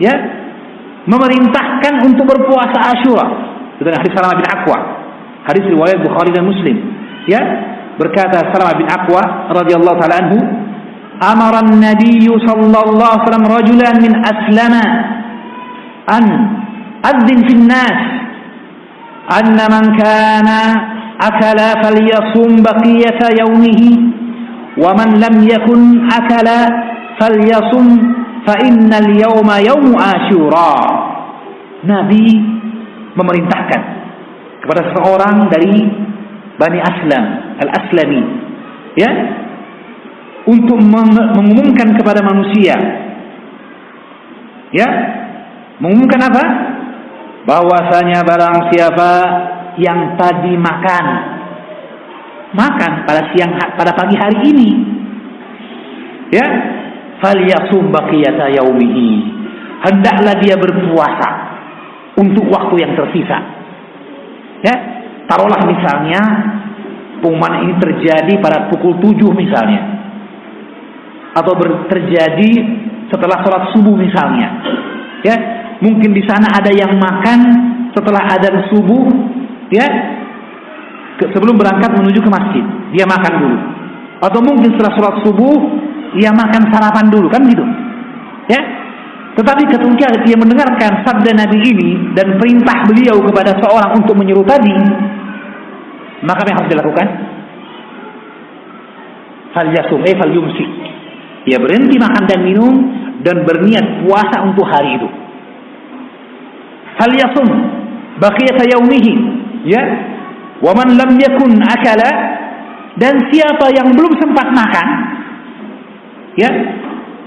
ya 0.00 0.14
memerintahkan 1.08 2.04
untuk 2.04 2.28
berpuasa 2.28 2.92
Asyura. 2.92 3.26
Itu 3.80 3.88
hadis 3.88 4.12
Salamah 4.12 4.36
bin 4.36 4.46
Aqwa. 4.46 4.78
Hadis 5.48 5.64
riwayat 5.64 6.04
Bukhari 6.04 6.30
dan 6.36 6.44
Muslim. 6.44 6.76
Ya, 7.24 7.40
berkata 7.96 8.52
Salamah 8.52 8.76
bin 8.76 8.84
Aqwa 8.84 9.48
radhiyallahu 9.56 9.96
taala 9.96 10.16
anhu, 10.20 10.38
"Amara 11.24 11.64
an-nabiy 11.64 12.28
sallallahu 12.44 12.92
alaihi 12.92 13.22
wasallam 13.24 13.46
rajulan 13.48 13.94
min 14.04 14.12
aslama 14.20 14.84
an 16.12 16.24
adzin 17.08 17.38
fi 17.48 17.52
an-nas 17.56 17.98
anna 19.28 19.64
man 19.72 19.84
kana 19.96 20.60
akala 21.20 21.80
falyasum 21.84 22.60
baqiyata 22.60 23.32
yawmihi 23.40 23.90
wa 24.78 24.94
man 24.94 25.16
lam 25.18 25.36
yakun 25.42 26.06
akala 26.08 26.58
falyasum 27.18 27.86
fa 28.48 28.56
innal 28.64 29.12
asyura 30.00 30.72
Nabi 31.84 32.24
memerintahkan 33.12 33.82
kepada 34.64 34.80
seseorang 34.88 35.52
dari 35.52 35.84
Bani 36.56 36.78
Aslam 36.80 37.24
Al-Aslami 37.60 38.22
ya 38.96 39.10
untuk 40.48 40.80
mengumumkan 40.80 41.92
kepada 41.92 42.24
manusia. 42.24 42.72
Ya 44.72 44.88
mengumumkan 45.76 46.24
apa? 46.24 46.44
Bahwasanya 47.44 48.24
barang 48.24 48.72
siapa 48.72 49.12
yang 49.76 50.16
tadi 50.16 50.56
makan 50.56 51.04
makan 52.56 52.92
pada 53.04 53.28
siang 53.32 53.52
pada 53.76 53.92
pagi 53.92 54.16
hari 54.16 54.38
ini. 54.50 54.70
Ya 56.32 56.44
falyasum 57.22 57.90
baqiyata 57.90 58.50
yaumihi. 58.54 59.38
Hendaklah 59.78 60.34
dia 60.42 60.58
berpuasa 60.58 61.30
untuk 62.18 62.50
waktu 62.50 62.82
yang 62.82 62.92
tersisa. 62.98 63.38
Ya 64.66 64.74
taruhlah 65.30 65.62
misalnya 65.70 66.22
pengumuman 67.22 67.62
ini 67.62 67.74
terjadi 67.78 68.34
pada 68.42 68.66
pukul 68.70 68.98
7 68.98 69.14
misalnya. 69.38 69.82
Atau 71.38 71.54
terjadi 71.86 72.50
setelah 73.06 73.38
sholat 73.46 73.70
subuh 73.70 73.94
misalnya. 73.94 74.48
Ya 75.22 75.36
mungkin 75.78 76.10
di 76.10 76.26
sana 76.26 76.50
ada 76.58 76.74
yang 76.74 76.98
makan 76.98 77.38
setelah 77.94 78.34
adzan 78.34 78.66
subuh 78.70 79.06
ya 79.70 79.86
sebelum 81.22 81.54
berangkat 81.54 81.94
menuju 81.94 82.18
ke 82.18 82.30
masjid. 82.30 82.64
Dia 82.98 83.06
makan 83.06 83.32
dulu. 83.38 83.58
Atau 84.18 84.42
mungkin 84.42 84.74
setelah 84.74 84.92
sholat 84.98 85.16
subuh 85.22 85.86
ia 86.16 86.32
makan 86.32 86.72
sarapan 86.72 87.06
dulu 87.12 87.28
kan 87.28 87.44
gitu. 87.44 87.64
Ya? 88.48 88.60
Tetapi 89.36 89.62
ketika 89.70 90.08
dia 90.24 90.36
mendengarkan 90.40 91.04
sabda 91.04 91.30
Nabi 91.36 91.58
ini 91.62 91.90
dan 92.16 92.40
perintah 92.40 92.88
beliau 92.88 93.20
kepada 93.22 93.54
seorang 93.60 94.00
untuk 94.00 94.18
menyuruh 94.18 94.42
tadi 94.42 94.74
maka 96.22 96.42
apa 96.42 96.48
yang 96.50 96.58
harus 96.58 96.72
dilakukan? 96.74 97.06
Fal 99.54 99.70
yasum 99.70 100.02
eh 100.02 100.14
fal 100.18 100.32
yumsik. 100.34 100.70
Dia 101.46 101.58
berhenti 101.62 101.94
makan 101.94 102.24
dan 102.26 102.40
minum 102.42 102.74
dan 103.22 103.46
berniat 103.46 104.02
puasa 104.02 104.42
untuk 104.42 104.66
hari 104.66 104.98
itu. 104.98 105.08
Fal 106.98 107.14
yasum 107.14 107.48
baqiyata 108.18 108.66
yaumihi. 108.66 109.14
Ya? 109.70 109.82
Wa 110.58 110.74
man 110.74 110.98
lam 110.98 111.14
yakun 111.14 111.54
akala. 111.62 112.10
Dan 112.98 113.14
siapa 113.30 113.70
yang 113.70 113.94
belum 113.94 114.18
sempat 114.18 114.50
makan 114.50 114.88
ya? 116.38 116.50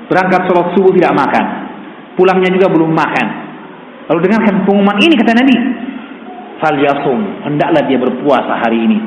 Berangkat 0.07 0.47
sholat 0.47 0.71
subuh 0.75 0.91
tidak 0.95 1.11
makan. 1.15 1.45
Pulangnya 2.15 2.51
juga 2.51 2.67
belum 2.71 2.91
makan. 2.91 3.27
Lalu 4.11 4.19
dengarkan 4.27 4.55
pengumuman 4.67 4.97
ini 4.99 5.15
kata 5.15 5.31
Nabi. 5.35 5.55
Fal 6.59 6.77
yasum 6.77 7.19
hendaklah 7.47 7.81
dia 7.87 7.99
berpuasa 7.99 8.59
hari 8.59 8.79
ini. 8.87 8.99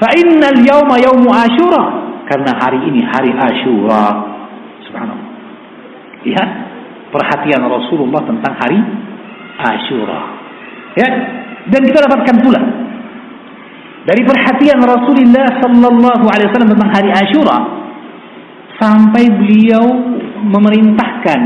Fa 0.00 0.12
innal 0.12 0.60
yawma 0.60 0.96
yawmu 1.00 1.28
asyura 1.32 1.82
karena 2.28 2.52
hari 2.56 2.80
ini 2.84 3.00
hari 3.04 3.32
asyura 3.32 4.04
subhanallah. 4.88 5.30
Lihat 6.24 6.48
perhatian 7.12 7.62
Rasulullah 7.64 8.22
tentang 8.28 8.54
hari 8.60 8.78
asyura 9.60 10.20
ya? 10.98 11.08
Dan 11.70 11.80
kita 11.80 12.04
dapatkan 12.04 12.36
pula 12.44 12.60
dari 14.04 14.20
perhatian 14.20 14.84
Rasulullah 14.84 15.48
sallallahu 15.64 16.24
alaihi 16.28 16.48
wasallam 16.52 16.72
tentang 16.76 16.90
hari 16.92 17.08
asyura 17.08 17.83
sampai 18.84 19.24
beliau 19.32 19.84
memerintahkan 20.44 21.40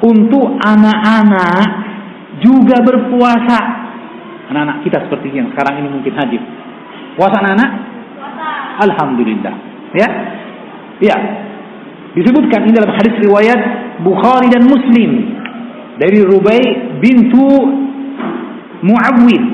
untuk 0.00 0.56
anak-anak 0.64 1.68
juga 2.40 2.80
berpuasa. 2.80 3.60
Anak-anak 4.48 4.80
kita 4.88 5.04
seperti 5.04 5.36
yang 5.36 5.52
sekarang 5.52 5.84
ini 5.84 5.88
mungkin 5.92 6.12
hadir. 6.16 6.40
Puasa 7.20 7.36
anak-anak? 7.44 7.70
Alhamdulillah. 8.88 9.54
Ya. 9.92 10.08
Ya. 11.04 11.16
Disebutkan 12.16 12.64
ini 12.64 12.72
dalam 12.72 12.96
hadis 12.96 13.12
riwayat 13.20 13.60
Bukhari 14.00 14.48
dan 14.48 14.64
Muslim 14.64 15.10
dari 16.00 16.24
Rubai 16.24 16.62
bintu 16.98 17.44
Muawwid. 18.84 19.44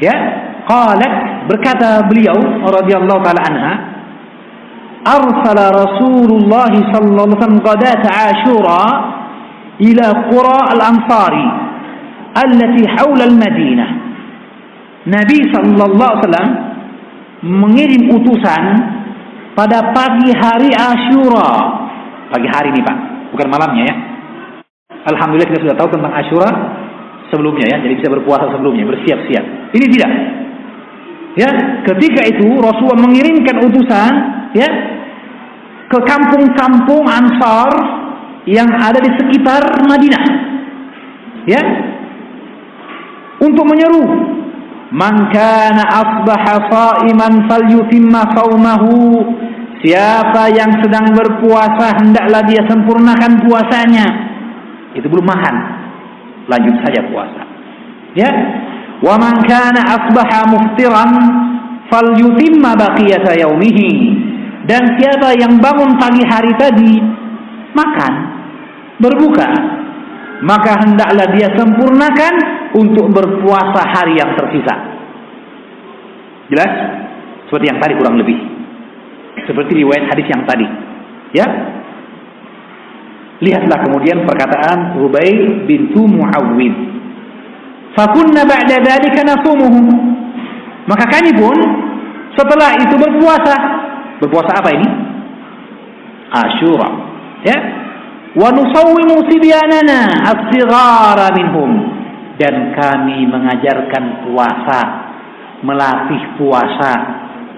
Ya, 0.00 0.16
qalat 0.64 1.44
berkata 1.48 2.08
beliau 2.08 2.36
radhiyallahu 2.64 3.20
taala 3.20 3.42
anha 3.44 3.72
أرسل 5.06 5.58
رسول 5.82 6.30
الله 6.38 6.72
صلى 6.92 7.06
الله 7.08 7.26
عليه 7.26 7.38
وسلم 7.38 7.60
غداة 7.68 8.04
عاشوراء 8.16 8.90
إلى 9.80 10.06
قرى 10.28 10.58
الأنصار 10.74 11.34
التي 12.44 12.84
حول 12.88 13.20
المدينة 13.30 13.86
Nabi 15.00 15.48
Sallallahu 15.48 15.96
Alaihi 15.96 16.22
Wasallam 16.28 16.50
mengirim 17.40 18.02
utusan 18.20 18.64
pada 19.56 19.96
pagi 19.96 20.28
hari 20.36 20.68
Ashura. 20.76 21.50
Pagi 22.28 22.48
hari 22.52 22.68
ini 22.76 22.84
Pak, 22.84 22.96
bukan 23.32 23.48
malamnya 23.48 23.88
ya. 23.88 23.94
Alhamdulillah 25.08 25.48
kita 25.48 25.64
sudah 25.64 25.76
tahu 25.80 25.88
tentang 25.96 26.12
Ashura 26.12 26.50
sebelumnya 27.32 27.64
ya, 27.72 27.76
jadi 27.80 27.96
bisa 27.96 28.12
berpuasa 28.12 28.52
sebelumnya, 28.52 28.84
bersiap-siap. 28.92 29.72
Ini 29.72 29.86
tidak. 29.88 30.10
Ya, 31.38 31.50
ketika 31.86 32.26
itu 32.26 32.58
Rasulullah 32.58 33.06
mengirimkan 33.06 33.62
utusan 33.62 34.12
ya 34.50 34.66
ke 35.86 35.98
kampung-kampung 36.02 37.06
Ansar 37.06 37.70
yang 38.50 38.66
ada 38.66 38.98
di 38.98 39.10
sekitar 39.14 39.62
Madinah. 39.86 40.24
Ya. 41.46 41.62
Untuk 43.40 43.64
menyeru, 43.64 44.04
"Man 44.90 45.30
kana 45.30 45.82
asbaha 45.86 46.54
sha'iman 46.66 47.46
falyutimma 47.46 48.34
saumahu." 48.34 49.22
Siapa 49.80 50.52
yang 50.52 50.76
sedang 50.84 51.08
berpuasa 51.16 52.04
hendaklah 52.04 52.44
dia 52.44 52.60
sempurnakan 52.68 53.40
puasanya. 53.48 54.06
Itu 54.92 55.08
belum 55.08 55.24
makan. 55.24 55.54
Lanjut 56.52 56.74
saja 56.84 57.00
puasa. 57.08 57.42
Ya. 58.12 58.28
Wa 59.00 59.16
kana 59.48 59.80
asbaha 59.80 60.40
muftiran 60.52 61.10
falyutimma 61.88 62.76
baqiyata 62.76 63.32
dan 64.68 64.82
siapa 65.00 65.34
yang 65.40 65.56
bangun 65.58 65.96
pagi 65.96 66.22
hari 66.22 66.52
tadi 66.60 67.00
makan, 67.74 68.12
berbuka, 69.00 69.48
maka 70.44 70.84
hendaklah 70.84 71.26
dia 71.32 71.48
sempurnakan 71.56 72.34
untuk 72.76 73.10
berpuasa 73.10 73.82
hari 73.88 74.20
yang 74.20 74.36
tersisa. 74.36 74.74
Jelas? 76.52 76.72
Seperti 77.48 77.66
yang 77.66 77.78
tadi 77.82 77.94
kurang 77.98 78.14
lebih. 78.20 78.38
Seperti 79.48 79.80
riwayat 79.82 80.06
hadis 80.12 80.26
yang 80.30 80.42
tadi. 80.46 80.66
Ya? 81.34 81.46
Lihatlah 83.40 83.78
kemudian 83.88 84.22
perkataan 84.28 85.00
Rubai 85.00 85.64
bintu 85.66 86.04
Muawwid. 86.04 86.74
Fakunna 87.98 88.46
ba'da 88.46 88.76
dzalika 88.78 89.20
nasumuhu. 89.26 89.82
Maka 90.86 91.04
kami 91.10 91.30
pun 91.34 91.56
setelah 92.38 92.78
itu 92.78 92.94
berpuasa 92.96 93.56
Berpuasa 94.20 94.52
apa 94.52 94.68
ini? 94.76 94.88
Ashura. 96.30 96.88
Ya. 97.40 97.58
wa 98.36 98.46
nusawwimu 98.54 99.26
sibyanana 99.26 100.06
as-sighara 100.22 101.34
minhum 101.34 101.70
dan 102.38 102.76
kami 102.78 103.26
mengajarkan 103.26 104.28
puasa 104.28 104.80
melatih 105.66 106.22
puasa 106.38 106.92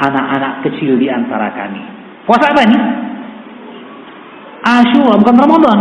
anak-anak 0.00 0.64
kecil 0.64 0.96
di 0.96 1.12
antara 1.12 1.52
kami 1.52 1.82
puasa 2.24 2.56
apa 2.56 2.60
ini 2.64 2.78
Asyura 4.62 5.18
bukan 5.18 5.36
Ramadan 5.42 5.78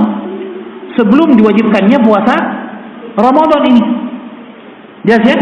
sebelum 0.98 1.38
diwajibkannya 1.40 2.02
puasa 2.04 2.36
Ramadan 3.16 3.62
ini 3.72 3.84
jelas 5.06 5.24
ya? 5.26 5.38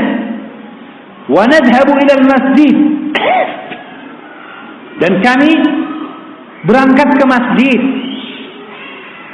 Wa 1.29 1.43
nadhhabu 1.45 1.93
masjid 2.25 2.75
dan 4.99 5.13
kami 5.23 5.51
berangkat 6.67 7.09
ke 7.15 7.25
masjid. 7.25 7.81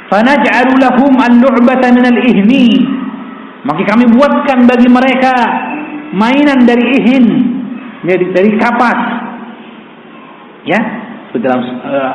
Fanaj'alu 0.06 0.78
lahum 0.78 1.18
al-lu'bata 1.18 1.90
min 1.90 2.06
al-ihni 2.06 2.66
maka 3.66 3.82
kami 3.82 4.06
buatkan 4.14 4.70
bagi 4.70 4.86
mereka 4.86 5.34
mainan 6.14 6.62
dari 6.62 6.86
ihin 7.02 7.26
dari 8.06 8.30
dari 8.30 8.50
kapas. 8.54 9.00
Ya 10.62 10.78
dalam 11.36 11.60
uh, 11.84 12.14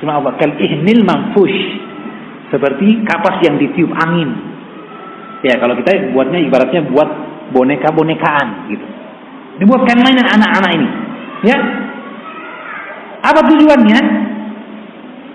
uh, 0.00 0.08
Allah 0.08 0.32
kal 0.40 0.56
ihnil 0.56 1.04
manfush 1.04 1.58
seperti 2.48 3.04
kapas 3.04 3.44
yang 3.44 3.60
ditiup 3.60 3.92
angin 3.92 4.32
Ya 5.46 5.54
kalau 5.62 5.78
kita 5.78 6.10
buatnya 6.10 6.42
ibaratnya 6.42 6.82
buat 6.90 7.08
boneka-bonekaan 7.54 8.48
gitu. 8.70 8.86
Dibuatkan 9.62 9.98
mainan 10.02 10.26
anak-anak 10.26 10.70
ini. 10.74 10.88
Ya. 11.46 11.58
Apa 13.22 13.46
tujuannya? 13.46 14.00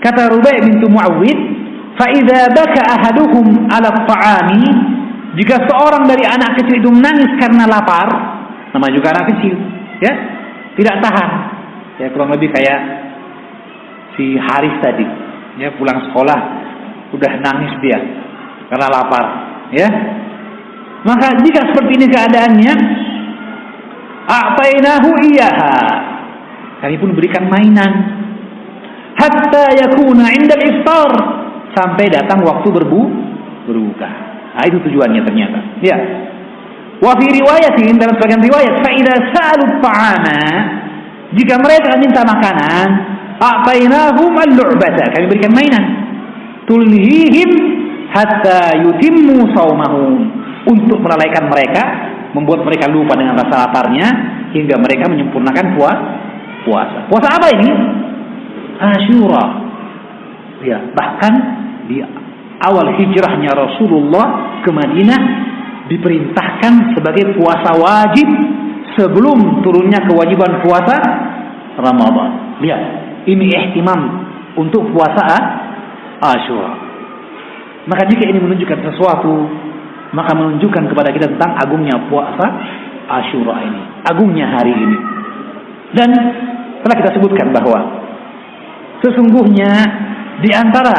Kata 0.04 0.28
Rubai' 0.28 0.60
bin 0.68 0.84
Muawwid, 0.84 1.40
faida 1.96 2.52
baka 2.52 2.82
ahaduhum 2.92 3.72
'ala 3.72 4.44
Jika 5.40 5.56
seorang 5.64 6.04
dari 6.12 6.28
anak 6.28 6.60
kecil 6.60 6.84
itu 6.84 6.92
menangis 6.92 7.32
karena 7.40 7.64
lapar, 7.64 8.08
nama 8.76 8.88
juga 8.92 9.16
anak 9.16 9.32
kecil, 9.32 9.56
ya, 10.04 10.14
tidak 10.76 11.00
tahan. 11.00 11.30
Ya 12.04 12.08
kurang 12.12 12.36
lebih 12.36 12.52
kayak 12.52 12.80
si 14.20 14.36
Haris 14.36 14.76
tadi, 14.84 15.08
ya 15.58 15.72
pulang 15.80 16.12
sekolah 16.12 16.40
udah 17.14 17.32
nangis 17.40 17.74
dia 17.80 18.00
karena 18.74 18.90
lapar 18.90 19.53
ya. 19.74 19.90
Maka 21.04 21.36
jika 21.44 21.68
seperti 21.68 21.92
ini 22.00 22.08
keadaannya, 22.08 22.74
a'tainahu 24.24 25.10
iyaha. 25.28 25.78
Kami 26.80 26.96
pun 27.00 27.12
berikan 27.16 27.48
mainan 27.52 27.92
hatta 29.20 29.72
yakuna 29.76 30.32
'inda 30.32 30.56
al-iftar 30.56 31.12
sampai 31.76 32.08
datang 32.08 32.44
waktu 32.44 32.68
berbu 32.72 33.02
berbuka. 33.68 34.10
Nah, 34.54 34.64
itu 34.70 34.78
tujuannya 34.80 35.22
ternyata. 35.26 35.60
Ya. 35.82 35.98
Wa 37.04 37.18
fi 37.20 37.26
riwayatin 37.28 38.00
dalam 38.00 38.16
sebagian 38.16 38.40
riwayat 38.40 38.74
fa 38.80 38.90
idza 38.96 39.16
sa'alu 39.34 39.66
ta'ama 39.84 40.42
jika 41.36 41.58
mereka 41.60 42.00
minta 42.00 42.22
makanan 42.24 42.88
a'tainahum 43.42 44.32
al-lu'bata 44.32 45.12
kami 45.12 45.26
berikan 45.28 45.52
mainan 45.52 45.84
tulhihim 46.70 47.50
hatta 48.14 48.78
yutimmu 48.86 49.50
saumahum 49.58 50.22
untuk 50.70 51.02
melalaikan 51.02 51.50
mereka 51.50 51.84
membuat 52.34 52.66
mereka 52.66 52.90
lupa 52.90 53.18
dengan 53.18 53.38
rasa 53.38 53.68
laparnya 53.68 54.08
hingga 54.54 54.78
mereka 54.78 55.10
menyempurnakan 55.10 55.66
puasa. 56.66 57.00
Puasa 57.10 57.28
apa 57.30 57.48
ini? 57.54 57.70
Asyura. 58.78 59.46
Ya, 60.64 60.80
bahkan 60.96 61.34
di 61.90 62.00
awal 62.64 62.96
hijrahnya 62.96 63.52
Rasulullah 63.52 64.58
ke 64.64 64.72
Madinah 64.72 65.22
diperintahkan 65.92 66.96
sebagai 66.96 67.36
puasa 67.36 67.76
wajib 67.76 68.26
sebelum 68.96 69.62
turunnya 69.62 70.00
kewajiban 70.08 70.64
puasa 70.64 70.96
Ramadan. 71.76 72.62
Lihat, 72.64 72.82
ini 73.28 73.52
ihtimam 73.52 74.00
untuk 74.56 74.88
puasa 74.94 75.26
Ashura. 76.24 76.83
Maka 77.84 78.08
jika 78.08 78.24
ini 78.28 78.40
menunjukkan 78.40 78.80
sesuatu, 78.92 79.34
maka 80.16 80.32
menunjukkan 80.38 80.84
kepada 80.94 81.10
kita 81.12 81.28
tentang 81.36 81.58
agungnya 81.60 82.00
puasa 82.08 82.48
Ashura 83.04 83.60
ini, 83.60 83.82
agungnya 84.08 84.48
hari 84.48 84.72
ini. 84.72 84.98
Dan 85.92 86.10
telah 86.82 86.96
kita 86.96 87.12
sebutkan 87.20 87.52
bahwa 87.52 87.80
sesungguhnya 89.04 89.72
di 90.40 90.50
antara 90.56 90.96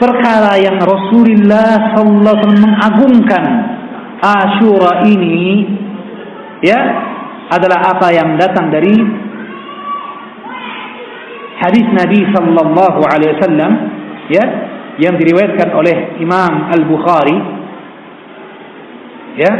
perkara 0.00 0.56
yang 0.58 0.80
Rasulullah 0.80 1.94
sallallahu 1.94 2.32
alaihi 2.32 2.42
wasallam 2.42 2.64
mengagungkan 2.64 3.44
Asyura 4.24 5.04
ini 5.04 5.68
ya 6.64 6.80
adalah 7.52 7.92
apa 7.92 8.08
yang 8.08 8.40
datang 8.40 8.72
dari 8.72 8.96
hadis 11.60 11.86
Nabi 11.92 12.20
sallallahu 12.32 13.00
alaihi 13.04 13.36
wasallam 13.36 13.72
ya 14.32 14.44
yang 14.98 15.18
diriwayatkan 15.18 15.74
oleh 15.74 16.22
Imam 16.22 16.70
Al-Bukhari. 16.70 17.38
Ya. 19.34 19.52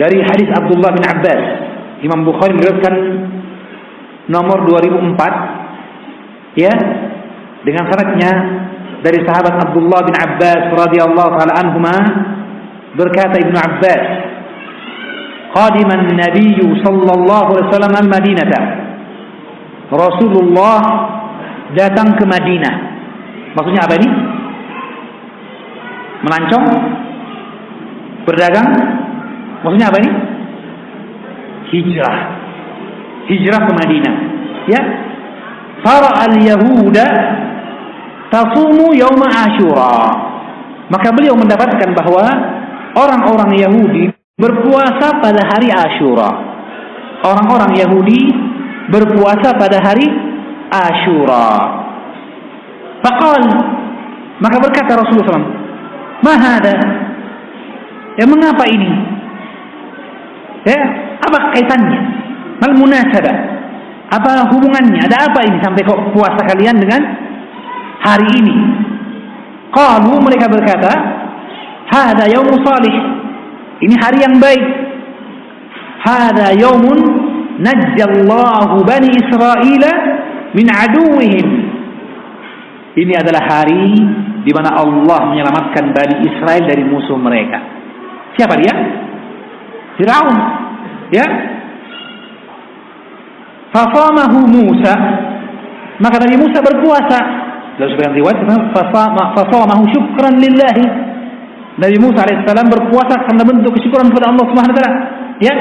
Dari 0.00 0.18
hadis 0.24 0.48
Abdullah 0.56 0.96
bin 0.96 1.04
Abbas. 1.04 1.42
Imam 2.00 2.24
Bukhari 2.24 2.56
meriwayatkan 2.56 2.94
nomor 4.32 4.64
2004 4.64 6.56
ya. 6.56 6.72
Dengan 7.60 7.84
sanadnya 7.92 8.32
dari 9.04 9.20
sahabat 9.24 9.68
Abdullah 9.68 10.00
bin 10.08 10.16
Abbas 10.16 10.72
radhiyallahu 10.80 11.30
taala 11.36 11.60
anhuma 11.60 11.96
berkata 12.96 13.36
Ibnu 13.36 13.52
Abbas 13.52 14.02
qadima 15.52 15.92
an-nabiy 16.00 16.56
sallallahu 16.80 17.48
alaihi 17.52 17.68
wasallam 17.68 17.94
al-Madinah 18.00 18.48
Rasulullah 19.92 20.80
datang 21.74 22.18
ke 22.18 22.24
Madinah. 22.26 22.74
Maksudnya 23.54 23.82
apa 23.86 23.94
ini? 23.98 24.08
Melancong? 26.26 26.66
Berdagang? 28.26 28.68
Maksudnya 29.64 29.88
apa 29.90 29.98
ini? 30.02 30.10
Hijrah. 31.70 32.16
Hijrah 33.30 33.60
ke 33.66 33.72
Madinah. 33.74 34.14
Ya? 34.66 34.80
Fara 35.80 36.10
al-Yahuda 36.28 37.06
tasumu 38.28 38.92
yauma 38.92 39.26
Asyura. 39.26 39.94
Maka 40.90 41.08
beliau 41.14 41.38
mendapatkan 41.38 41.90
bahwa 41.94 42.24
orang-orang 42.98 43.54
Yahudi 43.56 44.10
berpuasa 44.34 45.22
pada 45.22 45.42
hari 45.46 45.70
Asyura. 45.70 46.30
Orang-orang 47.20 47.76
Yahudi 47.78 48.22
berpuasa 48.90 49.54
pada 49.54 49.78
hari 49.78 50.29
Asyura. 50.70 51.50
Faqal 53.02 53.44
maka 54.40 54.56
berkata 54.56 54.96
Rasulullah 54.96 55.36
SAW, 55.36 55.52
Mahada 56.24 56.74
Ya 58.18 58.24
mengapa 58.28 58.64
ini? 58.68 58.90
Ya, 60.68 60.80
apa 61.24 61.56
kaitannya? 61.56 62.00
Mal 62.60 62.76
munasabah? 62.76 63.36
Apa 64.12 64.50
hubungannya? 64.52 65.00
Ada 65.08 65.30
apa 65.30 65.40
ini 65.46 65.56
sampai 65.62 65.86
kok 65.86 66.12
puasa 66.12 66.42
kalian 66.44 66.76
dengan 66.76 67.00
hari 68.02 68.28
ini. 68.42 68.56
Qalu 69.72 70.18
mereka 70.20 70.50
berkata, 70.50 70.90
"Hada 71.88 72.28
yaumu 72.28 72.60
salih." 72.60 72.92
Ini 73.80 73.94
hari 73.96 74.18
yang 74.20 74.36
baik. 74.36 74.66
Hada 76.04 76.52
yaumun 76.58 76.98
najjallahu 77.62 78.84
bani 78.84 79.08
Israel 79.16 79.84
min 80.54 80.66
aduwihim. 80.66 81.48
Ini 82.90 83.12
adalah 83.22 83.42
hari 83.46 83.86
di 84.42 84.50
mana 84.50 84.74
Allah 84.82 85.30
menyelamatkan 85.30 85.94
Bani 85.94 86.26
Israel 86.26 86.62
dari 86.66 86.82
musuh 86.82 87.14
mereka. 87.14 87.58
Siapa 88.34 88.58
dia? 88.58 88.74
Firaun. 89.94 90.36
Ya. 91.14 91.26
Fafamahu 93.70 94.38
Musa. 94.50 94.94
Maka 96.00 96.16
Nabi 96.24 96.36
Musa 96.40 96.58
berpuasa 96.64 97.18
dalam 97.78 97.90
sebagian 97.94 98.16
riwayat 98.18 98.40
fasamahu 99.36 99.84
syukran 99.94 100.40
lillahi. 100.40 100.86
Nabi 101.80 101.96
Musa 102.02 102.26
alaihissalam 102.26 102.66
berpuasa 102.68 103.24
karena 103.24 103.42
bentuk 103.46 103.72
kesyukuran 103.78 104.10
kepada 104.10 104.34
Allah 104.34 104.46
Subhanahu. 104.50 104.76
Ya. 105.40 105.54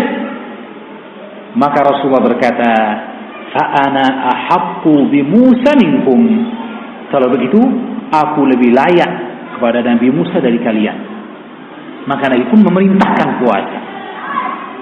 Maka 1.56 1.80
Rasulullah 1.82 2.24
berkata, 2.24 2.72
"Fa 3.56 3.64
ana 3.90 4.06
ahaqqu 4.34 5.10
bi 5.10 5.26
Musa 5.26 5.74
minkum." 5.78 6.22
Kalau 7.10 7.30
begitu, 7.34 7.58
aku 8.14 8.46
lebih 8.46 8.74
layak 8.74 9.12
kepada 9.58 9.82
Nabi 9.82 10.08
Musa 10.14 10.38
dari 10.38 10.62
kalian. 10.62 10.98
Maka 12.06 12.30
Nabi 12.30 12.46
pun 12.48 12.62
memerintahkan 12.64 13.30
puasa. 13.42 13.80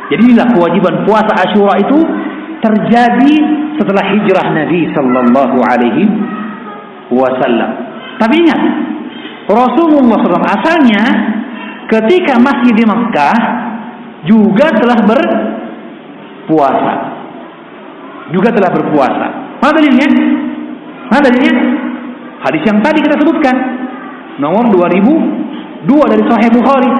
Jadi 0.07 0.22
inilah 0.32 0.47
kewajiban 0.55 1.03
puasa 1.03 1.34
Asyura 1.43 1.76
itu 1.84 1.99
terjadi 2.63 3.34
setelah 3.76 4.03
hijrah 4.15 4.47
Nabi 4.55 4.88
sallallahu 4.95 5.57
alaihi 5.68 6.03
wasallam. 7.11 7.72
Tapi 8.18 8.34
ingat, 8.43 8.61
Rasulullah 9.47 10.18
SAW 10.20 10.43
asalnya 10.43 11.03
ketika 11.88 12.36
masih 12.41 12.72
di 12.76 12.84
Mekah 12.84 13.38
juga 14.28 14.68
telah 14.76 14.99
berpuasa. 16.47 16.93
Juga 18.32 18.52
telah 18.52 18.72
berpuasa. 18.76 19.28
Mana 19.64 19.74
dalilnya? 19.80 20.08
Mana 21.08 21.22
dalilnya? 21.32 21.54
Hadis 22.44 22.62
yang 22.68 22.80
tadi 22.84 23.00
kita 23.00 23.16
sebutkan. 23.24 23.56
Nomor 24.38 24.70
2002 24.70 26.12
dari 26.14 26.24
Sahih 26.28 26.50
Bukhari. 26.54 26.92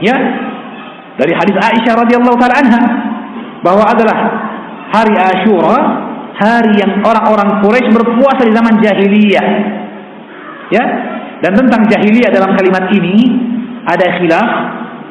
Ya. 0.00 0.16
Dari 1.14 1.30
hadis 1.30 1.54
Aisyah 1.54 1.94
radhiyallahu 2.02 2.36
taala 2.42 2.56
anha 2.58 2.82
bahwa 3.62 3.86
adalah 3.86 4.18
hari 4.90 5.14
Ashura, 5.14 5.78
hari 6.34 6.74
yang 6.74 7.02
orang-orang 7.06 7.62
Quraisy 7.62 7.90
berpuasa 7.94 8.42
di 8.42 8.52
zaman 8.54 8.74
jahiliyah. 8.82 9.46
Ya. 10.72 10.84
Dan 11.44 11.60
tentang 11.60 11.84
jahiliyah 11.90 12.32
dalam 12.32 12.56
kalimat 12.56 12.88
ini 12.94 13.16
ada 13.84 14.06
khilaf, 14.16 14.48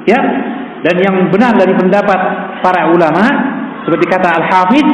ya. 0.09 0.19
Dan 0.83 0.95
yang 0.99 1.15
benar 1.31 1.55
dari 1.55 1.71
pendapat 1.77 2.19
para 2.59 2.89
ulama 2.91 3.23
seperti 3.83 4.05
kata 4.07 4.29
Al-Hafidz, 4.39 4.89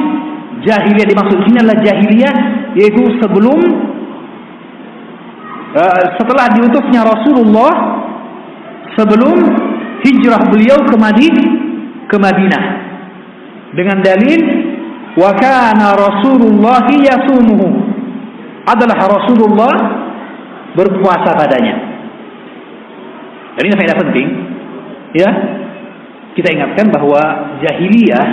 jahiliyah 0.66 1.08
dimaksud 1.08 1.38
sini 1.46 1.58
adalah 1.62 1.80
jahiliyah 1.82 2.36
yaitu 2.76 3.04
sebelum 3.22 3.60
uh, 5.78 6.02
setelah 6.18 6.46
diutusnya 6.58 7.02
Rasulullah 7.06 7.74
sebelum 8.98 9.38
hijrah 10.04 10.42
beliau 10.50 10.80
ke 10.88 10.96
ke 12.10 12.18
Madinah 12.18 12.64
dengan 13.78 14.02
dalil 14.02 14.42
wa 15.14 15.32
kana 15.38 15.94
Rasulullah 15.94 16.86
yasumuhu 16.90 17.68
adalah 18.66 18.98
Rasulullah 19.10 19.76
berpuasa 20.78 21.34
padanya. 21.34 21.76
Dan 23.58 23.62
ini 23.66 23.76
faedah 23.76 23.98
penting 23.98 24.28
ya. 25.18 25.30
Kita 26.38 26.56
ingatkan 26.56 26.88
bahwa 26.94 27.20
jahiliyah 27.60 28.26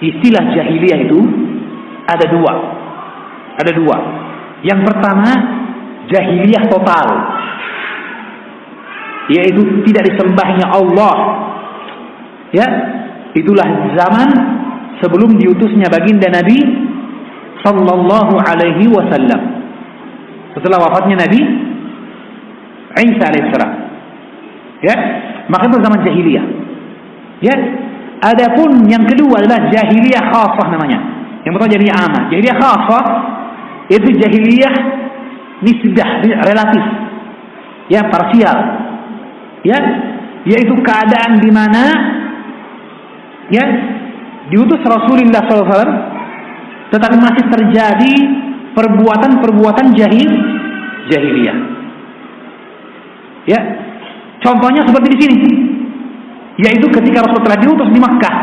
istilah 0.00 0.44
jahiliyah 0.56 0.98
itu 1.06 1.20
ada 2.08 2.26
dua. 2.28 2.54
Ada 3.60 3.72
dua. 3.76 3.96
Yang 4.64 4.80
pertama 4.88 5.30
jahiliyah 6.08 6.64
total. 6.68 7.08
Yaitu 9.30 9.62
tidak 9.86 10.10
disembahnya 10.10 10.66
Allah. 10.74 11.16
Ya, 12.50 12.66
itulah 13.36 13.68
zaman 13.94 14.28
sebelum 14.98 15.38
diutusnya 15.38 15.86
baginda 15.86 16.26
Nabi 16.34 16.58
sallallahu 17.62 18.34
alaihi 18.42 18.90
wasallam. 18.90 19.40
Setelah 20.56 20.82
wafatnya 20.82 21.22
Nabi 21.22 21.70
Isa 23.00 23.22
alaihissalam. 23.22 23.72
Ya, 24.82 24.96
maka 25.46 25.70
itu 25.70 25.78
zaman 25.78 26.00
jahiliyah. 26.02 26.46
Ya, 27.40 27.54
adapun 28.20 28.84
yang 28.86 29.04
kedua 29.08 29.40
adalah 29.40 29.68
jahiliyah 29.72 30.24
khasah 30.32 30.66
namanya. 30.72 30.98
Yang 31.44 31.52
pertama 31.56 31.72
jahiliyah 31.72 31.98
amah. 32.04 32.22
Jahiliyah 32.28 32.58
khasah 32.60 33.04
itu 33.90 34.08
jahiliyah 34.20 34.74
nisbah 35.64 36.10
relatif. 36.24 36.84
Ya, 37.90 38.06
parsial. 38.06 38.58
Ya, 39.66 39.78
yaitu 40.46 40.72
keadaan 40.80 41.42
di 41.42 41.50
mana 41.52 41.84
ya 43.52 43.64
diutus 44.48 44.80
Rasulullah 44.80 45.44
SAW 45.44 45.90
tetapi 46.90 47.16
masih 47.20 47.44
terjadi 47.50 48.14
perbuatan-perbuatan 48.74 49.86
jahil 49.94 50.30
jahiliyah. 51.10 51.58
Ya. 53.46 53.60
Contohnya 54.40 54.86
seperti 54.88 55.08
di 55.14 55.18
sini. 55.20 55.38
Yaitu 56.60 56.86
ketika 56.92 57.24
Rasul 57.24 57.40
telah 57.40 57.58
diutus 57.60 57.88
di 57.88 58.00
Makkah. 58.00 58.36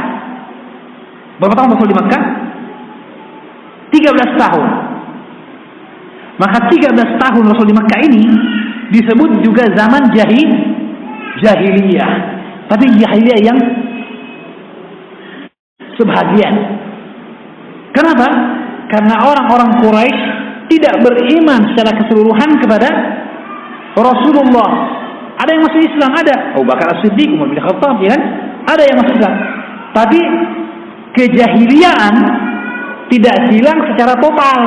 Berapa 1.38 1.54
tahun 1.54 1.70
Rasul 1.78 1.88
di 1.94 1.98
Makkah? 1.98 2.22
13 3.94 4.42
tahun. 4.42 4.66
Maka 6.38 6.58
13 6.70 7.22
tahun 7.22 7.44
Rasul 7.50 7.66
di 7.70 7.76
Makkah 7.78 8.00
ini 8.06 8.24
disebut 8.94 9.46
juga 9.46 9.70
zaman 9.78 10.10
jahil 10.14 10.50
jahiliyah. 11.46 12.12
Tapi 12.68 12.86
jahiliyah 12.98 13.40
yang 13.42 13.60
sebahagian. 15.98 16.56
Kenapa? 17.94 18.28
Karena 18.88 19.16
orang-orang 19.26 19.70
Quraisy 19.84 20.20
tidak 20.68 20.96
beriman 21.04 21.74
secara 21.74 21.92
keseluruhan 21.98 22.60
kepada 22.62 22.90
Rasulullah. 23.98 24.72
Ada 25.38 25.50
yang 25.54 25.64
masuk 25.64 25.82
Islam, 25.86 26.12
ada. 26.18 26.36
Abu 26.58 26.66
Bakar 26.66 26.98
As-Siddiq, 26.98 27.30
Umar 27.30 27.48
bin 27.54 27.62
Khattab, 27.62 28.02
ya 28.02 28.10
kan? 28.18 28.22
Ada 28.74 28.84
yang 28.90 28.98
masuk 28.98 29.14
Islam. 29.18 29.34
Tapi 29.94 30.20
kejahiliaan 31.14 32.16
tidak 33.08 33.38
hilang 33.54 33.80
secara 33.94 34.14
total 34.18 34.60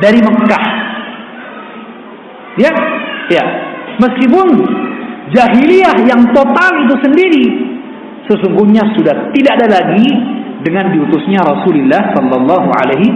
dari 0.00 0.18
Mekah. 0.18 0.66
Ya, 2.58 2.72
ya. 3.30 3.44
Meskipun 4.00 4.48
jahiliyah 5.30 5.96
yang 6.08 6.24
total 6.32 6.72
itu 6.88 6.94
sendiri 7.04 7.46
sesungguhnya 8.26 8.82
sudah 8.96 9.34
tidak 9.34 9.52
ada 9.60 9.66
lagi 9.80 10.08
dengan 10.62 10.92
diutusnya 10.92 11.40
Rasulullah 11.42 12.14
Sallallahu 12.14 12.68
Alaihi 12.70 13.08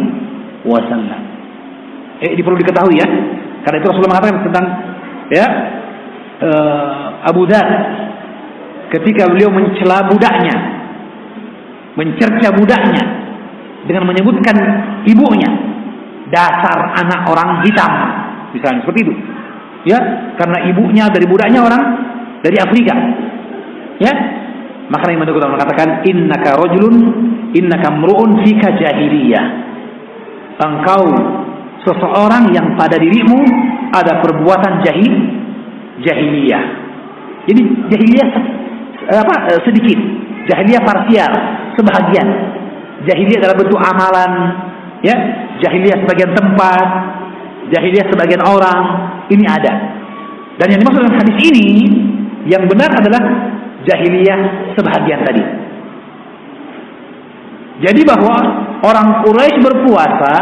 Wasallam. 0.65 1.21
Eh, 2.25 2.35
ini 2.35 2.41
perlu 2.41 2.57
diketahui 2.57 2.97
ya, 2.97 3.09
karena 3.67 3.77
itu 3.83 3.87
Rasulullah 3.91 4.17
mengatakan 4.17 4.39
tentang 4.49 4.67
ya 5.33 5.47
uh, 6.43 7.29
Abu 7.29 7.49
Dhar 7.49 7.67
ketika 8.93 9.27
beliau 9.31 9.51
mencela 9.51 10.07
budaknya, 10.07 10.57
mencerca 11.99 12.49
budaknya 12.55 13.05
dengan 13.89 14.07
menyebutkan 14.09 14.57
ibunya 15.09 15.51
dasar 16.31 16.95
anak 17.01 17.21
orang 17.29 17.65
hitam, 17.67 17.93
misalnya 18.55 18.81
seperti 18.85 19.01
itu. 19.09 19.15
Ya, 19.85 20.01
karena 20.41 20.65
ibunya 20.73 21.05
dari 21.13 21.29
budaknya 21.29 21.61
orang 21.61 21.83
dari 22.41 22.57
Afrika. 22.57 22.95
Ya, 24.01 24.13
maka 24.89 25.13
Imam 25.13 25.29
Nawawi 25.29 25.55
mengatakan 25.61 25.89
innaka 26.09 26.57
rajulun 26.57 26.97
innaka 27.53 27.93
mru'un 27.93 28.41
fika 28.43 28.81
jahiliyah. 28.81 29.45
Engkau 30.55 31.05
seseorang 31.85 32.55
yang 32.55 32.79
pada 32.81 32.97
dirimu 32.97 33.39
ada 33.95 34.19
perbuatan 34.19 34.83
jahil 34.83 35.15
jahiliyah. 36.03 36.65
Jadi 37.47 37.63
jahiliyah 37.95 38.29
apa 39.15 39.35
sedikit, 39.63 39.99
jahiliyah 40.51 40.83
parsial, 40.83 41.33
sebahagian. 41.79 42.29
Jahiliyah 43.05 43.41
dalam 43.45 43.57
bentuk 43.61 43.77
amalan, 43.77 44.33
ya, 45.05 45.13
jahiliyah 45.61 46.03
sebagian 46.03 46.33
tempat, 46.33 46.89
jahiliyah 47.69 48.09
sebagian 48.09 48.43
orang, 48.43 48.83
ini 49.29 49.45
ada. 49.45 49.73
Dan 50.57 50.73
yang 50.73 50.81
dimaksud 50.81 51.05
dalam 51.05 51.21
hadis 51.21 51.37
ini 51.53 51.69
yang 52.49 52.65
benar 52.65 52.89
adalah 52.97 53.23
jahiliyah 53.85 54.73
sebahagian 54.73 55.21
tadi. 55.21 55.45
Jadi 57.85 58.01
bahwa 58.07 58.37
orang 58.87 59.27
Quraisy 59.27 59.59
berpuasa 59.61 60.35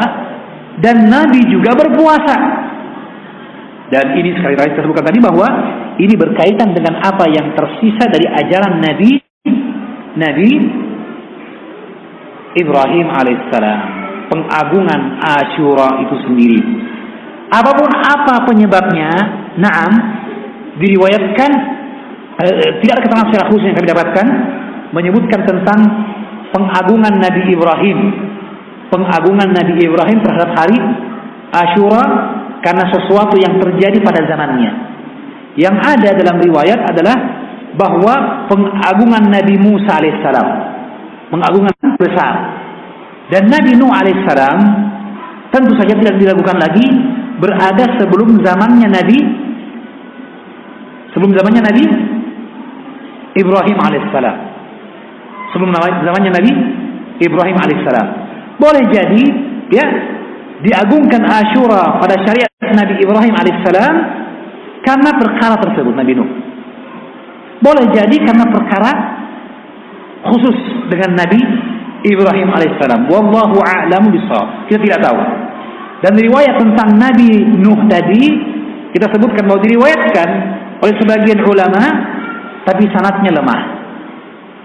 dan 0.85 1.11
Nabi 1.11 1.41
juga 1.51 1.75
berpuasa. 1.75 2.62
Dan 3.93 4.17
ini 4.17 4.33
sekali 4.41 4.57
lagi 4.57 4.73
sebutkan 4.73 5.05
tadi 5.05 5.21
bahwa 5.21 5.49
ini 6.01 6.17
berkaitan 6.17 6.73
dengan 6.73 6.97
apa 7.05 7.29
yang 7.29 7.53
tersisa 7.53 8.09
dari 8.09 8.25
ajaran 8.25 8.81
Nabi 8.81 9.11
Nabi 10.17 10.51
Ibrahim 12.53 13.07
alaihissalam, 13.13 13.81
pengagungan 14.33 15.21
Ashura 15.21 16.01
itu 16.05 16.17
sendiri. 16.25 16.61
Apa 17.53 17.71
pun 17.77 17.89
apa 17.93 18.49
penyebabnya, 18.49 19.13
naam 19.61 19.93
diriwayatkan 20.81 21.73
Eh, 22.33 22.81
tidak 22.81 22.97
ada 22.97 23.03
keterangan 23.05 23.29
secara 23.29 23.45
khusus 23.53 23.65
yang 23.69 23.77
kami 23.77 23.89
dapatkan 23.93 24.27
menyebutkan 24.97 25.41
tentang 25.45 25.81
pengagungan 26.49 27.21
Nabi 27.21 27.45
Ibrahim 27.53 27.99
pengagungan 28.89 29.53
Nabi 29.53 29.77
Ibrahim 29.79 30.19
terhadap 30.25 30.51
hari 30.57 30.81
Ashura 31.53 32.05
karena 32.63 32.85
sesuatu 32.91 33.37
yang 33.39 33.59
terjadi 33.59 33.99
pada 34.01 34.23
zamannya 34.27 34.71
yang 35.59 35.77
ada 35.77 36.17
dalam 36.17 36.41
riwayat 36.41 36.81
adalah 36.89 37.17
bahwa 37.77 38.47
pengagungan 38.49 39.29
Nabi 39.29 39.55
Musa 39.61 40.01
alaihissalam 40.01 40.49
pengagungan 41.29 41.75
besar 42.01 42.35
dan 43.29 43.51
Nabi 43.51 43.77
Nuh 43.77 43.93
alaihissalam 43.93 44.59
tentu 45.53 45.77
saja 45.77 45.95
tidak 45.99 46.17
dilakukan 46.17 46.57
lagi 46.57 46.87
berada 47.43 47.85
sebelum 48.01 48.41
zamannya 48.41 48.89
Nabi 48.89 49.19
sebelum 51.13 51.33
zamannya 51.37 51.63
Nabi 51.65 51.85
Ibrahim 53.33 53.79
alaihissalam. 53.81 54.37
Sebelum 55.53 55.73
zamannya 55.77 56.33
Nabi 56.33 56.53
Ibrahim 57.21 57.57
alaihissalam. 57.57 58.07
Boleh 58.61 58.85
jadi 58.93 59.25
ya 59.73 59.87
diagungkan 60.63 61.23
Ashura 61.27 61.99
pada 61.99 62.15
syariat 62.23 62.51
Nabi 62.63 62.95
Ibrahim 63.03 63.35
alaihissalam 63.35 63.95
karena 64.87 65.11
perkara 65.19 65.59
tersebut 65.59 65.95
Nabi 65.95 66.13
Nuh. 66.15 66.31
Boleh 67.63 67.87
jadi 67.95 68.17
karena 68.23 68.47
perkara 68.51 68.91
khusus 70.27 70.55
dengan 70.91 71.19
Nabi 71.19 71.39
Ibrahim 72.07 72.49
alaihissalam. 72.51 73.11
Wallahu 73.11 73.59
a'lamu 73.63 74.15
bishawab. 74.15 74.67
Kita 74.71 74.79
tidak 74.83 75.01
tahu. 75.03 75.19
Dan 76.03 76.19
riwayat 76.19 76.59
tentang 76.59 76.99
Nabi 76.99 77.31
Nuh 77.63 77.79
tadi 77.87 78.23
kita 78.95 79.07
sebutkan 79.11 79.47
bahwa 79.47 79.63
diriwayatkan 79.63 80.29
oleh 80.83 80.95
sebagian 80.99 81.43
ulama 81.47 81.83
tapi 82.67 82.87
sanatnya 82.91 83.31
lemah. 83.35 83.61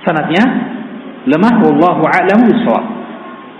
Sanatnya 0.05 0.43
lemah 1.25 1.53
wallahu 1.61 2.05
a'lamu 2.05 2.49
bishawab. 2.53 2.85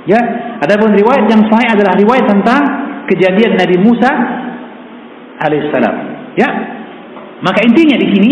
Ya, 0.08 0.20
adapun 0.64 0.96
riwayat 0.96 1.28
yang 1.28 1.44
sahih 1.52 1.68
adalah 1.76 1.94
riwayat 2.00 2.26
tentang 2.32 2.62
kejadian 3.12 3.60
Nabi 3.60 3.76
Musa 3.84 4.12
alaihissalam. 5.44 5.96
Ya. 6.40 6.50
Maka 7.44 7.60
intinya 7.68 8.00
di 8.00 8.08
sini 8.16 8.32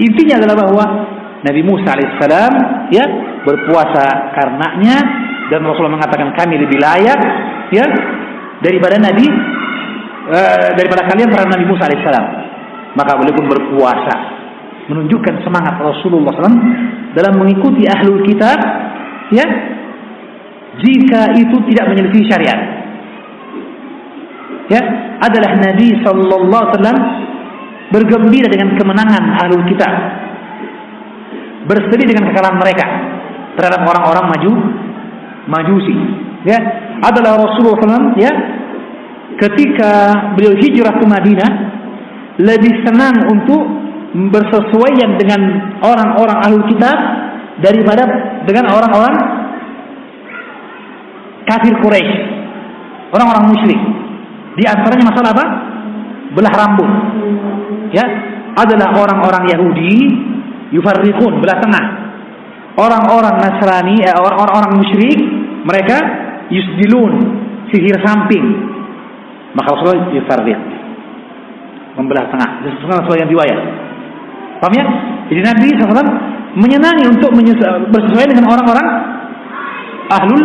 intinya 0.00 0.40
adalah 0.40 0.56
bahwa 0.64 0.84
Nabi 1.42 1.60
Musa 1.66 1.92
alaihissalam 1.92 2.52
ya 2.94 3.04
berpuasa 3.42 4.32
karenanya 4.38 4.96
dan 5.50 5.66
Rasulullah 5.66 5.98
mengatakan 5.98 6.30
kami 6.34 6.62
lebih 6.62 6.78
layak 6.78 7.20
ya 7.74 7.86
daripada 8.62 8.96
Nabi 9.02 9.26
uh, 10.30 10.70
daripada 10.78 11.10
kalian 11.10 11.28
para 11.28 11.44
Nabi 11.50 11.64
Musa 11.66 11.90
alaihissalam. 11.90 12.26
Maka 12.96 13.12
boleh 13.18 13.32
pun 13.34 13.44
berpuasa 13.50 14.16
menunjukkan 14.86 15.42
semangat 15.42 15.82
Rasulullah 15.82 16.30
SAW 16.32 16.62
dalam 17.12 17.34
mengikuti 17.42 17.84
ahlul 17.90 18.22
kitab 18.22 18.56
ya 19.34 19.46
jika 20.82 21.32
itu 21.36 21.56
tidak 21.72 21.84
menyelisih 21.92 22.24
syariat. 22.28 22.60
Ya 24.66 24.82
adalah 25.22 25.56
Nabi 25.62 25.94
sallallahu 26.02 26.50
alaihi 26.50 26.74
wasallam 26.74 26.98
bergembira 27.94 28.48
dengan 28.50 28.74
kemenangan 28.74 29.24
ahlul 29.40 29.64
kitab. 29.70 29.92
Bersedih 31.66 32.06
dengan 32.06 32.30
kekalahan 32.30 32.58
mereka 32.58 32.86
terhadap 33.58 33.82
orang-orang 33.86 34.26
maju 34.30 34.52
majusi. 35.50 35.96
Ya 36.46 36.58
adalah 37.02 37.42
Rasulullah 37.42 37.78
SAW 37.82 38.14
ya 38.18 38.32
ketika 39.36 39.90
beliau 40.38 40.54
hijrah 40.54 40.94
ke 40.96 41.06
Madinah 41.06 41.50
lebih 42.40 42.74
senang 42.86 43.16
untuk 43.32 43.62
bersesuaian 44.32 45.18
dengan 45.20 45.40
orang-orang 45.84 46.38
ahlul 46.46 46.66
kitab 46.70 46.96
daripada 47.60 48.04
dengan 48.44 48.70
orang-orang 48.72 49.45
kafir 51.46 51.74
Quraisy 51.80 52.16
orang-orang 53.14 53.44
musyrik 53.54 53.80
di 54.58 54.64
antaranya 54.66 55.04
masalah 55.14 55.30
apa 55.32 55.46
belah 56.34 56.54
rambut 56.54 56.90
ya 57.94 58.04
adalah 58.56 58.88
orang-orang 58.96 59.52
Yahudi 59.52 59.96
yufarriqun 60.74 61.38
belah 61.38 61.58
tengah. 61.60 61.84
Orang-orang 62.76 63.40
Nasrani, 63.40 64.04
eh, 64.04 64.12
orang-orang 64.12 64.76
musyrik, 64.76 65.16
mereka 65.64 65.96
yusdilun, 66.52 67.12
sihir 67.72 67.96
samping. 68.04 68.44
Maka 69.56 69.68
Rasulullah 69.72 70.12
yufarriq. 70.12 70.60
Membelah 71.96 72.28
tengah. 72.28 72.60
Sesuai 72.60 73.24
yang 73.24 73.30
riwayat. 73.32 73.60
Paham 74.60 74.72
ya? 74.76 74.84
Jadi 75.32 75.40
Nabi 75.40 75.68
SAW 75.80 76.12
menyenangi 76.56 77.04
untuk 77.08 77.32
bersesuaian 77.92 78.36
dengan 78.36 78.48
orang-orang 78.52 78.88
ahlul 80.12 80.44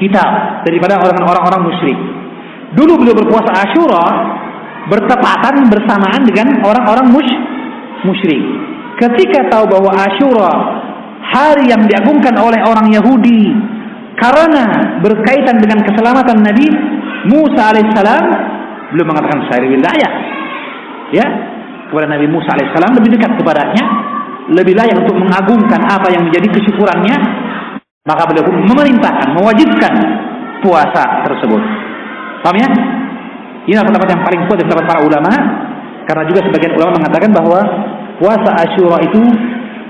kitab 0.00 0.62
daripada 0.64 1.00
orang-orang 1.00 1.62
musyrik. 1.68 1.98
Dulu 2.72 2.92
beliau 3.00 3.16
berpuasa 3.16 3.52
Ashura 3.52 4.04
bertepatan 4.88 5.70
bersamaan 5.70 6.22
dengan 6.26 6.64
orang-orang 6.64 7.12
musyrik. 8.04 8.42
Ketika 8.98 9.48
tahu 9.52 9.68
bahwa 9.68 9.90
Ashura 9.92 10.52
hari 11.32 11.70
yang 11.70 11.86
diagungkan 11.86 12.34
oleh 12.36 12.60
orang 12.66 12.90
Yahudi 12.90 13.54
karena 14.18 14.98
berkaitan 15.00 15.56
dengan 15.62 15.80
keselamatan 15.86 16.44
Nabi 16.44 16.66
Musa 17.30 17.72
alaihissalam 17.72 18.24
belum 18.92 19.06
mengatakan 19.08 19.40
saya 19.48 19.64
lebih 19.64 19.80
layak 19.80 20.12
ya 21.14 21.26
kepada 21.88 22.06
Nabi 22.10 22.26
Musa 22.28 22.52
alaihissalam 22.52 22.92
lebih 22.98 23.10
dekat 23.16 23.32
kepadanya 23.40 23.84
lebih 24.52 24.74
layak 24.76 24.96
untuk 25.00 25.16
mengagungkan 25.16 25.80
apa 25.86 26.12
yang 26.12 26.26
menjadi 26.28 26.50
kesyukurannya 26.50 27.16
maka 28.02 28.22
beliau 28.26 28.44
pun 28.46 28.56
memerintahkan 28.66 29.28
mewajibkan 29.38 29.92
puasa 30.62 31.26
tersebut 31.26 31.62
paham 32.42 32.58
ya 32.58 33.78
adalah 33.78 33.94
pendapat 33.94 34.08
yang 34.10 34.22
paling 34.26 34.40
kuat 34.50 34.56
dari 34.58 34.66
pendapat 34.66 34.86
para 34.90 35.00
ulama 35.06 35.32
karena 36.06 36.22
juga 36.26 36.40
sebagian 36.50 36.74
ulama 36.74 36.98
mengatakan 36.98 37.30
bahwa 37.30 37.60
puasa 38.18 38.50
Ashura 38.58 38.98
itu 39.06 39.22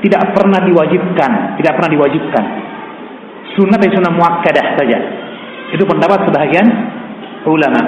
tidak 0.02 0.34
pernah 0.34 0.60
diwajibkan, 0.66 1.30
tidak 1.62 1.72
pernah 1.78 1.90
diwajibkan. 1.94 2.44
Sunnah 3.54 3.78
dan 3.78 3.90
sunnah 3.94 4.12
muakkadah 4.12 4.66
saja. 4.76 4.98
Itu 5.72 5.84
pendapat 5.86 6.26
sebagian 6.28 6.66
ulama. 7.46 7.82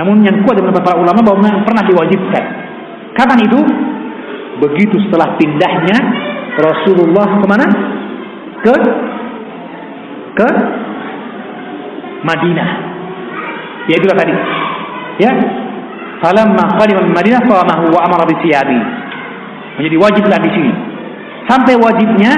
Namun 0.00 0.24
yang 0.24 0.40
kuat 0.46 0.56
dari 0.56 0.72
para 0.72 0.96
ulama 0.96 1.20
bahwa 1.20 1.50
pernah 1.66 1.84
diwajibkan. 1.84 2.44
Kapan 3.14 3.38
itu? 3.44 3.60
Begitu 4.60 4.96
setelah 5.08 5.36
pindahnya 5.36 5.96
Rasulullah 6.58 7.28
ke 7.38 7.46
mana? 7.48 7.66
Ke 8.60 8.74
ke 10.36 10.48
Madinah. 12.24 12.70
Ya 13.88 13.94
itulah 13.96 14.16
tadi. 14.16 14.34
Ya. 15.20 15.32
Falamma 16.20 16.76
qadima 16.76 17.00
Madinah 17.16 17.40
fa 17.48 17.64
wa 17.64 18.00
amara 18.04 18.28
bi 18.28 18.36
Menjadi 19.80 19.96
wajiblah 19.96 20.38
di 20.44 20.50
sini. 20.52 20.72
Sampai 21.48 21.74
wajibnya 21.80 22.36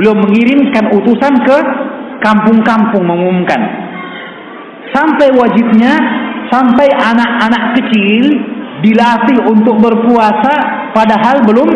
belum 0.00 0.24
mengirimkan 0.24 0.96
utusan 0.96 1.34
ke 1.44 1.58
kampung-kampung 2.24 3.04
mengumumkan. 3.04 3.60
Sampai 4.90 5.28
wajibnya 5.36 5.92
sampai 6.48 6.88
anak-anak 6.90 7.78
kecil 7.78 8.24
dilatih 8.80 9.38
untuk 9.44 9.76
berpuasa 9.78 10.54
padahal 10.96 11.44
belum 11.44 11.68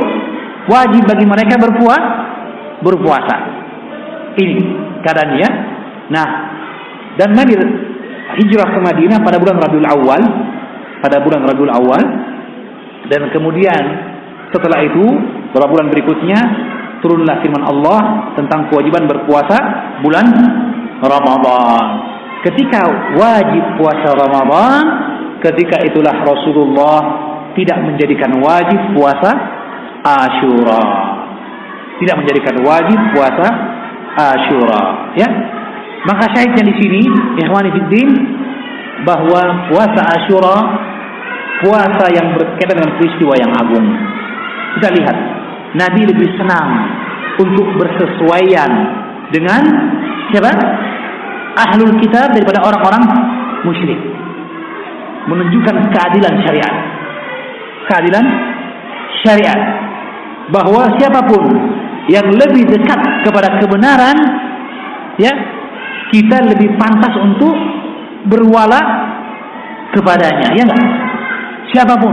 wajib 0.66 1.04
bagi 1.04 1.28
mereka 1.28 1.60
berpuasa 1.60 2.24
berpuasa. 2.80 3.63
Ini 4.34 4.58
keadaannya. 5.02 5.48
Nah, 6.10 6.28
dan 7.16 7.30
Nabi 7.32 7.54
hijrah 8.34 8.68
ke 8.74 8.80
Madinah 8.82 9.18
pada 9.22 9.38
bulan 9.38 9.56
Rabiul 9.62 9.88
Awal, 9.88 10.22
pada 10.98 11.22
bulan 11.22 11.46
Rabiul 11.46 11.70
Awal 11.70 12.02
dan 13.08 13.28
kemudian 13.30 13.82
setelah 14.48 14.80
itu, 14.86 15.04
beberapa 15.52 15.76
bulan 15.76 15.88
berikutnya 15.92 16.40
turunlah 17.04 17.42
firman 17.44 17.64
Allah 17.68 18.00
tentang 18.38 18.70
kewajiban 18.72 19.04
berpuasa 19.04 19.58
bulan 20.00 20.26
Ramadan. 21.04 21.84
Ketika 22.46 22.80
wajib 23.18 23.64
puasa 23.76 24.08
Ramadan, 24.14 24.82
ketika 25.42 25.84
itulah 25.84 26.16
Rasulullah 26.22 27.00
tidak 27.58 27.78
menjadikan 27.82 28.40
wajib 28.40 28.80
puasa 28.96 29.30
Ashura. 30.04 30.86
Tidak 32.00 32.16
menjadikan 32.20 32.60
wajib 32.64 32.98
puasa 33.16 33.48
Ashura, 34.14 35.14
ya. 35.18 35.28
Maka 36.04 36.30
syahidnya 36.36 36.62
di 36.68 36.74
sini, 36.78 37.00
ikhwani 37.40 37.72
fiddin, 37.72 38.10
bahwa 39.08 39.68
puasa 39.72 40.00
Ashura 40.14 40.56
puasa 41.64 42.04
yang 42.12 42.34
berkaitan 42.34 42.76
dengan 42.76 42.92
peristiwa 42.98 43.34
yang 43.40 43.52
agung. 43.56 43.86
Kita 44.76 44.88
lihat, 44.90 45.16
Nabi 45.78 46.00
lebih 46.04 46.28
senang 46.36 46.68
untuk 47.40 47.66
bersesuaian 47.78 48.70
dengan 49.30 49.62
siapa? 50.30 50.52
Ahlul 51.54 51.94
kitab 52.02 52.34
daripada 52.34 52.66
orang-orang 52.66 53.04
musyrik. 53.62 54.00
Menunjukkan 55.30 55.76
keadilan 55.94 56.34
syariat. 56.42 56.74
Keadilan 57.86 58.24
syariat. 59.22 59.60
Bahwa 60.50 60.90
siapa 60.98 61.22
pun 61.24 61.42
yang 62.12 62.26
lebih 62.28 62.68
dekat 62.68 63.00
kepada 63.24 63.60
kebenaran, 63.60 64.16
ya, 65.16 65.32
kita 66.12 66.44
lebih 66.44 66.76
pantas 66.76 67.14
untuk 67.16 67.56
berwala 68.28 68.80
kepadanya, 69.92 70.48
ya 70.52 70.62
enggak? 70.64 70.84
Siapa 71.72 71.94
pun 71.96 72.12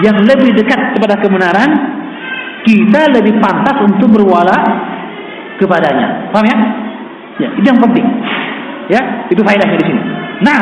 yang 0.00 0.16
lebih 0.24 0.56
dekat 0.56 0.96
kepada 0.96 1.20
kebenaran, 1.20 1.70
kita 2.64 3.12
lebih 3.12 3.36
pantas 3.42 3.76
untuk 3.84 4.08
berwala 4.16 4.56
kepadanya. 5.60 6.32
Paham 6.32 6.46
ya? 6.48 6.56
Ya, 7.42 7.48
itu 7.58 7.66
yang 7.66 7.80
penting. 7.80 8.06
Ya, 8.88 9.00
itu 9.28 9.40
faedahnya 9.44 9.76
di 9.76 9.86
sini. 9.86 10.02
Nah, 10.42 10.60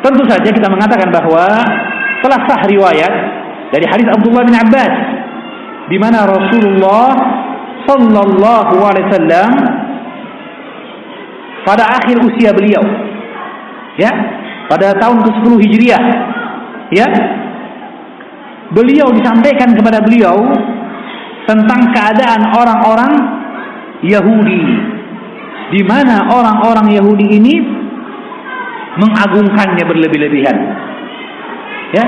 tentu 0.00 0.22
saja 0.28 0.48
kita 0.48 0.68
mengatakan 0.70 1.10
bahwa 1.10 1.44
telah 2.24 2.40
sah 2.48 2.62
riwayat 2.64 3.12
dari 3.74 3.84
hadis 3.84 4.08
Abdullah 4.08 4.42
bin 4.46 4.56
Abbas 4.56 4.94
di 5.92 5.96
mana 6.00 6.24
Rasulullah 6.24 7.08
sallallahu 7.84 8.76
alaihi 8.80 9.06
wasallam 9.08 9.50
pada 11.64 11.84
akhir 12.00 12.16
usia 12.24 12.50
beliau. 12.52 12.84
Ya 13.96 14.10
pada 14.68 14.96
tahun 14.96 15.18
ke-10 15.24 15.52
Hijriah. 15.60 16.04
Ya. 16.92 17.08
Beliau 18.74 19.12
disampaikan 19.14 19.76
kepada 19.76 20.02
beliau 20.02 20.34
tentang 21.46 21.92
keadaan 21.92 22.42
orang-orang 22.56 23.12
Yahudi. 24.02 24.62
Di 25.72 25.82
mana 25.84 26.28
orang-orang 26.32 26.90
Yahudi 26.92 27.26
ini 27.38 27.54
mengagungkannya 28.98 29.84
berlebih-lebihan. 29.84 30.56
Ya 31.94 32.04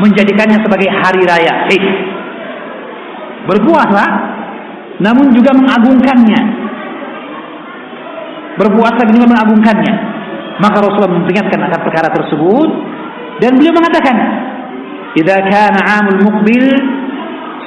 menjadikannya 0.00 0.58
sebagai 0.64 0.88
hari 0.88 1.22
raya. 1.28 1.68
Eid 1.68 1.84
berpuasa 3.46 4.04
namun 5.00 5.32
juga 5.32 5.50
mengagungkannya 5.56 6.40
berpuasa 8.60 9.02
juga 9.08 9.26
mengagungkannya 9.26 9.94
maka 10.60 10.76
Rasulullah 10.84 11.16
memperingatkan 11.16 11.56
akan 11.56 11.80
perkara 11.80 12.08
tersebut 12.12 12.68
dan 13.40 13.56
beliau 13.56 13.72
mengatakan 13.72 14.16
"Idza 15.16 15.36
kana 15.48 15.80
'amul 15.80 16.20
muqbil 16.28 16.68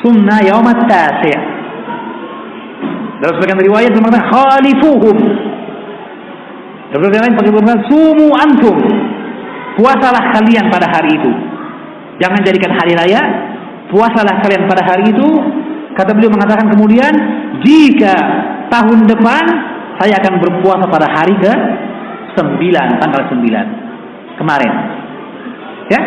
sumna 0.06 0.46
yaum 0.46 0.64
at-tasi'." 0.70 1.54
Dalam 3.24 3.34
sebagian 3.40 3.60
riwayat 3.66 3.92
mengatakan 3.96 4.30
khalifuhum. 4.30 5.18
Dalam 6.92 7.02
riwayat 7.08 7.24
lain 7.24 7.38
pakai 7.40 7.54
sumu 7.90 8.28
antum. 8.36 8.78
Puasalah 9.80 10.38
kalian 10.38 10.70
pada 10.70 10.86
hari 10.86 11.18
itu. 11.18 11.32
Jangan 12.22 12.46
jadikan 12.46 12.78
hari 12.78 12.94
raya, 12.94 13.22
puasalah 13.90 14.38
kalian 14.46 14.70
pada 14.70 14.84
hari 14.86 15.10
itu. 15.10 15.30
Kata 15.94 16.12
beliau 16.18 16.34
mengatakan 16.34 16.74
kemudian, 16.74 17.14
jika 17.62 18.16
tahun 18.74 19.06
depan 19.06 19.44
saya 20.02 20.18
akan 20.18 20.42
berpuasa 20.42 20.86
pada 20.90 21.06
hari 21.06 21.38
ke 21.38 21.54
9 22.34 23.02
tanggal 23.02 23.22
9 23.30 24.42
kemarin. 24.42 24.74
Ya. 25.94 26.02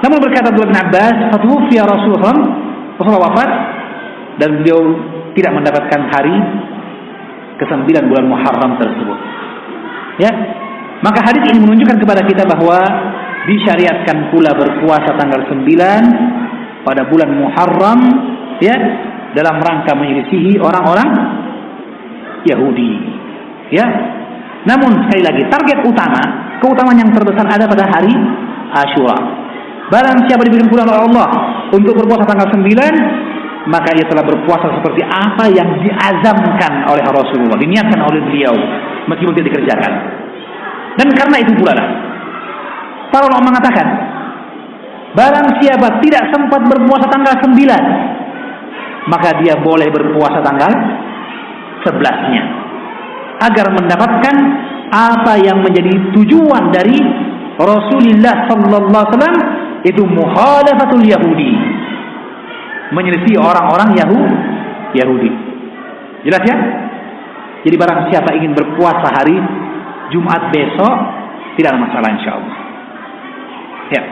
Namun 0.00 0.22
berkata 0.22 0.48
Abdullah 0.48 0.72
bin 0.72 0.80
Abbas, 0.80 1.16
"Fatufiya 1.34 1.82
Rasulullah 1.84 2.36
Rasulullah 2.96 3.24
wafat 3.28 3.50
dan 4.40 4.62
beliau 4.62 4.80
tidak 5.36 5.52
mendapatkan 5.52 6.00
hari 6.08 6.36
ke-9 7.60 7.84
bulan 8.08 8.24
Muharram 8.30 8.80
tersebut." 8.80 9.18
Ya. 10.22 10.32
Maka 10.98 11.22
hadis 11.22 11.46
ini 11.52 11.62
menunjukkan 11.62 11.98
kepada 12.00 12.26
kita 12.26 12.42
bahwa 12.42 12.78
disyariatkan 13.46 14.34
pula 14.34 14.50
berpuasa 14.56 15.14
tanggal 15.14 15.46
9 15.46 16.82
pada 16.82 17.06
bulan 17.06 17.30
Muharram 17.38 18.00
ya 18.58 18.76
dalam 19.36 19.60
rangka 19.60 19.92
menyelisihi 19.96 20.60
orang-orang 20.60 21.08
Yahudi. 22.48 22.92
Ya, 23.68 23.84
namun 24.64 25.06
sekali 25.06 25.22
lagi 25.22 25.42
target 25.52 25.78
utama, 25.84 26.22
keutamaan 26.64 26.96
yang 26.96 27.10
terbesar 27.12 27.44
ada 27.44 27.68
pada 27.68 27.84
hari 27.88 28.12
Ashura. 28.72 29.18
Barang 29.88 30.28
siapa 30.28 30.44
diberikan 30.44 30.68
pula 30.68 30.84
oleh 30.84 31.00
Allah 31.08 31.28
untuk 31.72 31.96
berpuasa 31.96 32.24
tanggal 32.28 32.48
9, 32.52 33.68
maka 33.68 33.88
ia 33.96 34.04
telah 34.08 34.24
berpuasa 34.24 34.68
seperti 34.80 35.00
apa 35.04 35.48
yang 35.52 35.68
diazamkan 35.80 36.88
oleh 36.88 37.04
Rasulullah, 37.04 37.56
diniatkan 37.56 38.00
oleh 38.00 38.20
beliau, 38.28 38.54
meskipun 39.08 39.32
tidak 39.36 39.48
dikerjakan. 39.52 39.92
Dan 41.00 41.08
karena 41.14 41.36
itu 41.40 41.52
pula 41.56 41.72
para 43.08 43.24
ulama 43.28 43.48
mengatakan, 43.48 43.86
barang 45.16 45.48
siapa 45.64 45.88
tidak 46.04 46.24
sempat 46.32 46.60
berpuasa 46.68 47.06
tanggal 47.08 47.34
9, 47.40 47.56
maka 49.08 49.40
dia 49.40 49.56
boleh 49.58 49.88
berpuasa 49.88 50.44
tanggal 50.44 50.72
11-nya 51.88 52.42
agar 53.38 53.66
mendapatkan 53.72 54.36
apa 54.88 55.40
yang 55.40 55.60
menjadi 55.64 56.12
tujuan 56.16 56.72
dari 56.72 56.96
Rasulullah 57.58 58.46
sallallahu 58.46 58.86
alaihi 58.86 59.14
wasallam 59.14 59.38
itu 59.86 60.02
muhalafatul 60.04 61.04
Yahudi. 61.04 61.50
Menyelisih 62.88 63.36
orang-orang 63.36 63.94
Yahudi. 64.96 65.30
Jelas 66.24 66.42
ya? 66.46 66.56
Jadi 67.62 67.74
barang 67.76 68.00
siapa 68.08 68.32
ingin 68.38 68.56
berpuasa 68.56 69.12
hari 69.12 69.36
Jumat 70.08 70.48
besok 70.54 70.94
tidak 71.60 71.74
ada 71.74 71.80
masalah 71.84 72.08
insyaallah. 72.16 72.56
Ya. 73.92 74.02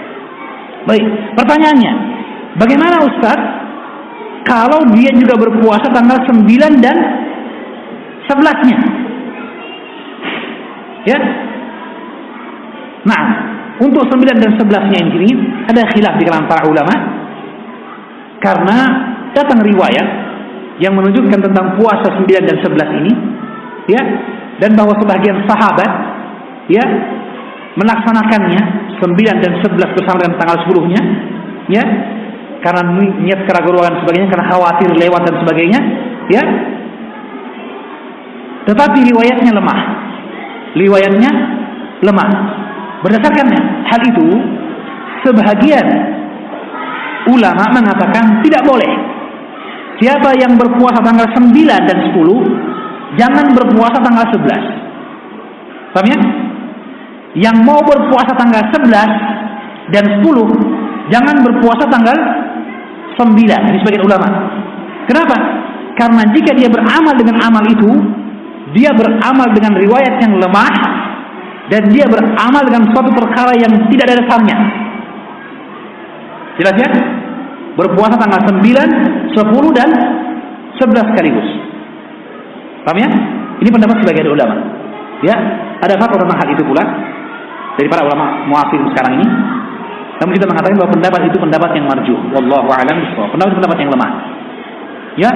Baik, 0.86 1.04
pertanyaannya, 1.34 1.92
bagaimana 2.60 2.96
Ustaz 3.06 3.38
kalau 4.46 4.86
dia 4.94 5.10
juga 5.10 5.34
berpuasa 5.34 5.90
tanggal 5.90 6.22
9 6.22 6.46
dan 6.78 6.96
11-nya? 8.30 8.78
Ya. 11.06 11.18
Nah, 13.06 13.22
untuk 13.82 14.06
9 14.06 14.22
dan 14.22 14.54
11-nya 14.54 15.00
ini 15.02 15.30
ada 15.66 15.82
khilaf 15.90 16.14
di 16.16 16.24
kalangan 16.24 16.46
para 16.46 16.62
ulama 16.70 16.94
karena 18.38 18.78
datang 19.34 19.60
riwayat 19.66 20.06
yang 20.78 20.94
menunjukkan 20.94 21.40
tentang 21.42 21.74
puasa 21.74 22.06
9 22.14 22.26
dan 22.46 22.56
11 22.62 22.98
ini 23.02 23.12
ya 23.90 24.02
dan 24.62 24.72
bahwa 24.78 24.94
sebagian 25.02 25.44
sahabat 25.44 25.90
ya 26.70 26.84
melaksanakannya 27.76 28.62
9 29.02 29.42
dan 29.44 29.52
11 29.60 29.96
bersama 29.96 30.16
dengan 30.24 30.36
tanggal 30.40 30.58
10-nya 30.64 31.02
ya 31.68 31.84
karena 32.66 32.82
niat 33.22 33.40
keraguan 33.46 33.94
sebagainya 34.02 34.28
karena 34.34 34.46
khawatir 34.50 34.90
lewat 34.98 35.22
dan 35.22 35.36
sebagainya 35.46 35.80
ya 36.34 36.42
tetapi 38.66 38.98
riwayatnya 39.06 39.54
lemah 39.54 39.80
riwayatnya 40.76 41.30
lemah. 42.04 42.30
Berdasarkan 43.00 43.48
hal 43.88 44.00
itu, 44.04 44.28
sebahagian 45.24 45.86
ulama 47.32 47.64
mengatakan 47.72 48.44
tidak 48.44 48.62
boleh. 48.64 48.92
Siapa 49.96 50.36
yang 50.36 50.60
berpuasa 50.60 51.00
tanggal 51.00 51.24
9 51.24 51.88
dan 51.88 51.98
10, 52.12 53.16
jangan 53.16 53.46
berpuasa 53.56 53.98
tanggal 54.04 54.26
11. 54.28 55.96
Paham 55.96 56.06
ya? 56.12 56.18
Yang 57.36 57.56
mau 57.64 57.80
berpuasa 57.80 58.32
tanggal 58.36 58.60
11 58.76 58.92
dan 59.92 60.04
10, 60.20 61.08
jangan 61.08 61.36
berpuasa 61.40 61.84
tanggal 61.88 62.16
9. 63.16 63.32
Ini 63.36 63.78
sebagian 63.80 64.04
ulama. 64.04 64.28
Kenapa? 65.08 65.36
Karena 65.96 66.22
jika 66.36 66.52
dia 66.52 66.68
beramal 66.68 67.14
dengan 67.16 67.36
amal 67.40 67.64
itu, 67.64 67.90
dia 68.76 68.92
beramal 68.92 69.48
dengan 69.56 69.72
riwayat 69.80 70.20
yang 70.20 70.36
lemah 70.36 70.74
dan 71.72 71.82
dia 71.90 72.04
beramal 72.06 72.62
dengan 72.68 72.84
suatu 72.92 73.10
perkara 73.16 73.56
yang 73.56 73.72
tidak 73.88 74.04
ada 74.12 74.20
dasarnya. 74.22 74.56
Jelas 76.60 76.76
ya? 76.76 76.90
Berpuasa 77.76 78.16
tanggal 78.16 78.40
9, 78.48 79.32
10 79.32 79.76
dan 79.76 79.88
11 80.80 81.10
sekaligus. 81.12 81.48
Paham 82.84 82.98
ya? 83.00 83.08
Ini 83.60 83.68
pendapat 83.72 83.96
sebagian 84.04 84.28
ulama. 84.28 84.56
Ya, 85.24 85.36
ada 85.80 85.96
fatwa 85.96 86.20
tentang 86.20 86.38
hal 86.44 86.48
itu 86.52 86.62
pula 86.64 86.84
dari 87.76 87.88
para 87.88 88.04
ulama 88.04 88.48
muafir 88.48 88.80
sekarang 88.92 89.20
ini. 89.20 89.26
Namun 90.16 90.32
kita 90.32 90.46
mengatakan 90.48 90.76
bahwa 90.80 90.92
pendapat 90.96 91.20
itu 91.28 91.36
pendapat 91.36 91.70
yang 91.76 91.86
marju. 91.86 92.14
Wallahu 92.32 92.68
a'lam 92.72 92.96
Pendapat 93.32 93.50
itu 93.52 93.58
pendapat 93.60 93.78
yang 93.84 93.90
lemah. 93.92 94.10
Ya. 95.16 95.30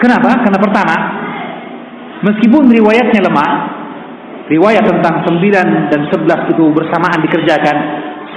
Kenapa? 0.00 0.30
Karena 0.40 0.56
pertama, 0.56 0.94
Meskipun 2.20 2.68
riwayatnya 2.68 3.24
lemah, 3.24 3.50
riwayat 4.52 4.84
tentang 4.84 5.24
9 5.24 5.40
dan 5.88 6.00
11 6.12 6.52
itu 6.52 6.64
bersamaan 6.76 7.16
dikerjakan, 7.24 7.76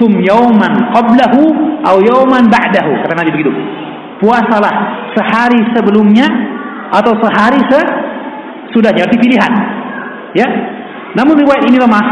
sum 0.00 0.08
yauman 0.24 0.88
qablahu 0.96 1.42
atau 1.84 2.00
yauman 2.00 2.48
ba'dahu, 2.48 2.90
kata 3.04 3.12
Nabi 3.12 3.30
begitu. 3.36 3.52
Puasalah 4.24 4.72
sehari 5.12 5.60
sebelumnya 5.76 6.24
atau 6.96 7.12
sehari 7.20 7.60
sesudahnya, 7.68 9.04
jadi 9.04 9.16
pilihan. 9.20 9.52
Ya. 10.32 10.48
Namun 11.12 11.36
riwayat 11.44 11.68
ini 11.68 11.76
lemah. 11.76 12.06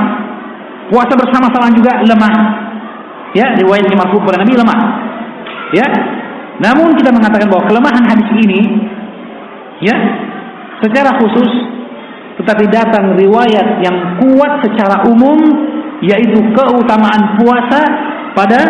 Puasa 0.93 1.17
bersama-sama 1.17 1.73
juga 1.73 2.05
lemah. 2.05 2.35
Ya, 3.33 3.57
riwayat 3.57 3.89
marfu 3.97 4.21
kepada 4.21 4.45
Nabi 4.45 4.53
lemah. 4.57 4.81
Ya. 5.73 5.89
Namun 6.61 6.95
kita 7.01 7.11
mengatakan 7.11 7.49
bahwa 7.49 7.65
kelemahan 7.65 8.05
hadis 8.05 8.29
ini 8.45 8.61
ya 9.83 9.97
secara 10.85 11.17
khusus 11.19 11.51
tetapi 12.39 12.65
datang 12.71 13.19
riwayat 13.19 13.83
yang 13.83 13.97
kuat 14.21 14.63
secara 14.65 15.05
umum 15.11 15.39
yaitu 16.03 16.39
keutamaan 16.55 17.39
puasa 17.39 17.81
pada 18.35 18.61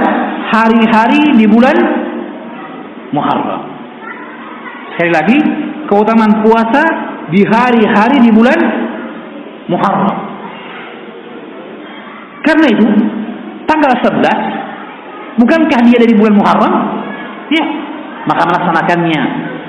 hari-hari 0.52 1.38
di 1.38 1.46
bulan 1.48 1.76
Muharram. 3.12 3.62
Sekali 4.92 5.12
lagi, 5.12 5.38
keutamaan 5.88 6.44
puasa 6.44 6.82
di 7.32 7.40
hari-hari 7.44 8.20
di 8.20 8.30
bulan 8.32 8.58
Muharram. 9.68 10.16
Karena 12.44 12.66
itu, 12.68 12.86
tanggal 13.72 13.92
11 14.20 15.40
bukankah 15.40 15.80
dia 15.88 15.98
dari 15.98 16.12
bulan 16.12 16.36
Muharram? 16.36 16.74
Ya, 17.48 17.64
maka 18.28 18.44
melaksanakannya 18.48 19.22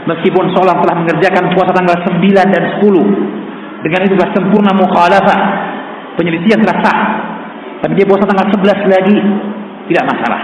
meskipun 0.04 0.52
seorang 0.52 0.84
telah 0.84 0.96
mengerjakan 1.00 1.52
puasa 1.56 1.72
tanggal 1.72 1.96
9 1.96 2.20
dan 2.52 2.64
10 2.84 3.84
dengan 3.88 4.00
itu 4.04 4.14
sudah 4.16 4.30
sempurna 4.36 4.72
mukhalafah 4.76 5.40
penyelisihan 6.20 6.60
telah 6.64 6.78
sah 6.84 7.00
tapi 7.84 8.00
dia 8.00 8.08
puasa 8.08 8.24
tanggal 8.24 8.48
11 8.48 8.96
lagi, 8.96 9.18
tidak 9.92 10.04
masalah. 10.08 10.42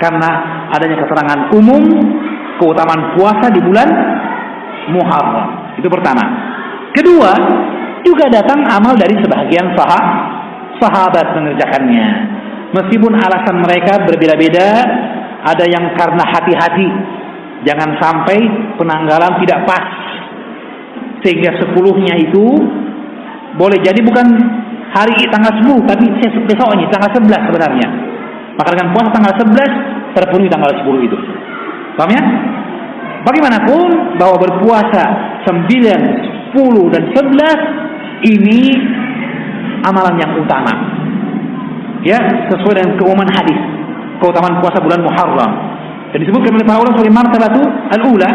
Karena 0.00 0.30
adanya 0.72 0.96
keterangan 1.04 1.40
umum 1.52 1.84
keutamaan 2.56 3.12
puasa 3.12 3.52
di 3.52 3.60
bulan 3.60 3.84
Muharram. 4.88 5.76
Itu 5.76 5.92
pertama. 5.92 6.24
Kedua, 6.96 7.28
juga 8.08 8.32
datang 8.32 8.64
amal 8.72 8.96
dari 8.96 9.20
sebagian 9.20 9.76
sahabat 9.76 10.16
sahabat 10.80 11.26
mengerjakannya. 11.36 12.06
Meskipun 12.76 13.12
alasan 13.16 13.56
mereka 13.64 14.04
berbeda-beda, 14.04 14.68
ada 15.48 15.64
yang 15.64 15.96
karena 15.96 16.24
hati-hati, 16.28 16.88
jangan 17.64 17.96
sampai 17.96 18.36
penanggalan 18.76 19.40
tidak 19.40 19.64
pas. 19.64 19.86
Sehingga 21.24 21.56
sepuluhnya 21.56 22.20
itu 22.20 22.44
boleh 23.56 23.80
jadi 23.80 23.96
bukan 24.04 24.26
hari 24.92 25.16
tanggal 25.32 25.52
10 25.64 25.88
tapi 25.88 26.04
besoknya 26.44 26.86
tanggal 26.92 27.10
11 27.16 27.48
sebenarnya. 27.48 27.88
Maka 28.60 28.68
dengan 28.76 28.88
puasa 28.92 29.08
tanggal 29.16 29.34
11 29.40 30.16
terpenuhi 30.16 30.48
tanggal 30.52 30.70
10 30.76 31.08
itu. 31.08 31.16
Paham 31.96 32.12
ya? 32.12 32.22
Bagaimanapun 33.24 34.16
bahwa 34.20 34.36
berpuasa 34.38 35.04
9, 35.48 36.52
10 36.52 36.92
dan 36.92 37.02
11 37.10 38.28
ini 38.36 38.60
amalan 39.82 40.14
yang 40.20 40.32
utama. 40.36 41.05
Ya, 42.06 42.22
sesuai 42.46 42.78
dengan 42.78 42.94
keumuman 43.02 43.26
hadis, 43.34 43.58
keutamaan 44.22 44.62
puasa 44.62 44.78
bulan 44.78 45.02
Muharram. 45.02 45.52
Dan 46.14 46.22
disebutkan 46.22 46.54
oleh 46.54 46.62
para 46.62 46.78
ulama 46.78 46.94
sebagai 46.94 47.14
martabatu 47.18 47.62
al-ula, 47.98 48.30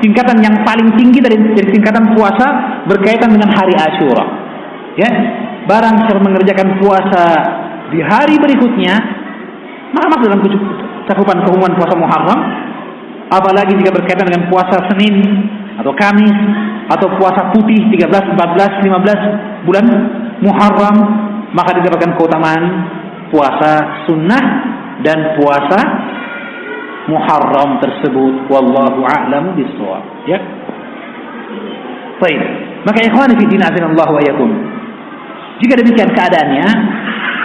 tingkatan 0.00 0.40
yang 0.40 0.56
paling 0.64 0.88
tinggi 0.96 1.20
dari, 1.20 1.36
dari 1.36 1.68
tingkatan 1.68 2.16
puasa 2.16 2.46
berkaitan 2.88 3.28
dengan 3.28 3.52
hari 3.52 3.76
Asyura. 3.76 4.24
Ya, 4.96 5.10
barang 5.68 6.08
siapa 6.08 6.20
mengerjakan 6.24 6.80
puasa 6.80 7.24
di 7.92 8.00
hari 8.00 8.40
berikutnya, 8.40 8.96
maka 9.92 10.16
masuk 10.16 10.24
dalam 10.24 10.40
cakupan 11.04 11.44
keumuman 11.44 11.76
puasa 11.76 11.94
Muharram. 12.00 12.40
Apalagi 13.30 13.76
jika 13.78 13.94
berkaitan 13.94 14.26
dengan 14.26 14.48
puasa 14.48 14.80
Senin 14.90 15.44
atau 15.76 15.92
Kamis 15.94 16.34
atau 16.88 17.14
puasa 17.20 17.52
putih 17.54 17.78
13, 17.94 18.10
14, 18.10 18.82
15 18.82 19.68
bulan 19.68 19.86
Muharram 20.42 20.96
maka 21.54 21.78
didapatkan 21.78 22.14
keutamaan 22.18 22.62
puasa 23.30 24.04
sunnah 24.06 24.44
dan 25.00 25.38
puasa 25.40 25.80
Muharram 27.08 27.80
tersebut. 27.82 28.46
Wallahu 28.52 29.02
a'lam 29.02 29.56
bissawab. 29.56 30.04
Ya. 30.30 30.38
Baik. 32.20 32.40
Maka 32.86 32.98
ikhwan 33.02 33.32
fi 33.34 33.44
din 33.48 33.62
Allah 33.64 34.08
wa 34.12 34.22
yakum 34.22 34.50
jika 35.60 35.76
demikian 35.76 36.08
keadaannya 36.16 36.68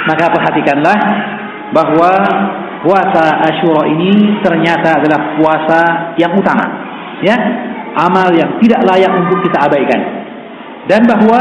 maka 0.08 0.26
perhatikanlah 0.32 1.00
bahwa 1.76 2.12
puasa 2.86 3.44
Asyura 3.52 3.90
ini 3.92 4.40
ternyata 4.40 5.04
adalah 5.04 5.36
puasa 5.36 5.82
yang 6.16 6.32
utama. 6.32 6.66
Ya. 7.22 7.36
Amal 7.96 8.28
yang 8.36 8.60
tidak 8.60 8.84
layak 8.84 9.08
untuk 9.08 9.40
kita 9.40 9.72
abaikan. 9.72 10.02
Dan 10.92 11.08
bahwa 11.08 11.40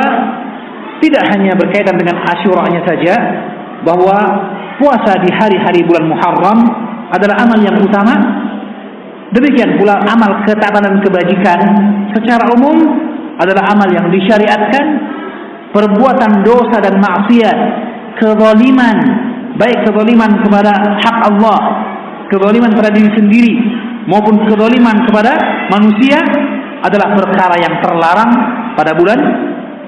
tidak 1.02 1.26
hanya 1.34 1.50
berkaitan 1.58 1.98
dengan 1.98 2.22
asyuranya 2.22 2.80
saja 2.86 3.14
bahwa 3.84 4.18
puasa 4.80 5.20
di 5.22 5.30
hari-hari 5.30 5.84
bulan 5.86 6.08
Muharram 6.10 6.60
adalah 7.12 7.36
amal 7.44 7.60
yang 7.60 7.76
utama. 7.78 8.16
Demikian 9.34 9.78
pula 9.78 9.98
amal 10.04 10.46
ketaatan 10.46 10.82
dan 10.82 10.96
kebajikan 11.02 11.60
secara 12.14 12.48
umum 12.54 12.76
adalah 13.38 13.70
amal 13.70 13.88
yang 13.92 14.08
disyariatkan. 14.10 15.12
Perbuatan 15.74 16.46
dosa 16.46 16.78
dan 16.78 17.02
maksiat 17.02 17.58
kezaliman 18.22 18.94
baik 19.58 19.86
kezaliman 19.86 20.30
kepada 20.42 20.70
hak 21.02 21.16
Allah 21.34 21.60
kezaliman 22.30 22.70
pada 22.74 22.90
diri 22.94 23.10
sendiri 23.14 23.54
maupun 24.06 24.38
kezaliman 24.46 25.02
kepada 25.06 25.32
manusia 25.70 26.18
adalah 26.84 27.16
perkara 27.16 27.56
yang 27.58 27.74
terlarang 27.80 28.30
pada 28.76 28.92
bulan 28.92 29.18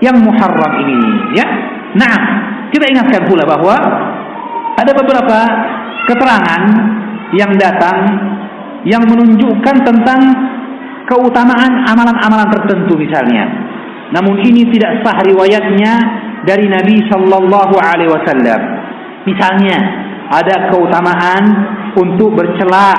yang 0.01 0.17
Muharram 0.21 0.73
ini 0.87 0.99
ya. 1.37 1.47
Nah, 1.97 2.17
kita 2.75 2.85
ingatkan 2.91 3.23
pula 3.27 3.47
bahwa 3.47 3.77
ada 4.77 4.93
beberapa 4.93 5.39
keterangan 6.07 6.63
yang 7.35 7.53
datang 7.59 7.99
yang 8.87 9.03
menunjukkan 9.03 9.77
tentang 9.83 10.21
keutamaan 11.11 11.87
amalan-amalan 11.91 12.49
tertentu 12.55 12.95
misalnya. 12.99 13.47
Namun 14.15 14.39
ini 14.47 14.71
tidak 14.71 15.03
sah 15.03 15.19
riwayatnya 15.27 15.93
dari 16.47 16.71
Nabi 16.71 17.03
sallallahu 17.11 17.75
alaihi 17.75 18.11
wasallam. 18.11 18.61
Misalnya 19.27 19.79
ada 20.31 20.71
keutamaan 20.71 21.43
untuk 21.99 22.39
bercela, 22.39 22.95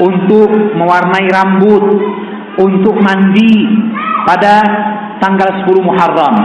untuk 0.00 0.76
mewarnai 0.76 1.28
rambut, 1.32 1.84
untuk 2.60 3.00
mandi 3.00 3.64
pada 4.28 4.60
tanggal 5.24 5.64
10 5.64 5.80
Muharram. 5.80 6.36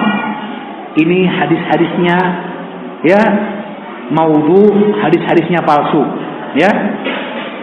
Ini 0.97 1.19
hadis-hadisnya 1.29 2.17
ya 3.05 3.21
maudhu, 4.09 4.97
hadis-hadisnya 4.97 5.61
palsu, 5.61 6.01
ya. 6.57 6.71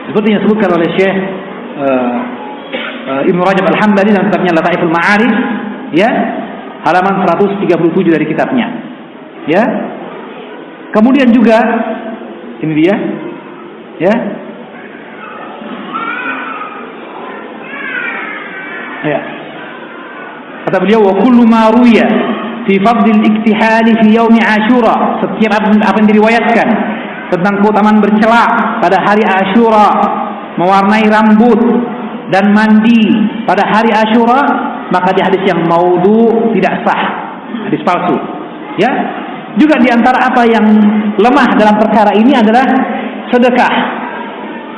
Seperti 0.06 0.26
yang 0.30 0.38
disebutkan 0.44 0.70
oleh 0.70 0.88
Syekh 0.94 1.16
uh, 1.80 2.16
uh, 3.10 3.22
Ibnu 3.26 3.40
Rajab 3.42 3.66
Al-Hambali 3.74 4.14
dalam 4.14 4.28
kitabnya 4.30 4.52
Lataiful 4.54 4.92
Ma'arif, 4.92 5.34
ya, 5.96 6.10
halaman 6.86 7.26
137 7.26 8.14
dari 8.14 8.26
kitabnya. 8.28 8.66
Ya. 9.50 9.64
Kemudian 10.94 11.34
juga 11.34 11.58
ini 12.62 12.72
dia, 12.78 12.94
ya. 13.98 14.14
Ya. 19.04 19.20
Kata 20.64 20.80
beliau, 20.80 21.02
"Wa 21.02 21.18
kullu 21.18 21.44
ma 21.44 21.68
ruya 21.74 22.33
fi 22.64 22.74
fadl 22.80 23.08
iktihali 23.22 23.92
fi 24.02 24.08
yaumi 24.14 24.40
Asyura." 24.40 25.20
Setiap 25.22 25.60
apa 25.60 25.96
yang 26.00 26.08
diriwayatkan 26.08 26.68
tentang 27.32 27.54
keutamaan 27.64 27.98
bercelak 28.00 28.50
pada 28.80 28.98
hari 29.00 29.24
Asyura, 29.24 29.88
mewarnai 30.60 31.06
rambut 31.08 31.60
dan 32.32 32.52
mandi 32.52 33.08
pada 33.44 33.64
hari 33.68 33.92
Asyura, 33.92 34.40
maka 34.92 35.12
di 35.12 35.20
hadis 35.24 35.42
yang 35.48 35.64
maudhu 35.68 36.52
tidak 36.56 36.80
sah. 36.84 37.02
Hadis 37.68 37.80
palsu. 37.82 38.16
Ya. 38.80 38.90
Juga 39.54 39.78
di 39.78 39.86
antara 39.86 40.18
apa 40.18 40.42
yang 40.50 40.66
lemah 41.14 41.54
dalam 41.54 41.78
perkara 41.78 42.10
ini 42.18 42.34
adalah 42.34 42.66
sedekah. 43.30 43.74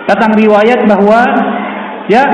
Datang 0.05 0.37
riwayat 0.37 0.85
bahwa 0.85 1.25
ya 2.13 2.29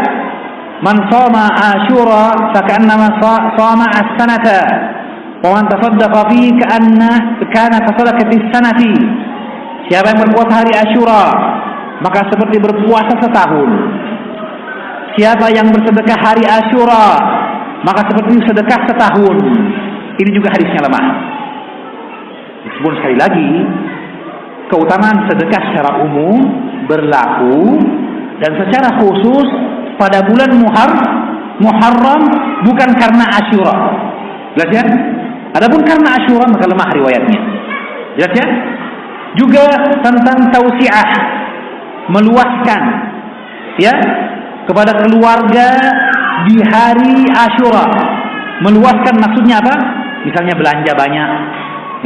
Man 0.83 0.99
sama 1.07 1.47
Ashura 1.55 2.35
fakannama 2.51 3.15
sama 3.55 3.87
as-sanata 3.95 4.59
wa 5.43 5.51
man 5.59 5.65
tasaddaqa 5.67 6.31
fi 6.31 6.41
ka'anna 6.55 7.11
kana 7.51 7.77
tasaddaqa 7.83 8.23
fi 8.31 8.37
sanati. 8.55 8.95
Siapa 9.91 10.15
yang 10.15 10.21
berpuasa 10.23 10.63
hari 10.63 10.73
Ashura 10.79 11.25
maka 12.03 12.21
seperti 12.31 12.57
berpuasa 12.63 13.15
setahun. 13.19 13.71
Siapa 15.19 15.47
yang 15.53 15.69
bersedekah 15.75 16.19
hari 16.23 16.47
Ashura 16.47 17.07
maka 17.83 18.07
seperti 18.07 18.39
sedekah 18.47 18.81
setahun. 18.87 19.37
Ini 20.23 20.31
juga 20.31 20.55
hadisnya 20.55 20.87
lemah. 20.87 21.07
Meskipun 22.63 22.93
sekali 23.03 23.17
lagi 23.19 23.51
keutamaan 24.71 25.27
sedekah 25.27 25.63
secara 25.69 25.91
umum 26.07 26.39
berlaku 26.87 27.83
dan 28.39 28.55
secara 28.59 29.03
khusus 29.03 29.47
pada 29.99 30.23
bulan 30.25 30.51
Muhar, 30.59 30.91
Muharram 31.59 32.23
bukan 32.67 32.91
karena 32.97 33.25
Asyura. 33.39 33.77
Jelas 34.55 34.71
ya? 34.73 34.85
Adapun 35.53 35.85
karena 35.85 36.17
Asyura 36.17 36.49
maka 36.49 36.65
lemah 36.65 36.89
riwayatnya. 36.97 37.41
Jelas 38.17 38.33
ya? 38.33 38.47
Juga 39.37 39.65
tentang 40.01 40.49
tausiah. 40.49 41.09
Meluaskan. 42.09 42.83
Ya? 43.77 43.93
Kepada 44.65 44.97
keluarga 45.05 45.77
di 46.49 46.57
hari 46.65 47.29
Asyura. 47.29 47.85
Meluaskan 48.65 49.21
maksudnya 49.21 49.61
apa? 49.61 49.75
Misalnya 50.23 50.55
belanja 50.55 50.93
banyak, 50.95 51.31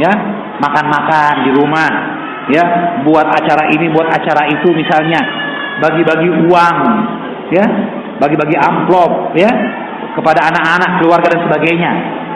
ya, 0.01 0.09
makan-makan 0.57 1.45
di 1.45 1.53
rumah, 1.53 1.91
ya, 2.49 2.65
buat 3.05 3.29
acara 3.29 3.69
ini, 3.77 3.93
buat 3.93 4.09
acara 4.09 4.49
itu 4.49 4.73
misalnya, 4.73 5.21
bagi-bagi 5.85 6.49
uang, 6.49 6.77
ya? 7.53 7.65
Bagi-bagi 8.17 8.57
amplop. 8.57 9.37
Ya? 9.37 9.53
Kepada 10.17 10.49
anak-anak 10.49 10.97
keluarga 10.97 11.29
dan 11.29 11.45
sebagainya 11.45 11.91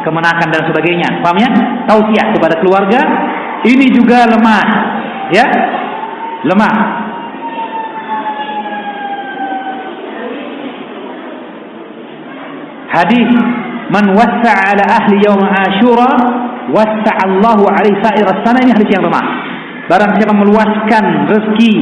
kemenakan 0.06 0.48
dan 0.50 0.62
sebagainya. 0.68 1.22
Paham 1.22 1.38
ya? 1.40 1.50
Tausiah 1.90 2.28
kepada 2.34 2.56
keluarga. 2.60 3.00
Ini 3.66 3.88
juga 3.94 4.26
lemah. 4.30 4.66
Ya? 5.34 5.46
Lemah. 6.46 6.76
Hadis 12.92 13.32
man 13.88 14.06
wassa 14.12 14.52
ala 14.52 14.84
ahli 14.84 15.24
yaum 15.24 15.40
asyura 15.40 16.12
wasa'allahu 16.76 17.64
alaihi 17.72 18.00
sa'ir 18.04 18.28
sana 18.44 18.60
ini 18.60 18.76
hadis 18.76 18.92
yang 18.92 19.08
lemah. 19.08 19.26
Barang 19.88 20.16
siapa 20.20 20.32
meluaskan 20.36 21.04
rezeki 21.28 21.74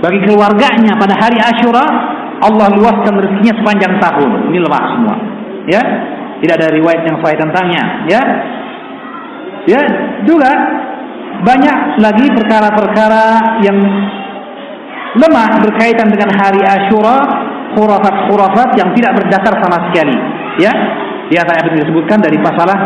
bagi 0.00 0.24
keluarganya 0.24 0.94
pada 0.96 1.12
hari 1.18 1.36
Asyura, 1.36 1.84
Allah 2.38 2.70
luaskan 2.70 3.18
rezekinya 3.18 3.54
sepanjang 3.60 3.92
tahun. 3.98 4.30
Ini 4.48 4.58
lemah 4.62 4.84
semua. 4.94 5.14
Ya, 5.68 5.82
tidak 6.42 6.54
ada 6.62 6.68
riwayat 6.74 7.02
yang 7.06 7.16
sahih 7.22 7.38
tentangnya. 7.38 7.84
Ya, 8.06 8.22
ya 9.66 9.80
juga 10.26 10.50
banyak 11.42 11.76
lagi 12.02 12.26
perkara-perkara 12.34 13.24
yang 13.62 13.78
lemah 15.18 15.50
berkaitan 15.62 16.08
dengan 16.10 16.30
hari 16.38 16.62
Asyura, 16.62 17.16
khurafat-khurafat 17.74 18.78
yang 18.78 18.90
tidak 18.94 19.12
berdasar 19.18 19.54
sama 19.62 19.78
sekali. 19.90 20.16
Ya, 20.58 20.72
di 21.30 21.36
antara 21.38 21.62
yang 21.62 21.78
disebutkan 21.78 22.18
dari 22.18 22.38
masalah 22.38 22.78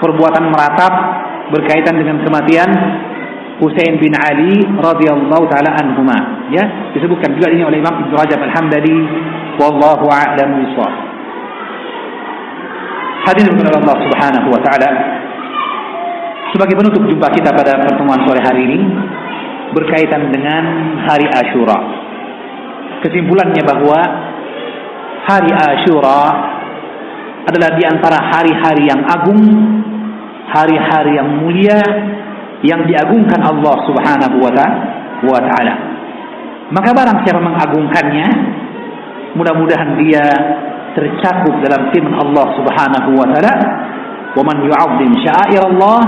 perbuatan 0.00 0.50
meratap 0.50 0.92
berkaitan 1.54 1.94
dengan 1.94 2.22
kematian 2.26 2.70
Husain 3.56 3.96
bin 3.96 4.12
Ali 4.12 4.60
radhiyallahu 4.68 5.48
taala 5.48 5.72
anhuma 5.80 6.44
ya 6.52 6.92
disebutkan 6.92 7.32
juga 7.40 7.48
ini 7.48 7.64
oleh 7.64 7.80
Imam 7.80 8.04
Ibnu 8.04 8.12
Rajab 8.12 8.36
Al-Hambali 8.36 8.98
wallahu 9.56 10.04
a'lam 10.12 10.60
bishawab 10.60 11.15
Hadirin 13.26 13.58
kepada 13.58 13.82
Allah 13.82 13.96
Subhanahu 14.06 14.48
wa 14.54 14.60
taala 14.62 14.90
sebagai 16.54 16.78
penutup 16.78 17.02
jumpa 17.10 17.26
kita 17.34 17.50
pada 17.50 17.74
pertemuan 17.82 18.22
sore 18.22 18.38
hari 18.38 18.70
ini 18.70 18.78
berkaitan 19.74 20.30
dengan 20.30 20.62
hari 21.10 21.26
Ashura. 21.34 21.74
Kesimpulannya 23.02 23.66
bahwa 23.66 23.98
hari 25.26 25.50
Ashura 25.50 26.22
adalah 27.50 27.70
di 27.74 27.82
antara 27.82 28.18
hari-hari 28.30 28.86
yang 28.86 29.02
agung, 29.10 29.42
hari-hari 30.54 31.18
yang 31.18 31.28
mulia 31.42 31.82
yang 32.62 32.86
diagungkan 32.86 33.42
Allah 33.42 33.74
Subhanahu 33.90 34.36
wa 34.38 35.40
taala. 35.42 35.74
Maka 36.70 36.94
barang 36.94 37.26
siapa 37.26 37.42
mengagungkannya, 37.42 38.26
mudah-mudahan 39.34 39.98
dia 39.98 40.24
tercakup 40.96 41.54
dalam 41.60 41.92
firman 41.92 42.16
Allah 42.16 42.46
Subhanahu 42.56 43.10
wa 43.20 43.26
taala, 43.30 43.54
"Wa 44.32 44.42
man 44.42 44.56
yu'azzim 44.64 45.12
Allah 45.60 46.00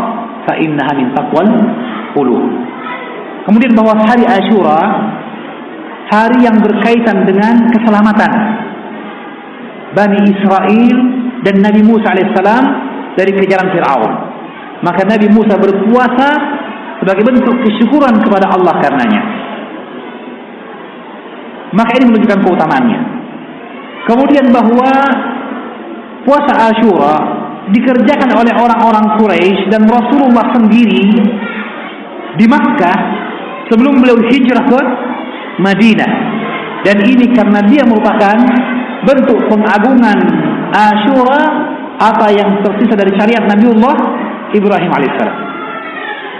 fa 0.48 0.54
innaha 0.56 0.92
min 0.96 1.12
taqwal 1.12 1.48
qulub." 2.16 2.48
Kemudian 3.44 3.72
bahwa 3.76 4.00
hari 4.00 4.24
Ashura 4.24 4.80
hari 6.08 6.44
yang 6.44 6.56
berkaitan 6.64 7.28
dengan 7.28 7.68
keselamatan 7.68 8.32
Bani 9.92 10.20
Israel 10.32 10.96
dan 11.44 11.54
Nabi 11.64 11.80
Musa 11.84 12.12
alaihissalam 12.12 12.64
dari 13.16 13.32
kejaran 13.36 13.72
Fir'aun. 13.72 14.12
Maka 14.84 15.04
Nabi 15.04 15.28
Musa 15.32 15.56
berpuasa 15.58 16.28
sebagai 17.02 17.24
bentuk 17.24 17.56
kesyukuran 17.64 18.20
kepada 18.20 18.52
Allah 18.52 18.74
karenanya. 18.84 19.22
Maka 21.72 21.90
ini 22.00 22.04
menunjukkan 22.08 22.40
keutamaannya. 22.46 23.17
Kemudian 24.08 24.48
bahwa 24.48 24.88
puasa 26.24 26.72
Ashura 26.72 27.16
dikerjakan 27.68 28.32
oleh 28.40 28.56
orang-orang 28.56 29.20
Quraisy 29.20 29.68
dan 29.68 29.84
Rasulullah 29.84 30.48
sendiri 30.56 31.04
di 32.40 32.46
Makkah 32.48 32.98
sebelum 33.68 34.00
beliau 34.00 34.16
hijrah 34.32 34.64
ke 34.64 34.80
Madinah. 35.60 36.12
Dan 36.88 37.04
ini 37.04 37.28
karena 37.36 37.60
dia 37.68 37.84
merupakan 37.84 38.36
bentuk 39.04 39.38
pengagungan 39.52 40.18
Ashura 40.72 41.42
apa 41.98 42.32
yang 42.32 42.64
tersisa 42.64 42.96
dari 42.96 43.12
syariat 43.12 43.44
Nabiullah 43.44 43.96
Ibrahim 44.56 44.88
alaihissalam. 44.88 45.38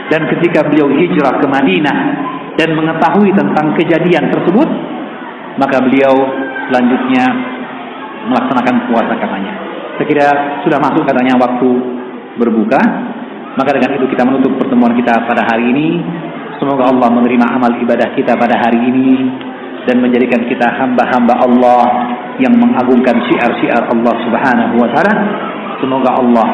Dan 0.09 0.25
ketika 0.33 0.65
beliau 0.65 0.89
hijrah 0.89 1.37
ke 1.37 1.45
Madinah 1.45 1.99
dan 2.57 2.73
mengetahui 2.73 3.29
tentang 3.37 3.77
kejadian 3.77 4.33
tersebut, 4.33 4.69
maka 5.61 5.85
beliau 5.85 6.17
selanjutnya 6.73 7.58
melaksanakan 8.29 8.93
puasa 8.93 9.15
katanya. 9.17 9.53
Sekira 9.99 10.29
sudah 10.63 10.79
masuk 10.79 11.03
katanya 11.03 11.35
waktu 11.41 11.69
berbuka, 12.39 12.79
maka 13.59 13.75
dengan 13.75 13.99
itu 13.99 14.07
kita 14.07 14.23
menutup 14.23 14.55
pertemuan 14.61 14.95
kita 14.95 15.27
pada 15.27 15.43
hari 15.49 15.75
ini. 15.75 15.89
Semoga 16.63 16.91
Allah 16.91 17.11
menerima 17.11 17.47
amal 17.55 17.73
ibadah 17.83 18.15
kita 18.15 18.35
pada 18.39 18.59
hari 18.59 18.79
ini 18.91 19.11
dan 19.87 20.03
menjadikan 20.03 20.43
kita 20.47 20.67
hamba-hamba 20.75 21.35
Allah 21.39 21.85
yang 22.39 22.55
mengagungkan 22.55 23.19
syiar-syiar 23.27 23.91
Allah 23.91 24.15
Subhanahu 24.27 24.75
wa 24.79 24.89
taala. 24.95 25.15
Semoga 25.83 26.19
Allah 26.19 26.49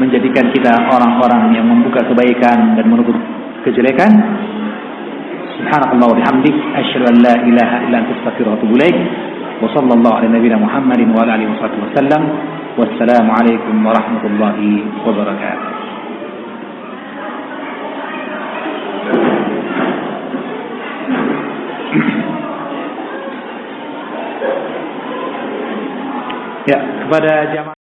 menjadikan 0.00 0.48
kita 0.52 0.72
orang-orang 0.88 1.52
yang 1.56 1.66
membuka 1.68 2.00
kebaikan 2.08 2.76
dan 2.76 2.84
menutup 2.88 3.16
kejelekan. 3.64 4.12
Subhanakallah 5.60 6.08
wa 6.08 6.16
bihamdik 6.16 6.56
asyhadu 6.80 7.06
an 7.12 7.16
la 7.20 7.34
ilaha 7.44 7.76
illa 7.88 7.96
anta 8.04 8.12
astaghfiruka 8.20 8.52
wa 8.52 8.58
atubu 8.60 8.74
ilaik. 8.80 8.96
Wa 9.62 9.70
sallallahu 9.70 10.18
ala 10.18 10.26
nabiyyina 10.26 10.58
Muhammadin 10.58 11.14
wa 11.14 11.22
ala 11.22 11.38
alihi 11.38 11.54
wasallam. 11.54 12.22
Wassalamu 12.74 13.30
alaikum 13.30 13.78
warahmatullahi 13.86 14.82
wabarakatuh. 15.06 15.70
Ya, 26.66 26.78
kepada 27.06 27.32
jamaah 27.54 27.78